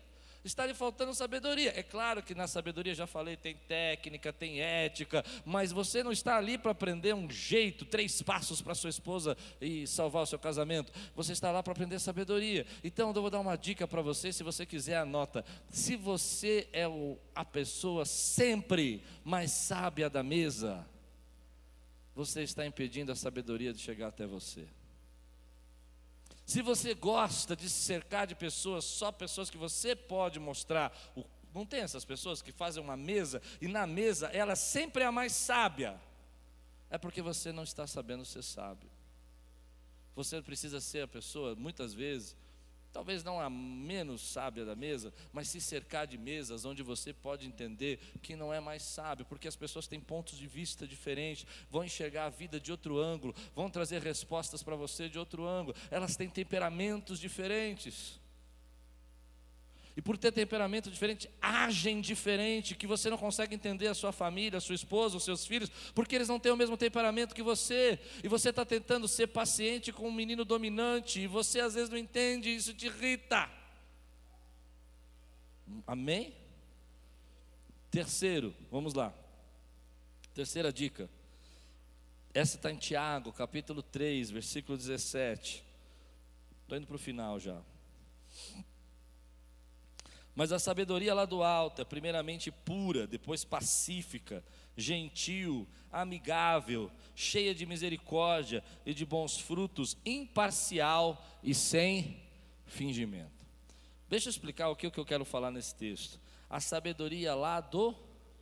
está 0.45 0.67
lhe 0.67 0.75
faltando 0.75 1.15
sabedoria. 1.15 1.73
É 1.77 1.83
claro 1.83 2.23
que 2.23 2.35
na 2.35 2.47
sabedoria, 2.47 2.95
já 2.95 3.07
falei, 3.07 3.37
tem 3.37 3.55
técnica, 3.55 4.33
tem 4.33 4.61
ética, 4.61 5.25
mas 5.45 5.73
você 5.73 6.03
não 6.03 6.13
está 6.13 6.37
ali 6.37 6.59
para 6.59 6.73
aprender 6.73 7.15
um 7.15 7.31
jeito, 7.31 7.85
três 7.85 8.21
passos 8.23 8.61
para 8.61 8.75
sua 8.75 8.91
esposa 8.91 9.37
e 9.61 9.87
salvar 9.87 10.23
o 10.23 10.27
seu 10.27 10.39
casamento. 10.39 10.93
Você 11.15 11.33
está 11.33 11.51
lá 11.51 11.63
para 11.63 11.73
aprender 11.73 11.99
sabedoria. 11.99 12.67
Então, 12.83 13.13
eu 13.15 13.21
vou 13.21 13.31
dar 13.31 13.41
uma 13.41 13.57
dica 13.57 13.87
para 13.87 14.03
você, 14.03 14.33
se 14.33 14.43
você 14.43 14.67
quiser, 14.67 14.97
anota. 14.97 15.45
Se 15.71 15.97
você 15.97 16.69
é 16.73 16.89
o, 16.89 17.19
a 17.35 17.45
pessoa 17.45 18.05
sempre 18.05 19.03
mais 19.25 19.53
sábia 19.53 20.11
da 20.11 20.23
mesa, 20.23 20.87
você 22.15 22.43
está 22.43 22.67
impedindo 22.67 23.13
a 23.13 23.17
sabedoria 23.17 23.73
de 23.73 23.81
chegar 23.81 24.09
até 24.09 24.27
você. 24.27 24.67
Se 26.53 26.61
você 26.61 26.93
gosta 26.93 27.57
de 27.57 27.67
se 27.71 27.81
cercar 27.81 28.27
de 28.27 28.35
pessoas, 28.35 28.85
só 28.85 29.11
pessoas 29.11 29.49
que 29.49 29.57
você 29.57 29.97
pode 29.97 30.39
mostrar 30.39 30.93
o 31.17 31.25
não 31.55 31.65
tem 31.65 31.81
essas 31.81 32.05
pessoas 32.05 32.43
que 32.43 32.53
fazem 32.53 32.83
uma 32.83 32.95
mesa 32.95 33.41
e 33.59 33.67
na 33.67 33.87
mesa 33.87 34.27
ela 34.27 34.55
sempre 34.55 35.03
é 35.03 35.07
a 35.07 35.13
mais 35.13 35.33
sábia. 35.33 35.99
É 36.91 36.99
porque 36.99 37.23
você 37.23 37.53
não 37.53 37.63
está 37.63 37.87
sabendo 37.87 38.23
ser 38.27 38.43
sábio. 38.43 38.91
Você 40.15 40.43
precisa 40.43 40.79
ser 40.79 41.05
a 41.05 41.09
pessoa, 41.09 41.55
muitas 41.55 41.95
vezes, 41.95 42.37
talvez 42.93 43.25
não 43.25 43.41
a 43.41 43.49
menos 43.49 44.21
sábia 44.21 44.65
da 44.65 44.77
mesa, 44.77 45.13
mas 45.33 45.49
se 45.49 45.61
cercar 45.61 46.07
de 46.07 46.19
mesas 46.19 46.65
onde 46.65 46.83
você 46.83 47.13
pode 47.13 47.47
entender 47.47 47.99
que 48.21 48.37
não 48.37 48.53
é 48.53 48.61
mais 48.61 48.83
sábio, 48.83 49.27
porque 49.27 49.49
as 49.49 49.57
pessoas 49.57 49.87
têm 49.87 50.01
pontos 50.01 50.39
de 50.39 50.47
vista 50.47 50.87
diferentes, 50.87 51.47
vão 51.71 51.85
enxergar 51.85 52.27
a 52.27 52.31
vida 52.31 52.61
de 52.61 52.71
outro 52.71 52.99
ângulo, 52.99 53.35
vão 53.55 53.71
trazer 53.71 54.03
respostas 54.03 54.63
para 54.63 54.77
você 54.77 55.09
de 55.09 55.19
outro 55.19 55.47
ângulo, 55.47 55.77
elas 55.91 56.17
têm 56.17 56.29
temperamentos 56.29 57.19
diferentes. 57.19 58.22
E 59.97 60.01
por 60.01 60.17
ter 60.17 60.33
temperamento 60.33 60.91
diferente, 60.91 61.29
agem 61.41 62.01
diferente, 62.01 62.75
que 62.75 62.87
você 62.87 63.11
não 63.11 63.19
consegue 63.19 63.55
entender 63.55 63.89
a 63.89 63.95
sua 63.95 64.11
família, 64.11 64.57
a 64.57 64.61
sua 64.61 64.75
esposa, 64.75 65.17
os 65.17 65.25
seus 65.25 65.45
filhos, 65.45 65.71
porque 65.95 66.15
eles 66.15 66.29
não 66.29 66.41
têm 66.41 66.51
o 66.51 66.57
mesmo 66.57 66.77
temperamento 66.77 67.35
que 67.35 67.43
você. 67.43 67.99
E 68.25 68.29
você 68.29 68.49
está 68.51 68.65
tentando 68.65 69.07
ser 69.07 69.27
paciente 69.27 69.93
com 69.93 70.09
um 70.09 70.13
menino 70.13 70.45
dominante, 70.45 71.21
e 71.21 71.27
você 71.27 71.61
às 71.61 71.75
vezes 71.75 71.91
não 71.91 71.99
entende, 71.99 72.49
e 72.49 72.57
isso 72.57 72.73
te 72.73 72.87
irrita. 72.87 73.51
Amém? 75.87 76.35
Terceiro, 77.91 78.55
vamos 78.71 78.95
lá. 78.95 79.13
Terceira 80.35 80.73
dica. 80.73 81.11
Essa 82.33 82.57
está 82.57 82.73
em 82.73 82.77
Tiago, 82.77 83.31
capítulo 83.31 83.83
3, 83.83 84.31
versículo 84.31 84.79
17. 84.79 85.63
Estou 86.63 86.79
indo 86.79 86.87
para 86.87 86.97
o 86.97 86.99
final 86.99 87.39
já. 87.39 87.61
Mas 90.35 90.51
a 90.51 90.59
sabedoria 90.59 91.15
lá 91.15 91.25
do 91.25 91.43
alto 91.43 91.83
é 91.83 91.85
primeiramente 91.85 92.51
pura, 92.51 93.07
depois 93.07 93.45
pacífica, 93.45 94.43
gentil, 94.77 95.69
amigável, 95.91 96.91
cheia 97.15 97.55
de 97.55 97.67
misericórdia 97.67 98.65
e 98.87 98.95
de 98.95 99.05
bons 99.05 99.39
frutos, 99.39 99.97
imparcial 100.07 101.23
e 101.43 101.55
sem 101.55 102.17
fingimento. 102.65 103.45
Deixa 104.09 104.29
eu 104.29 104.31
explicar 104.31 104.69
o 104.69 104.77
que 104.77 104.87
eu 104.87 105.05
quero 105.05 105.25
falar 105.25 105.51
nesse 105.51 105.75
texto. 105.75 106.19
A 106.49 106.61
sabedoria 106.61 107.35
lá 107.35 107.61
do 107.61 107.95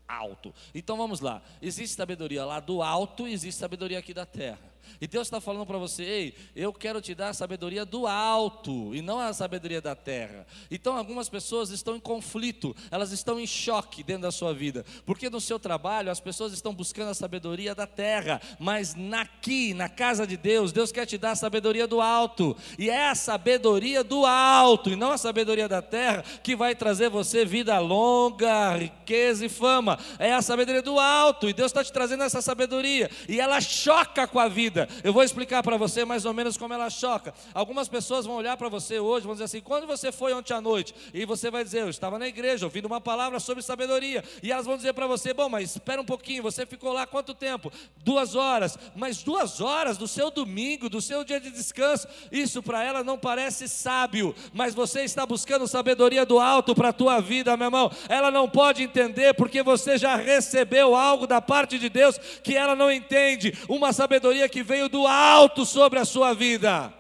alto. 0.07 0.55
Então 0.75 0.97
vamos 0.97 1.21
lá. 1.21 1.43
Existe 1.63 1.97
sabedoria 1.97 2.45
lá 2.45 2.61
do 2.61 2.83
alto, 2.83 3.27
existe 3.27 3.59
sabedoria 3.59 3.99
aqui 3.99 4.13
da 4.13 4.27
terra. 4.27 4.70
E 5.01 5.07
Deus 5.07 5.27
está 5.27 5.41
falando 5.41 5.67
para 5.67 5.79
você: 5.79 6.03
ei, 6.03 6.35
eu 6.55 6.73
quero 6.73 7.01
te 7.01 7.15
dar 7.15 7.31
a 7.31 7.35
sabedoria 7.35 7.85
do 7.85 8.07
alto 8.07 8.95
e 8.95 9.03
não 9.03 9.19
a 9.19 9.33
sabedoria 9.33 9.81
da 9.81 9.95
terra. 9.95 10.47
Então, 10.71 10.97
algumas 10.97 11.29
pessoas 11.29 11.71
estão 11.71 11.97
em 11.97 12.01
conflito, 12.01 12.75
elas 12.91 13.13
estão 13.13 13.41
em 13.41 13.47
choque 13.47 14.03
dentro 14.03 14.23
da 14.23 14.33
sua 14.33 14.53
vida, 14.53 14.85
porque 15.05 15.31
no 15.31 15.41
seu 15.41 15.59
trabalho 15.59 16.11
as 16.11 16.21
pessoas 16.21 16.53
estão 16.53 16.75
buscando 16.75 17.11
a 17.11 17.15
sabedoria 17.15 17.75
da 17.75 17.87
terra, 17.87 18.41
mas 18.59 18.95
aqui, 19.21 19.75
na 19.75 19.89
casa 19.89 20.27
de 20.27 20.37
Deus, 20.37 20.73
Deus 20.73 20.93
quer 20.93 21.07
te 21.07 21.17
dar 21.17 21.33
a 21.33 21.37
sabedoria 21.37 21.87
do 21.87 22.01
alto, 22.01 22.57
e 22.79 22.91
é 22.91 23.09
a 23.09 23.15
sabedoria 23.15 24.05
do 24.05 24.27
alto 24.27 24.91
e 24.91 24.97
não 24.97 25.13
a 25.13 25.19
sabedoria 25.19 25.69
da 25.69 25.83
terra 25.83 26.25
que 26.43 26.55
vai 26.55 26.75
trazer 26.75 27.09
você 27.09 27.45
vida 27.45 27.79
longa, 27.79 28.77
riqueza 28.77 29.47
e 29.47 29.49
fama. 29.49 29.99
É 30.19 30.33
a 30.33 30.43
sabedoria 30.43 30.83
do 30.83 30.99
alto, 30.99 31.49
e 31.49 31.53
Deus 31.53 31.71
está 31.71 31.83
te 31.83 31.93
trazendo 31.93 32.23
essa 32.23 32.43
sabedoria, 32.43 33.11
e 33.29 33.41
ela 33.41 33.61
choca 33.61 34.27
com 34.27 34.39
a 34.39 34.49
vida 34.49 34.70
vida. 34.71 34.89
Eu 35.03 35.13
vou 35.13 35.23
explicar 35.23 35.63
para 35.63 35.77
você 35.77 36.05
mais 36.05 36.25
ou 36.25 36.33
menos 36.33 36.57
como 36.57 36.73
ela 36.73 36.89
choca. 36.89 37.35
Algumas 37.53 37.89
pessoas 37.89 38.25
vão 38.25 38.37
olhar 38.37 38.57
para 38.57 38.69
você 38.69 38.99
hoje, 38.99 39.27
vão 39.27 39.35
dizer 39.35 39.45
assim: 39.45 39.61
quando 39.61 39.87
você 39.87 40.13
foi 40.13 40.33
ontem 40.33 40.55
à 40.55 40.61
noite? 40.61 40.95
E 41.13 41.25
você 41.25 41.51
vai 41.51 41.65
dizer: 41.65 41.81
eu 41.81 41.91
estava 41.91 42.19
na 42.19 42.29
igreja, 42.29 42.65
ouvindo 42.65 42.87
uma 42.87 43.01
palavra 43.01 43.41
sobre 43.41 43.63
sabedoria. 43.63 44.25
E 44.43 44.53
elas 44.53 44.65
vão 44.65 44.77
dizer 44.77 44.95
para 44.95 45.07
você: 45.07 45.35
bom, 45.35 45.49
mas 45.49 45.73
espera 45.73 46.01
um 46.01 46.05
pouquinho, 46.05 46.43
você 46.43 46.65
ficou 46.65 46.93
lá 46.93 47.07
quanto 47.07 47.35
tempo? 47.35 47.73
Duas 47.99 48.35
horas. 48.35 48.79
Mas 48.95 49.23
duas 49.23 49.61
horas 49.61 49.99
do 49.99 50.07
seu 50.07 50.31
domingo, 50.31 50.89
do 50.89 51.01
seu 51.01 51.25
dia 51.25 51.41
de 51.41 51.51
descanso, 51.51 52.07
isso 52.31 52.63
para 52.63 52.85
ela 52.85 53.03
não 53.03 53.19
parece 53.19 53.69
sábio, 53.69 54.35
mas 54.53 54.75
você 54.75 55.03
está 55.03 55.27
buscando 55.27 55.67
sabedoria 55.67 56.25
do 56.25 56.39
alto 56.39 56.75
para 56.75 56.91
a 56.91 56.93
tua 56.93 57.21
vida, 57.21 57.57
meu 57.57 57.67
irmão. 57.67 57.91
Ela 58.09 58.31
não 58.31 58.49
pode 58.49 58.83
entender 58.83 59.35
porque 59.35 59.63
você 59.63 59.99
já 59.99 60.17
recebeu 60.17 60.95
algo 60.95 61.27
da 61.27 61.41
parte 61.41 61.79
de 61.79 61.89
Deus 61.89 62.19
que 62.43 62.57
ela 62.57 62.77
não 62.77 62.91
entende, 62.91 63.57
uma 63.69 63.93
sabedoria 63.93 64.49
que 64.49 64.60
veio 64.63 64.89
do 64.89 65.07
alto 65.07 65.65
sobre 65.65 65.99
a 65.99 66.05
sua 66.05 66.33
vida. 66.35 66.93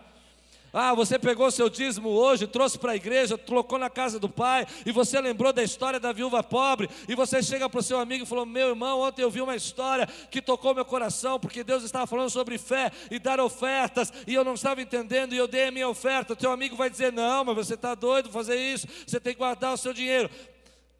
Ah, 0.72 0.94
você 0.94 1.18
pegou 1.18 1.50
seu 1.50 1.68
dízimo 1.68 2.11
hoje, 2.11 2.46
trouxe 2.46 2.78
para 2.78 2.92
a 2.92 2.96
igreja, 2.96 3.36
colocou 3.36 3.76
na 3.76 3.90
casa 3.90 4.20
do 4.20 4.28
pai, 4.28 4.64
e 4.86 4.92
você 4.92 5.20
lembrou 5.20 5.52
da 5.52 5.64
história 5.64 5.98
da 5.98 6.12
viúva 6.12 6.44
pobre, 6.44 6.88
e 7.08 7.14
você 7.16 7.42
chega 7.42 7.68
para 7.68 7.80
o 7.80 7.82
seu 7.82 7.98
amigo 7.98 8.22
e 8.22 8.26
falou: 8.26 8.46
Meu 8.46 8.68
irmão, 8.68 9.00
ontem 9.00 9.22
eu 9.22 9.30
vi 9.30 9.40
uma 9.40 9.56
história 9.56 10.06
que 10.30 10.40
tocou 10.40 10.72
meu 10.72 10.84
coração, 10.84 11.40
porque 11.40 11.64
Deus 11.64 11.82
estava 11.82 12.06
falando 12.06 12.30
sobre 12.30 12.56
fé 12.56 12.92
e 13.11 13.18
dar 13.18 13.40
ofertas, 13.40 14.12
e 14.28 14.34
eu 14.34 14.44
não 14.44 14.54
estava 14.54 14.80
entendendo, 14.80 15.34
e 15.34 15.38
eu 15.38 15.48
dei 15.48 15.66
a 15.66 15.72
minha 15.72 15.88
oferta. 15.88 16.34
O 16.34 16.36
teu 16.36 16.52
amigo 16.52 16.76
vai 16.76 16.88
dizer: 16.88 17.12
Não, 17.12 17.44
mas 17.44 17.56
você 17.56 17.74
está 17.74 17.96
doido 17.96 18.30
fazer 18.30 18.56
isso, 18.56 18.86
você 19.04 19.18
tem 19.18 19.32
que 19.32 19.38
guardar 19.40 19.74
o 19.74 19.76
seu 19.76 19.92
dinheiro. 19.92 20.30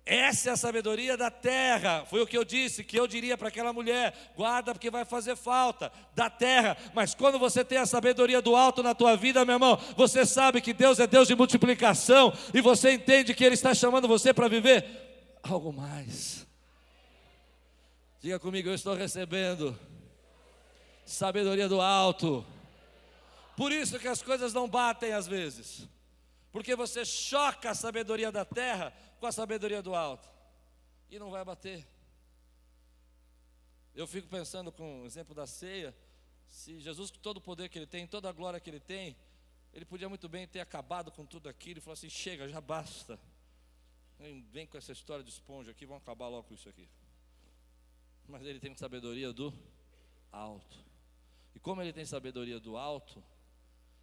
Essa 0.05 0.51
é 0.51 0.53
a 0.53 0.57
sabedoria 0.57 1.17
da 1.17 1.31
terra. 1.31 2.05
Foi 2.07 2.21
o 2.21 2.27
que 2.27 2.37
eu 2.37 2.45
disse, 2.45 2.83
que 2.83 2.99
eu 2.99 3.07
diria 3.07 3.37
para 3.37 3.49
aquela 3.49 3.73
mulher: 3.73 4.33
guarda 4.35 4.73
porque 4.73 4.91
vai 4.91 5.05
fazer 5.05 5.37
falta 5.37 5.93
da 6.15 6.29
terra. 6.29 6.77
Mas 6.95 7.15
quando 7.15 7.39
você 7.39 7.65
tem 7.65 7.79
a 7.79 7.87
sabedoria 7.87 8.41
do 8.43 8.57
alto 8.57 8.83
na 8.83 8.95
tua 8.95 9.17
vida, 9.17 9.45
meu 9.45 9.55
irmão, 9.55 9.79
você 9.97 10.25
sabe 10.27 10.61
que 10.61 10.73
Deus 10.73 10.99
é 10.99 11.07
Deus 11.07 11.29
de 11.29 11.35
multiplicação 11.35 12.33
e 12.53 12.61
você 12.61 12.93
entende 12.93 13.35
que 13.35 13.45
Ele 13.45 13.55
está 13.55 13.75
chamando 13.75 14.09
você 14.09 14.33
para 14.33 14.49
viver 14.49 14.85
algo 15.43 15.73
mais. 15.73 16.47
Diga 18.21 18.39
comigo, 18.39 18.69
eu 18.69 18.75
estou 18.75 18.95
recebendo 18.95 19.79
sabedoria 21.05 21.69
do 21.69 21.81
alto. 21.81 22.45
Por 23.57 23.73
isso 23.73 23.99
que 23.99 24.09
as 24.09 24.23
coisas 24.23 24.53
não 24.53 24.69
batem 24.69 25.13
às 25.13 25.27
vezes, 25.27 25.89
porque 26.51 26.75
você 26.75 27.05
choca 27.05 27.71
a 27.71 27.75
sabedoria 27.75 28.33
da 28.33 28.45
terra 28.45 28.93
com 29.21 29.27
a 29.27 29.33
sabedoria 29.33 29.83
do 29.83 29.95
alto. 29.95 30.29
E 31.11 31.19
não 31.19 31.31
vai 31.31 31.45
bater. 31.45 31.87
Eu 33.95 34.07
fico 34.07 34.27
pensando 34.29 34.73
com 34.73 35.03
o 35.03 35.07
exemplo 35.07 35.35
da 35.35 35.47
ceia, 35.47 35.95
se 36.49 36.81
Jesus, 36.81 37.11
com 37.11 37.19
todo 37.19 37.37
o 37.37 37.41
poder 37.41 37.69
que 37.69 37.79
ele 37.79 37.87
tem, 37.87 38.07
toda 38.07 38.29
a 38.29 38.33
glória 38.33 38.59
que 38.59 38.71
ele 38.71 38.81
tem, 38.81 39.17
ele 39.73 39.85
podia 39.85 40.09
muito 40.09 40.29
bem 40.29 40.49
ter 40.49 40.61
acabado 40.61 41.13
com 41.13 41.27
tudo 41.27 41.49
aquilo 41.49 41.79
e 41.79 41.81
falar 41.81 41.95
assim: 41.95 42.09
chega, 42.09 42.49
já 42.49 42.61
basta. 42.61 43.21
vem 44.51 44.67
com 44.67 44.79
essa 44.79 44.93
história 44.93 45.23
de 45.23 45.31
esponja 45.31 45.71
aqui, 45.71 45.85
vamos 45.85 46.03
acabar 46.03 46.29
logo 46.29 46.49
com 46.49 46.55
isso 46.55 46.69
aqui. 46.69 46.89
Mas 48.27 48.43
ele 48.47 48.59
tem 48.59 48.75
sabedoria 48.75 49.33
do 49.33 49.53
alto. 50.33 50.79
E 51.55 51.61
como 51.61 51.83
ele 51.83 51.93
tem 51.93 52.05
sabedoria 52.05 52.59
do 52.59 52.77
alto, 52.77 53.23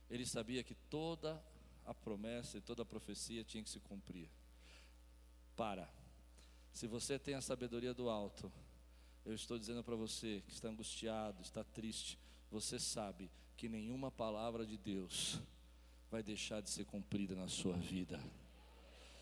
ele 0.10 0.26
sabia 0.26 0.64
que 0.64 0.76
toda 0.90 1.42
a 1.86 1.94
promessa 1.94 2.58
e 2.58 2.62
toda 2.62 2.84
a 2.84 2.86
profecia 2.86 3.44
tinha 3.44 3.64
que 3.64 3.70
se 3.70 3.80
cumprir. 3.80 4.30
Para. 5.58 5.90
Se 6.72 6.86
você 6.86 7.18
tem 7.18 7.34
a 7.34 7.42
sabedoria 7.42 7.92
do 7.94 8.10
alto, 8.10 8.52
eu 9.26 9.34
estou 9.34 9.58
dizendo 9.58 9.84
para 9.84 9.96
você 9.96 10.44
que 10.46 10.54
está 10.54 10.70
angustiado, 10.70 11.42
está 11.42 11.64
triste, 11.64 12.18
você 12.52 12.80
sabe 12.80 13.30
que 13.58 13.68
nenhuma 13.68 14.12
palavra 14.12 14.66
de 14.66 14.78
Deus 14.78 15.42
vai 16.12 16.22
deixar 16.22 16.62
de 16.62 16.70
ser 16.70 16.86
cumprida 16.86 17.36
na 17.36 17.48
sua 17.48 17.76
vida. 17.76 18.20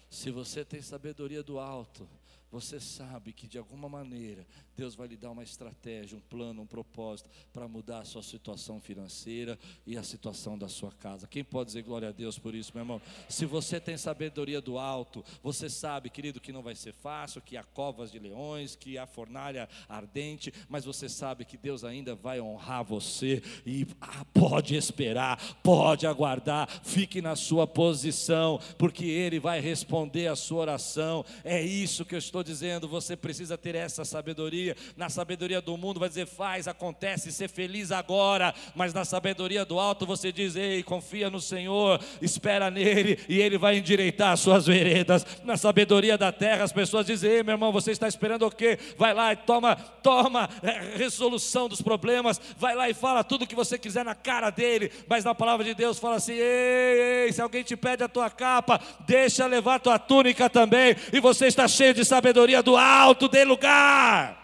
Se 0.10 0.30
você 0.30 0.66
tem 0.66 0.82
sabedoria 0.82 1.42
do 1.42 1.58
alto, 1.58 2.08
você 2.56 2.80
sabe 2.80 3.34
que 3.34 3.48
de 3.48 3.58
alguma 3.58 3.90
maneira 3.90 4.48
Deus 4.78 4.96
vai 4.96 5.10
lhe 5.10 5.18
dar 5.18 5.32
uma 5.32 5.44
estratégia, 5.44 6.18
um 6.18 6.22
plano, 6.22 6.62
um 6.62 6.66
propósito 6.66 7.30
para 7.52 7.68
mudar 7.68 8.00
a 8.00 8.06
sua 8.06 8.24
situação 8.24 8.80
financeira 8.80 9.60
e 9.86 9.98
a 9.98 10.04
situação 10.04 10.58
da 10.58 10.70
sua 10.70 10.90
casa. 10.94 11.28
Quem 11.28 11.44
pode 11.44 11.68
dizer 11.68 11.82
glória 11.82 12.08
a 12.08 12.12
Deus 12.14 12.40
por 12.40 12.56
isso, 12.56 12.72
meu 12.74 12.84
irmão? 12.84 13.02
Se 13.28 13.46
você 13.46 13.78
tem 13.78 13.98
sabedoria 13.98 14.62
do 14.62 14.78
alto, 14.78 15.22
você 15.44 15.70
sabe, 15.70 16.10
querido, 16.10 16.40
que 16.40 16.54
não 16.54 16.64
vai 16.64 16.76
ser 16.76 16.94
fácil, 16.94 17.42
que 17.42 17.58
há 17.58 17.64
covas 17.64 18.10
de 18.10 18.20
leões, 18.20 18.74
que 18.74 18.98
há 18.98 19.06
fornalha 19.06 19.68
ardente, 19.90 20.54
mas 20.70 20.86
você 20.86 21.10
sabe 21.10 21.44
que 21.44 21.58
Deus 21.58 21.84
ainda 21.84 22.16
vai 22.16 22.40
honrar 22.40 22.86
você 22.86 23.44
e 23.66 23.86
ah, 24.00 24.26
pode 24.34 24.76
esperar, 24.76 25.60
pode 25.62 26.08
aguardar, 26.08 26.70
fique 26.86 27.22
na 27.22 27.36
sua 27.36 27.68
posição, 27.68 28.62
porque 28.78 29.06
Ele 29.06 29.42
vai 29.42 29.60
responder 29.60 30.28
a 30.28 30.38
sua 30.38 30.62
oração. 30.62 31.26
É 31.44 31.62
isso 31.62 32.06
que 32.06 32.16
eu 32.16 32.20
estou 32.20 32.45
dizendo, 32.46 32.88
você 32.88 33.16
precisa 33.18 33.58
ter 33.58 33.76
essa 33.76 34.06
sabedoria. 34.06 34.76
Na 34.96 35.10
sabedoria 35.10 35.60
do 35.62 35.76
mundo 35.76 36.00
vai 36.00 36.08
dizer 36.08 36.28
faz, 36.28 36.68
acontece, 36.68 37.32
ser 37.32 37.50
feliz 37.50 37.92
agora. 37.92 38.54
Mas 38.76 38.94
na 38.94 39.04
sabedoria 39.04 39.66
do 39.66 39.80
alto 39.80 40.06
você 40.06 40.32
diz 40.32 40.56
ei, 40.56 40.84
confia 40.84 41.30
no 41.30 41.42
Senhor, 41.42 42.00
espera 42.22 42.70
nele 42.70 43.20
e 43.28 43.42
ele 43.42 43.58
vai 43.58 43.78
endireitar 43.78 44.32
as 44.32 44.40
suas 44.40 44.68
veredas. 44.68 45.26
Na 45.44 45.58
sabedoria 45.58 46.18
da 46.18 46.32
terra 46.32 46.64
as 46.64 46.72
pessoas 46.72 47.06
dizem 47.06 47.32
ei, 47.32 47.44
meu 47.44 47.54
irmão, 47.54 47.72
você 47.72 47.92
está 47.92 48.08
esperando 48.08 48.46
o 48.46 48.52
quê? 48.52 48.78
Vai 48.98 49.14
lá 49.14 49.34
e 49.34 49.36
toma, 49.36 49.76
toma 49.76 50.50
é, 50.62 50.98
resolução 50.98 51.68
dos 51.68 51.82
problemas. 51.82 52.40
Vai 52.58 52.76
lá 52.76 52.90
e 52.90 52.94
fala 52.94 53.24
tudo 53.24 53.44
o 53.44 53.48
que 53.48 53.56
você 53.56 53.78
quiser 53.78 54.06
na 54.06 54.14
cara 54.14 54.52
dele. 54.52 54.92
Mas 55.08 55.26
na 55.26 55.34
palavra 55.34 55.66
de 55.66 55.74
Deus 55.74 55.98
fala 55.98 56.18
assim: 56.18 56.34
ei, 56.34 57.26
ei, 57.26 57.34
se 57.34 57.42
alguém 57.42 57.64
te 57.64 57.76
pede 57.76 58.04
a 58.04 58.08
tua 58.08 58.30
capa, 58.30 58.80
deixa 59.08 59.48
levar 59.48 59.80
tua 59.80 59.98
túnica 59.98 60.50
também. 60.50 60.96
E 61.12 61.20
você 61.20 61.48
está 61.48 61.68
cheio 61.68 61.94
de 61.94 62.06
sabedoria 62.06 62.25
do 62.64 62.78
alto, 62.78 63.28
de 63.28 63.44
lugar. 63.44 64.44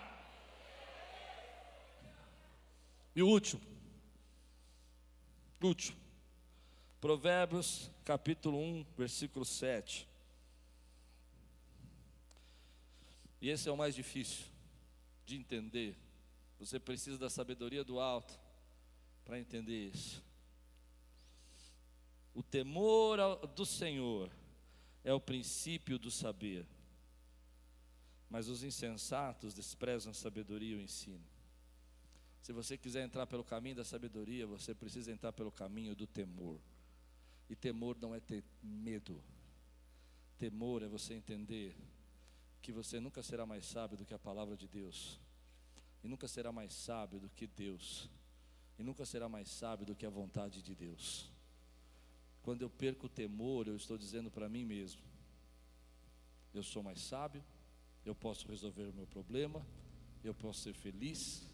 E 3.15 3.21
o 3.21 3.27
último, 3.27 3.61
último, 5.61 5.97
Provérbios 6.99 7.91
capítulo 8.05 8.57
1, 8.57 8.85
versículo 8.97 9.43
7. 9.43 10.07
E 13.41 13.49
esse 13.49 13.67
é 13.67 13.71
o 13.71 13.77
mais 13.77 13.95
difícil 13.95 14.45
de 15.25 15.35
entender. 15.35 15.97
Você 16.59 16.79
precisa 16.79 17.17
da 17.17 17.29
sabedoria 17.29 17.83
do 17.83 17.99
alto 17.99 18.39
para 19.25 19.39
entender 19.39 19.87
isso. 19.87 20.23
O 22.33 22.43
temor 22.43 23.17
do 23.47 23.65
Senhor 23.65 24.29
é 25.03 25.13
o 25.13 25.19
princípio 25.19 25.97
do 25.97 26.11
saber, 26.11 26.65
mas 28.31 28.47
os 28.47 28.63
insensatos 28.63 29.53
desprezam 29.53 30.11
a 30.11 30.13
sabedoria 30.13 30.77
e 30.77 30.79
o 30.79 30.81
ensino. 30.81 31.21
Se 32.41 32.53
você 32.53 32.77
quiser 32.77 33.03
entrar 33.03 33.27
pelo 33.27 33.43
caminho 33.43 33.75
da 33.75 33.83
sabedoria, 33.83 34.47
você 34.47 34.73
precisa 34.73 35.11
entrar 35.11 35.33
pelo 35.33 35.51
caminho 35.51 35.93
do 35.93 36.07
temor. 36.07 36.57
E 37.49 37.57
temor 37.57 37.97
não 37.99 38.15
é 38.15 38.21
ter 38.21 38.41
medo. 38.63 39.21
Temor 40.39 40.81
é 40.81 40.87
você 40.87 41.13
entender 41.13 41.75
que 42.61 42.71
você 42.71 43.01
nunca 43.01 43.21
será 43.21 43.45
mais 43.45 43.65
sábio 43.65 43.97
do 43.97 44.05
que 44.05 44.13
a 44.13 44.19
palavra 44.19 44.55
de 44.55 44.65
Deus. 44.65 45.19
E 46.01 46.07
nunca 46.07 46.25
será 46.25 46.53
mais 46.53 46.71
sábio 46.73 47.19
do 47.19 47.29
que 47.29 47.45
Deus. 47.45 48.09
E 48.79 48.83
nunca 48.83 49.05
será 49.05 49.27
mais 49.27 49.49
sábio 49.49 49.85
do 49.85 49.93
que 49.93 50.05
a 50.05 50.09
vontade 50.09 50.61
de 50.61 50.73
Deus. 50.73 51.29
Quando 52.41 52.61
eu 52.61 52.69
perco 52.69 53.07
o 53.07 53.09
temor, 53.09 53.67
eu 53.67 53.75
estou 53.75 53.97
dizendo 53.97 54.31
para 54.31 54.47
mim 54.47 54.63
mesmo: 54.63 55.01
eu 56.53 56.63
sou 56.63 56.81
mais 56.81 57.01
sábio, 57.01 57.43
eu 58.05 58.15
posso 58.15 58.47
resolver 58.47 58.83
o 58.83 58.93
meu 58.93 59.07
problema, 59.07 59.65
eu 60.23 60.33
posso 60.33 60.61
ser 60.61 60.73
feliz, 60.73 61.47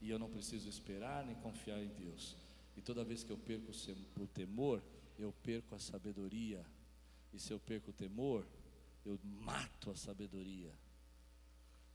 e 0.00 0.10
eu 0.10 0.18
não 0.18 0.28
preciso 0.28 0.68
esperar 0.68 1.24
nem 1.24 1.36
confiar 1.36 1.80
em 1.80 1.88
Deus. 1.88 2.36
E 2.76 2.82
toda 2.82 3.04
vez 3.04 3.22
que 3.22 3.30
eu 3.30 3.38
perco 3.38 3.70
o 4.18 4.26
temor, 4.26 4.82
eu 5.18 5.32
perco 5.42 5.74
a 5.74 5.78
sabedoria. 5.78 6.64
E 7.32 7.38
se 7.38 7.52
eu 7.52 7.60
perco 7.60 7.90
o 7.90 7.94
temor, 7.94 8.44
eu 9.04 9.18
mato 9.22 9.90
a 9.90 9.96
sabedoria. 9.96 10.72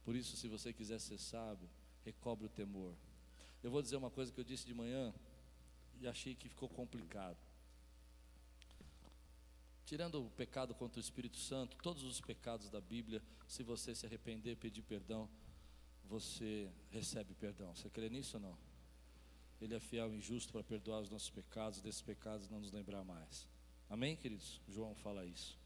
Por 0.04 0.16
isso, 0.16 0.36
se 0.36 0.48
você 0.48 0.72
quiser 0.72 0.98
ser 1.00 1.18
sábio, 1.18 1.68
recobre 2.04 2.46
o 2.46 2.48
temor. 2.48 2.94
Eu 3.62 3.70
vou 3.70 3.82
dizer 3.82 3.96
uma 3.96 4.10
coisa 4.10 4.32
que 4.32 4.40
eu 4.40 4.44
disse 4.44 4.66
de 4.66 4.72
manhã 4.72 5.12
e 6.00 6.06
achei 6.06 6.34
que 6.34 6.48
ficou 6.48 6.68
complicado. 6.68 7.36
Tirando 9.88 10.22
o 10.22 10.28
pecado 10.28 10.74
contra 10.74 10.98
o 10.98 11.02
Espírito 11.02 11.38
Santo, 11.38 11.78
todos 11.78 12.02
os 12.02 12.20
pecados 12.20 12.68
da 12.68 12.78
Bíblia, 12.78 13.22
se 13.46 13.62
você 13.62 13.94
se 13.94 14.04
arrepender, 14.04 14.54
pedir 14.58 14.82
perdão, 14.82 15.26
você 16.04 16.70
recebe 16.90 17.32
perdão. 17.32 17.74
Você 17.74 17.88
crê 17.88 18.10
nisso 18.10 18.36
ou 18.36 18.42
não? 18.42 18.58
Ele 19.58 19.74
é 19.74 19.80
fiel 19.80 20.14
e 20.14 20.20
justo 20.20 20.52
para 20.52 20.62
perdoar 20.62 21.00
os 21.00 21.08
nossos 21.08 21.30
pecados, 21.30 21.80
desses 21.80 22.02
pecados 22.02 22.50
não 22.50 22.60
nos 22.60 22.70
lembrar 22.70 23.02
mais. 23.02 23.48
Amém, 23.88 24.14
queridos? 24.14 24.60
João 24.68 24.94
fala 24.96 25.24
isso. 25.24 25.58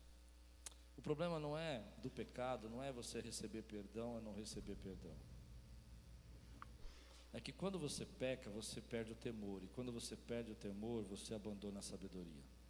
O 0.96 1.02
problema 1.02 1.40
não 1.40 1.58
é 1.58 1.82
do 2.00 2.08
pecado, 2.08 2.70
não 2.70 2.80
é 2.80 2.92
você 2.92 3.20
receber 3.20 3.62
perdão, 3.62 4.16
é 4.18 4.20
não 4.20 4.32
receber 4.32 4.76
perdão. 4.76 5.16
É 7.32 7.40
que 7.40 7.50
quando 7.50 7.76
você 7.76 8.06
peca, 8.06 8.48
você 8.50 8.80
perde 8.80 9.10
o 9.10 9.16
temor, 9.16 9.64
e 9.64 9.66
quando 9.66 9.90
você 9.90 10.16
perde 10.16 10.52
o 10.52 10.54
temor, 10.54 11.02
você 11.02 11.34
abandona 11.34 11.80
a 11.80 11.82
sabedoria. 11.82 12.61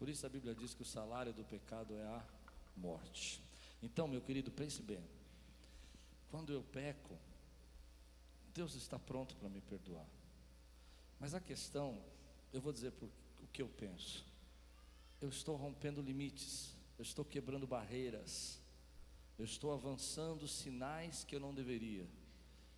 Por 0.00 0.08
isso 0.08 0.24
a 0.24 0.30
Bíblia 0.30 0.54
diz 0.54 0.72
que 0.72 0.80
o 0.80 0.84
salário 0.86 1.30
do 1.30 1.44
pecado 1.44 1.94
é 1.94 2.06
a 2.06 2.24
morte. 2.74 3.38
Então, 3.82 4.08
meu 4.08 4.22
querido, 4.22 4.50
pense 4.50 4.80
bem. 4.80 5.04
Quando 6.30 6.54
eu 6.54 6.62
peco, 6.62 7.18
Deus 8.54 8.74
está 8.74 8.98
pronto 8.98 9.36
para 9.36 9.50
me 9.50 9.60
perdoar. 9.60 10.06
Mas 11.18 11.34
a 11.34 11.40
questão, 11.40 12.02
eu 12.50 12.62
vou 12.62 12.72
dizer 12.72 12.92
por, 12.92 13.10
o 13.42 13.46
que 13.48 13.60
eu 13.60 13.68
penso. 13.68 14.24
Eu 15.20 15.28
estou 15.28 15.54
rompendo 15.54 16.00
limites, 16.00 16.74
eu 16.96 17.02
estou 17.02 17.22
quebrando 17.22 17.66
barreiras, 17.66 18.58
eu 19.38 19.44
estou 19.44 19.70
avançando 19.70 20.48
sinais 20.48 21.24
que 21.24 21.36
eu 21.36 21.40
não 21.40 21.52
deveria. 21.52 22.08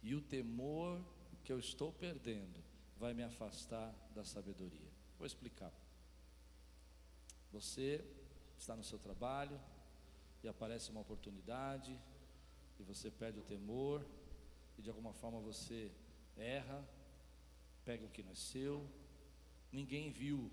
E 0.03 0.13
o 0.17 0.21
temor 0.21 1.01
que 1.45 1.53
eu 1.53 1.61
estou 1.61 1.93
perdendo 1.93 2.61
vai 2.99 3.15
me 3.15 3.23
afastar 3.23 3.95
da 4.13 4.25
sabedoria. 4.25 4.91
Vou 5.17 5.25
explicar. 5.25 5.73
Você 7.53 8.03
está 8.59 8.75
no 8.75 8.83
seu 8.83 8.99
trabalho 8.99 9.61
e 10.43 10.49
aparece 10.49 10.91
uma 10.91 11.01
oportunidade, 11.01 11.97
e 12.79 12.83
você 12.83 13.11
perde 13.11 13.39
o 13.39 13.43
temor, 13.43 14.05
e 14.79 14.83
de 14.83 14.89
alguma 14.89 15.13
forma 15.13 15.39
você 15.41 15.93
erra, 16.37 16.83
pega 17.85 18.05
o 18.05 18.09
que 18.09 18.23
não 18.23 18.33
é 18.33 18.35
seu, 18.35 18.89
ninguém 19.71 20.11
viu. 20.11 20.51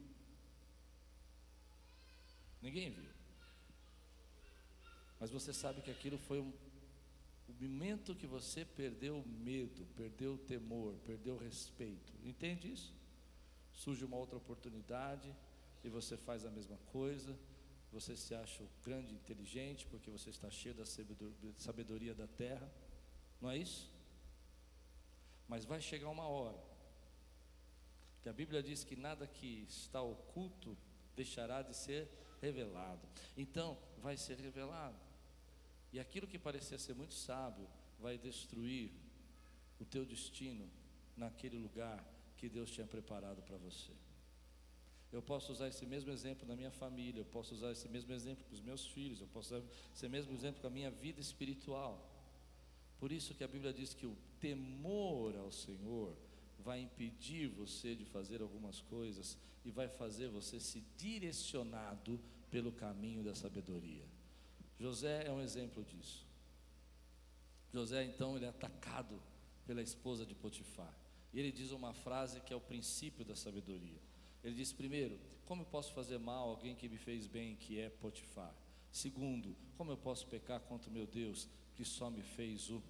Ninguém 2.62 2.90
viu. 2.92 3.10
Mas 5.20 5.32
você 5.32 5.54
sabe 5.54 5.82
que 5.82 5.92
aquilo 5.92 6.18
foi 6.18 6.40
um, 6.40 6.52
o 7.48 7.54
momento 7.62 8.14
que 8.16 8.28
você 8.28 8.66
perdeu 8.66 9.20
o 9.20 9.28
medo, 9.28 9.86
perdeu 9.96 10.34
o 10.34 10.38
temor, 10.38 10.96
perdeu 11.06 11.36
o 11.36 11.38
respeito. 11.40 12.14
Entende 12.24 12.72
isso? 12.72 12.94
Surge 13.74 14.04
uma 14.04 14.18
outra 14.18 14.38
oportunidade 14.38 15.34
e 15.84 15.90
você 15.90 16.18
faz 16.18 16.46
a 16.46 16.52
mesma 16.52 16.78
coisa 16.88 17.38
você 17.92 18.16
se 18.16 18.36
acha 18.36 18.64
grande 18.84 19.14
e 19.14 19.18
inteligente 19.18 19.88
porque 19.88 20.10
você 20.12 20.30
está 20.30 20.50
cheio 20.50 20.76
da 20.76 20.86
sabedoria 21.58 22.14
da 22.14 22.28
terra, 22.28 22.72
não 23.42 23.50
é 23.50 23.58
isso? 23.58 23.92
Mas 25.48 25.66
vai 25.66 25.82
chegar 25.82 26.10
uma 26.10 26.28
hora 26.28 26.58
que 28.22 28.30
a 28.30 28.34
Bíblia 28.34 28.62
diz 28.62 28.84
que 28.84 28.96
nada 28.96 29.26
que 29.26 29.66
está 29.68 30.02
oculto 30.02 30.78
deixará 31.16 31.62
de 31.62 31.76
ser 31.76 32.08
revelado. 32.42 33.08
Então, 33.36 33.78
vai 33.98 34.16
ser 34.18 34.38
revelado. 34.38 35.00
E 35.92 36.00
aquilo 36.00 36.28
que 36.28 36.38
parecia 36.38 36.78
ser 36.78 36.94
muito 36.94 37.14
sábio 37.14 37.68
vai 38.00 38.18
destruir 38.18 38.92
o 39.80 39.86
teu 39.86 40.06
destino 40.06 40.70
naquele 41.18 41.58
lugar 41.58 42.06
que 42.38 42.48
Deus 42.48 42.70
tinha 42.70 42.86
preparado 42.86 43.42
para 43.42 43.58
você. 43.58 43.92
Eu 45.12 45.22
posso 45.22 45.52
usar 45.52 45.68
esse 45.68 45.86
mesmo 45.86 46.12
exemplo 46.12 46.48
na 46.48 46.56
minha 46.56 46.70
família, 46.70 47.22
eu 47.22 47.26
posso 47.26 47.56
usar 47.56 47.72
esse 47.72 47.88
mesmo 47.90 48.14
exemplo 48.14 48.46
com 48.46 48.54
os 48.54 48.62
meus 48.62 48.86
filhos, 48.86 49.20
eu 49.20 49.28
posso 49.28 49.56
usar 49.56 49.66
esse 49.94 50.08
mesmo 50.08 50.34
exemplo 50.34 50.62
com 50.62 50.68
a 50.68 50.70
minha 50.70 50.92
vida 50.92 51.20
espiritual. 51.20 52.08
Por 53.00 53.12
isso 53.12 53.34
que 53.34 53.44
a 53.44 53.48
Bíblia 53.48 53.74
diz 53.74 53.94
que 53.94 54.06
o 54.06 54.16
temor 54.40 55.36
ao 55.36 55.52
Senhor 55.52 56.16
vai 56.60 56.82
impedir 56.82 57.48
você 57.48 57.96
de 57.96 58.06
fazer 58.06 58.42
algumas 58.42 58.82
coisas 58.82 59.38
e 59.66 59.72
vai 59.72 59.88
fazer 59.88 60.28
você 60.28 60.60
se 60.60 60.84
direcionado 60.98 62.20
pelo 62.52 62.72
caminho 62.72 63.24
da 63.24 63.34
sabedoria. 63.34 64.04
José 64.80 65.26
é 65.26 65.32
um 65.32 65.42
exemplo 65.42 65.84
disso. 65.84 66.26
José 67.74 68.04
então 68.04 68.36
ele 68.36 68.46
é 68.46 68.50
atacado 68.50 69.22
pela 69.66 69.82
esposa 69.82 70.26
de 70.26 70.36
Potifar. 70.36 70.94
E 71.34 71.40
ele 71.40 71.52
diz 71.52 71.72
uma 71.72 71.94
frase 71.94 72.42
que 72.42 72.54
é 72.54 72.56
o 72.56 72.62
princípio 72.62 73.24
da 73.24 73.36
sabedoria. 73.36 74.09
Ele 74.44 74.56
diz 74.56 74.72
primeiro, 74.72 75.20
como 75.46 75.64
eu 75.64 75.66
posso 75.66 75.94
fazer 75.94 76.18
mal 76.20 76.48
a 76.48 76.52
alguém 76.52 76.76
que 76.76 76.88
me 76.88 76.98
fez 76.98 77.28
bem, 77.28 77.56
que 77.56 77.80
é 77.80 77.90
Potifar? 77.90 78.56
Segundo, 78.92 79.56
como 79.78 79.92
eu 79.92 79.98
posso 79.98 80.28
pecar 80.28 80.60
contra 80.62 80.90
o 80.90 80.94
meu 80.94 81.06
Deus, 81.06 81.48
que 81.76 81.84
só 81.86 82.10
me 82.10 82.22
fez 82.22 82.70
o 82.70 82.82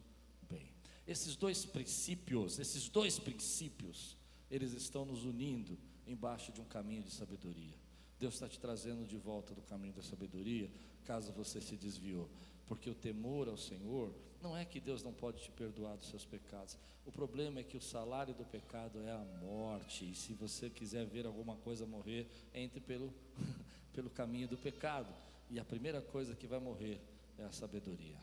bem? 0.49 0.69
Esses 1.07 1.35
dois 1.35 1.65
princípios, 1.65 2.59
esses 2.59 2.87
dois 2.87 3.17
princípios, 3.17 4.15
eles 4.49 4.73
estão 4.73 5.05
nos 5.05 5.25
unindo 5.25 5.77
embaixo 6.05 6.51
de 6.51 6.61
um 6.61 6.65
caminho 6.65 7.03
de 7.03 7.11
sabedoria. 7.11 7.75
Deus 8.19 8.33
está 8.33 8.49
te 8.49 8.59
trazendo 8.59 9.05
de 9.07 9.17
volta 9.17 9.53
do 9.53 9.61
caminho 9.61 9.93
da 9.93 10.03
sabedoria, 10.03 10.69
caso 11.05 11.31
você 11.31 11.61
se 11.61 11.75
desviou. 11.75 12.29
Porque 12.67 12.89
o 12.89 12.95
temor 12.95 13.47
ao 13.47 13.57
Senhor 13.57 14.13
não 14.41 14.55
é 14.55 14.63
que 14.65 14.79
Deus 14.79 15.03
não 15.03 15.13
pode 15.13 15.41
te 15.41 15.51
perdoar 15.51 15.97
dos 15.97 16.09
seus 16.09 16.25
pecados. 16.25 16.77
O 17.05 17.11
problema 17.11 17.59
é 17.59 17.63
que 17.63 17.77
o 17.77 17.81
salário 17.81 18.33
do 18.33 18.45
pecado 18.45 19.01
é 19.01 19.11
a 19.11 19.25
morte. 19.41 20.09
E 20.09 20.15
se 20.15 20.33
você 20.33 20.69
quiser 20.69 21.05
ver 21.05 21.25
alguma 21.25 21.55
coisa 21.57 21.85
morrer, 21.85 22.27
entre 22.53 22.79
pelo, 22.79 23.13
pelo 23.93 24.09
caminho 24.09 24.47
do 24.47 24.57
pecado. 24.57 25.13
E 25.49 25.59
a 25.59 25.65
primeira 25.65 26.01
coisa 26.01 26.35
que 26.35 26.47
vai 26.47 26.59
morrer 26.59 27.01
é 27.37 27.43
a 27.43 27.51
sabedoria. 27.51 28.17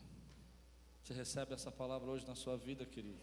Você 1.03 1.15
recebe 1.15 1.55
essa 1.55 1.71
palavra 1.71 2.11
hoje 2.11 2.27
na 2.27 2.35
sua 2.35 2.57
vida, 2.57 2.85
querido? 2.85 3.19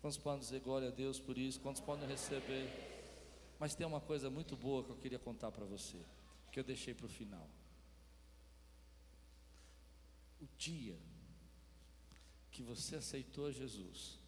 Quantos 0.00 0.18
podem 0.18 0.40
dizer 0.40 0.60
glória 0.60 0.88
a 0.88 0.90
Deus 0.92 1.18
por 1.18 1.36
isso? 1.36 1.60
Quantos 1.60 1.80
podem 1.80 2.08
receber? 2.08 2.68
Mas 3.58 3.74
tem 3.74 3.86
uma 3.86 4.00
coisa 4.00 4.30
muito 4.30 4.56
boa 4.56 4.84
que 4.84 4.90
eu 4.90 4.96
queria 4.96 5.18
contar 5.18 5.50
para 5.50 5.64
você, 5.64 5.98
que 6.52 6.60
eu 6.60 6.64
deixei 6.64 6.94
para 6.94 7.06
o 7.06 7.08
final. 7.08 7.48
O 10.40 10.46
dia 10.56 10.96
que 12.58 12.62
você 12.64 12.96
aceitou 12.96 13.52
Jesus, 13.52 14.18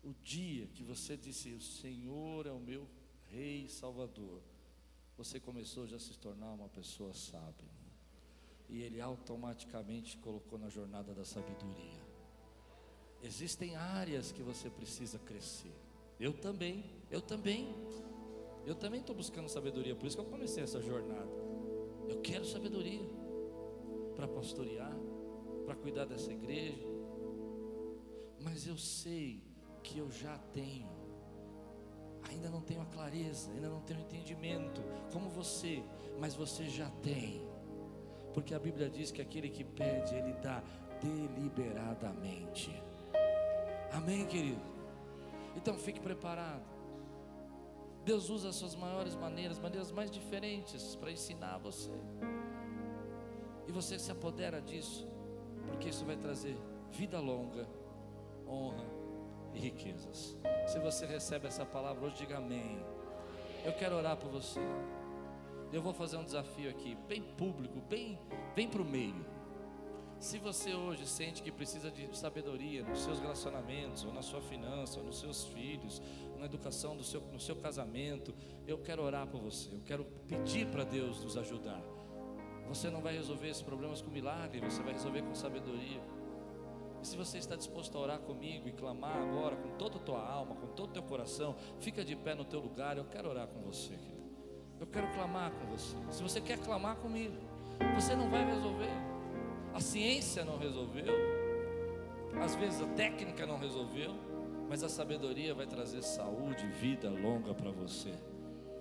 o 0.00 0.14
dia 0.22 0.68
que 0.68 0.84
você 0.84 1.16
disse: 1.16 1.52
O 1.54 1.60
Senhor 1.60 2.46
é 2.46 2.52
o 2.52 2.60
meu 2.60 2.86
Rei 3.32 3.64
e 3.64 3.68
Salvador, 3.68 4.40
você 5.16 5.40
começou 5.40 5.88
já 5.88 5.96
a 5.96 5.98
se 5.98 6.16
tornar 6.16 6.52
uma 6.52 6.68
pessoa 6.68 7.12
sábia. 7.14 7.68
E 8.68 8.80
Ele 8.80 9.00
automaticamente 9.00 10.16
colocou 10.18 10.56
na 10.56 10.68
jornada 10.68 11.12
da 11.12 11.24
sabedoria. 11.24 12.00
Existem 13.24 13.74
áreas 13.74 14.30
que 14.30 14.40
você 14.40 14.70
precisa 14.70 15.18
crescer. 15.18 15.74
Eu 16.20 16.32
também, 16.32 16.84
eu 17.10 17.20
também. 17.20 17.74
Eu 18.64 18.76
também 18.76 19.00
estou 19.00 19.16
buscando 19.16 19.48
sabedoria, 19.48 19.96
por 19.96 20.06
isso 20.06 20.16
que 20.16 20.22
eu 20.22 20.30
comecei 20.30 20.62
essa 20.62 20.80
jornada. 20.80 21.28
Eu 22.08 22.20
quero 22.20 22.44
sabedoria 22.44 23.02
para 24.14 24.28
pastorear, 24.28 24.96
para 25.64 25.74
cuidar 25.74 26.04
dessa 26.04 26.32
igreja, 26.32 26.86
mas 28.40 28.66
eu 28.66 28.76
sei 28.76 29.42
que 29.82 29.98
eu 29.98 30.10
já 30.10 30.36
tenho, 30.52 30.90
ainda 32.28 32.48
não 32.48 32.60
tenho 32.60 32.82
a 32.82 32.86
clareza, 32.86 33.50
ainda 33.50 33.68
não 33.68 33.80
tenho 33.80 34.00
entendimento, 34.00 34.82
como 35.12 35.28
você, 35.28 35.82
mas 36.18 36.34
você 36.34 36.68
já 36.68 36.90
tem, 37.02 37.46
porque 38.32 38.54
a 38.54 38.58
Bíblia 38.58 38.88
diz 38.88 39.10
que 39.10 39.20
aquele 39.20 39.48
que 39.48 39.64
pede, 39.64 40.14
ele 40.14 40.32
dá 40.34 40.62
deliberadamente. 41.00 42.72
Amém, 43.92 44.26
querido? 44.26 44.60
Então 45.56 45.78
fique 45.78 46.00
preparado. 46.00 46.62
Deus 48.04 48.30
usa 48.30 48.48
as 48.48 48.56
suas 48.56 48.74
maiores 48.74 49.14
maneiras, 49.14 49.58
maneiras 49.58 49.92
mais 49.92 50.10
diferentes 50.10 50.96
para 50.96 51.12
ensinar 51.12 51.58
você. 51.58 51.92
E 53.68 53.70
você 53.70 53.98
se 53.98 54.10
apodera 54.10 54.60
disso 54.60 55.11
porque 55.66 55.88
isso 55.88 56.04
vai 56.04 56.16
trazer 56.16 56.56
vida 56.90 57.18
longa, 57.18 57.66
honra 58.46 58.84
e 59.54 59.58
riquezas. 59.58 60.36
Se 60.66 60.78
você 60.78 61.06
recebe 61.06 61.46
essa 61.46 61.64
palavra 61.64 62.06
hoje, 62.06 62.16
diga 62.16 62.38
amém. 62.38 62.78
Eu 63.64 63.72
quero 63.72 63.96
orar 63.96 64.16
por 64.16 64.30
você. 64.30 64.60
Eu 65.72 65.80
vou 65.80 65.94
fazer 65.94 66.16
um 66.16 66.24
desafio 66.24 66.68
aqui, 66.68 66.94
bem 67.08 67.22
público, 67.22 67.80
bem, 67.88 68.18
bem 68.54 68.68
para 68.68 68.82
o 68.82 68.84
meio. 68.84 69.24
Se 70.18 70.38
você 70.38 70.72
hoje 70.74 71.06
sente 71.06 71.42
que 71.42 71.50
precisa 71.50 71.90
de 71.90 72.16
sabedoria 72.16 72.84
nos 72.84 73.00
seus 73.00 73.18
relacionamentos, 73.18 74.04
ou 74.04 74.12
na 74.12 74.22
sua 74.22 74.40
finança, 74.40 75.00
ou 75.00 75.06
nos 75.06 75.18
seus 75.18 75.46
filhos, 75.46 76.00
na 76.38 76.44
educação 76.44 76.96
do 76.96 77.02
seu, 77.02 77.20
no 77.32 77.40
seu 77.40 77.56
casamento, 77.56 78.34
eu 78.66 78.78
quero 78.78 79.02
orar 79.02 79.26
por 79.26 79.40
você. 79.40 79.74
Eu 79.74 79.80
quero 79.84 80.04
pedir 80.28 80.66
para 80.66 80.84
Deus 80.84 81.24
nos 81.24 81.36
ajudar. 81.36 81.82
Você 82.72 82.88
não 82.88 83.02
vai 83.02 83.14
resolver 83.14 83.50
esses 83.50 83.62
problemas 83.62 84.00
com 84.00 84.10
milagre, 84.10 84.58
você 84.60 84.82
vai 84.82 84.94
resolver 84.94 85.20
com 85.20 85.34
sabedoria. 85.34 86.00
E 87.02 87.06
se 87.06 87.14
você 87.18 87.36
está 87.36 87.54
disposto 87.54 87.98
a 87.98 88.00
orar 88.00 88.18
comigo 88.20 88.66
e 88.66 88.72
clamar 88.72 89.14
agora 89.14 89.56
com 89.56 89.76
toda 89.76 89.98
a 89.98 90.00
tua 90.00 90.26
alma, 90.26 90.54
com 90.54 90.68
todo 90.68 90.88
o 90.88 90.92
teu 90.94 91.02
coração, 91.02 91.54
fica 91.80 92.02
de 92.02 92.16
pé 92.16 92.34
no 92.34 92.46
teu 92.46 92.60
lugar, 92.60 92.96
eu 92.96 93.04
quero 93.04 93.28
orar 93.28 93.46
com 93.46 93.60
você, 93.60 93.90
querido. 93.90 94.22
Eu 94.80 94.86
quero 94.86 95.06
clamar 95.12 95.52
com 95.52 95.66
você. 95.66 95.94
Se 96.10 96.22
você 96.22 96.40
quer 96.40 96.60
clamar 96.60 96.96
comigo, 96.96 97.36
você 97.94 98.16
não 98.16 98.30
vai 98.30 98.42
resolver. 98.42 98.90
A 99.74 99.80
ciência 99.80 100.42
não 100.42 100.56
resolveu, 100.56 101.12
às 102.42 102.54
vezes 102.54 102.80
a 102.80 102.86
técnica 102.94 103.44
não 103.44 103.58
resolveu, 103.58 104.14
mas 104.70 104.82
a 104.82 104.88
sabedoria 104.88 105.54
vai 105.54 105.66
trazer 105.66 106.02
saúde, 106.02 106.66
vida 106.68 107.10
longa 107.10 107.52
para 107.52 107.70
você. 107.70 108.14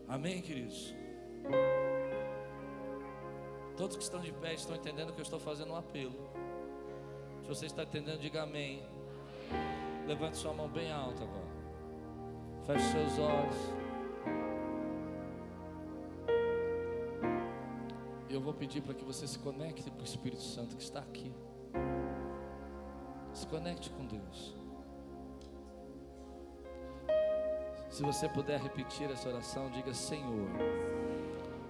Amém, 0.08 0.42
queridos? 0.42 0.96
Todos 3.78 3.96
que 3.96 4.04
estão 4.04 4.20
de 4.20 4.32
pé 4.32 4.54
estão 4.54 4.76
entendendo 4.76 5.14
que 5.14 5.20
eu 5.20 5.24
estou 5.24 5.40
fazendo 5.40 5.72
um 5.72 5.76
apelo. 5.76 6.30
Se 7.42 7.48
você 7.48 7.66
está 7.66 7.84
entendendo, 7.84 8.20
diga 8.20 8.44
amém. 8.44 8.84
Levante 10.08 10.38
sua 10.38 10.54
mão 10.54 10.68
bem 10.68 10.92
alta 10.92 11.24
agora. 11.24 11.52
Feche 12.66 12.92
seus 12.92 13.20
olhos. 13.20 13.56
E 18.30 18.34
eu 18.34 18.40
vou 18.40 18.54
pedir 18.54 18.82
para 18.82 18.94
que 18.94 19.04
você 19.04 19.28
se 19.28 19.38
conecte 19.40 19.90
com 19.90 20.00
o 20.00 20.04
Espírito 20.04 20.42
Santo 20.42 20.76
que 20.76 20.84
está 20.84 21.00
aqui. 21.00 21.34
Se 23.34 23.46
conecte 23.48 23.90
com 23.90 24.06
Deus. 24.06 24.56
Se 27.90 28.04
você 28.04 28.30
puder 28.30 28.60
repetir 28.62 29.12
essa 29.12 29.28
oração, 29.28 29.70
diga: 29.70 29.94
Senhor, 29.94 30.48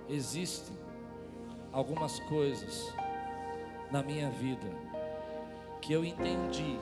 existe 0.08 0.72
algumas 1.72 2.20
coisas 2.22 2.94
na 3.92 4.04
minha 4.04 4.30
vida 4.30 4.68
que 5.82 5.94
eu 5.94 6.06
entendi 6.06 6.80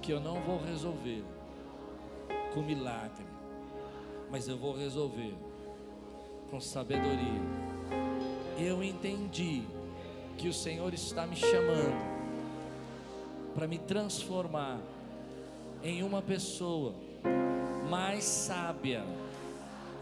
que 0.00 0.12
eu 0.12 0.20
não 0.20 0.40
vou 0.40 0.58
resolver 0.58 1.22
com 2.52 2.60
milagre, 2.60 3.24
mas 4.30 4.48
eu 4.48 4.56
vou 4.56 4.76
resolver 4.76 5.34
com 6.50 6.60
sabedoria. 6.60 7.40
Eu 8.58 8.82
entendi 8.82 9.62
que 10.36 10.48
o 10.48 10.52
Senhor 10.52 10.92
está 10.92 11.26
me 11.26 11.36
chamando 11.36 12.12
para 13.54 13.66
me 13.66 13.78
transformar 13.78 14.80
em 15.82 16.02
uma 16.02 16.22
pessoa 16.22 16.94
mais 17.88 18.24
sábia 18.24 19.04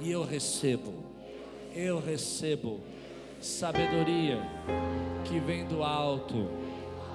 e 0.01 0.11
eu 0.11 0.25
recebo. 0.25 0.95
Eu 1.75 2.01
recebo 2.01 2.81
sabedoria 3.41 4.39
que 5.25 5.39
vem 5.39 5.65
do 5.65 5.83
alto. 5.83 6.49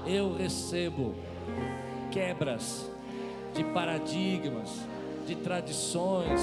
Eu 0.05 0.35
recebo 0.35 1.13
quebras 2.11 2.89
de 3.53 3.63
paradigmas, 3.63 4.81
de 5.25 5.35
tradições. 5.35 6.41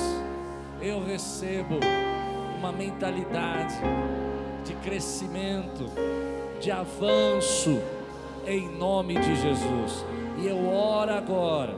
Eu 0.81 1.05
recebo 1.05 1.79
uma 2.59 2.73
mentalidade 2.73 3.75
de 4.65 4.75
crescimento, 4.77 5.87
de 6.61 6.71
avanço, 6.71 7.81
em 8.47 8.69
nome 8.69 9.15
de 9.15 9.35
Jesus. 9.37 10.05
E 10.39 10.47
eu 10.47 10.69
oro 10.69 11.13
agora, 11.13 11.75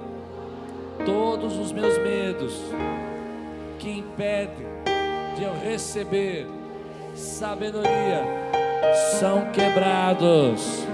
todos 1.04 1.56
os 1.56 1.72
meus 1.72 1.98
medos 1.98 2.54
que 3.78 3.90
impedem 3.90 4.66
de 5.36 5.42
eu 5.42 5.52
receber 5.54 6.46
sabedoria 7.14 8.22
são 9.18 9.50
quebrados 9.52 10.86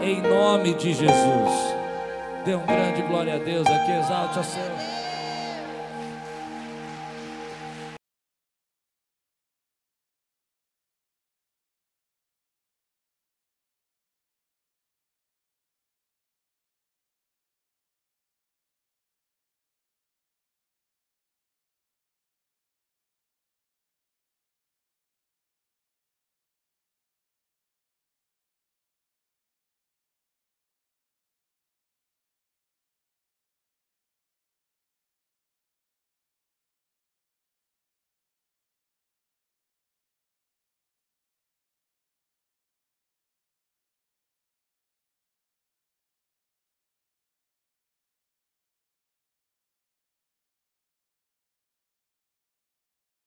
em 0.00 0.20
nome 0.22 0.74
de 0.74 0.92
Jesus. 0.92 1.74
Dê 2.44 2.54
um 2.54 2.66
grande 2.66 3.02
glória 3.02 3.34
a 3.34 3.38
Deus 3.38 3.66
aqui, 3.66 3.92
exalte 3.92 4.38
a 4.38 4.42
Senhor. 4.42 4.77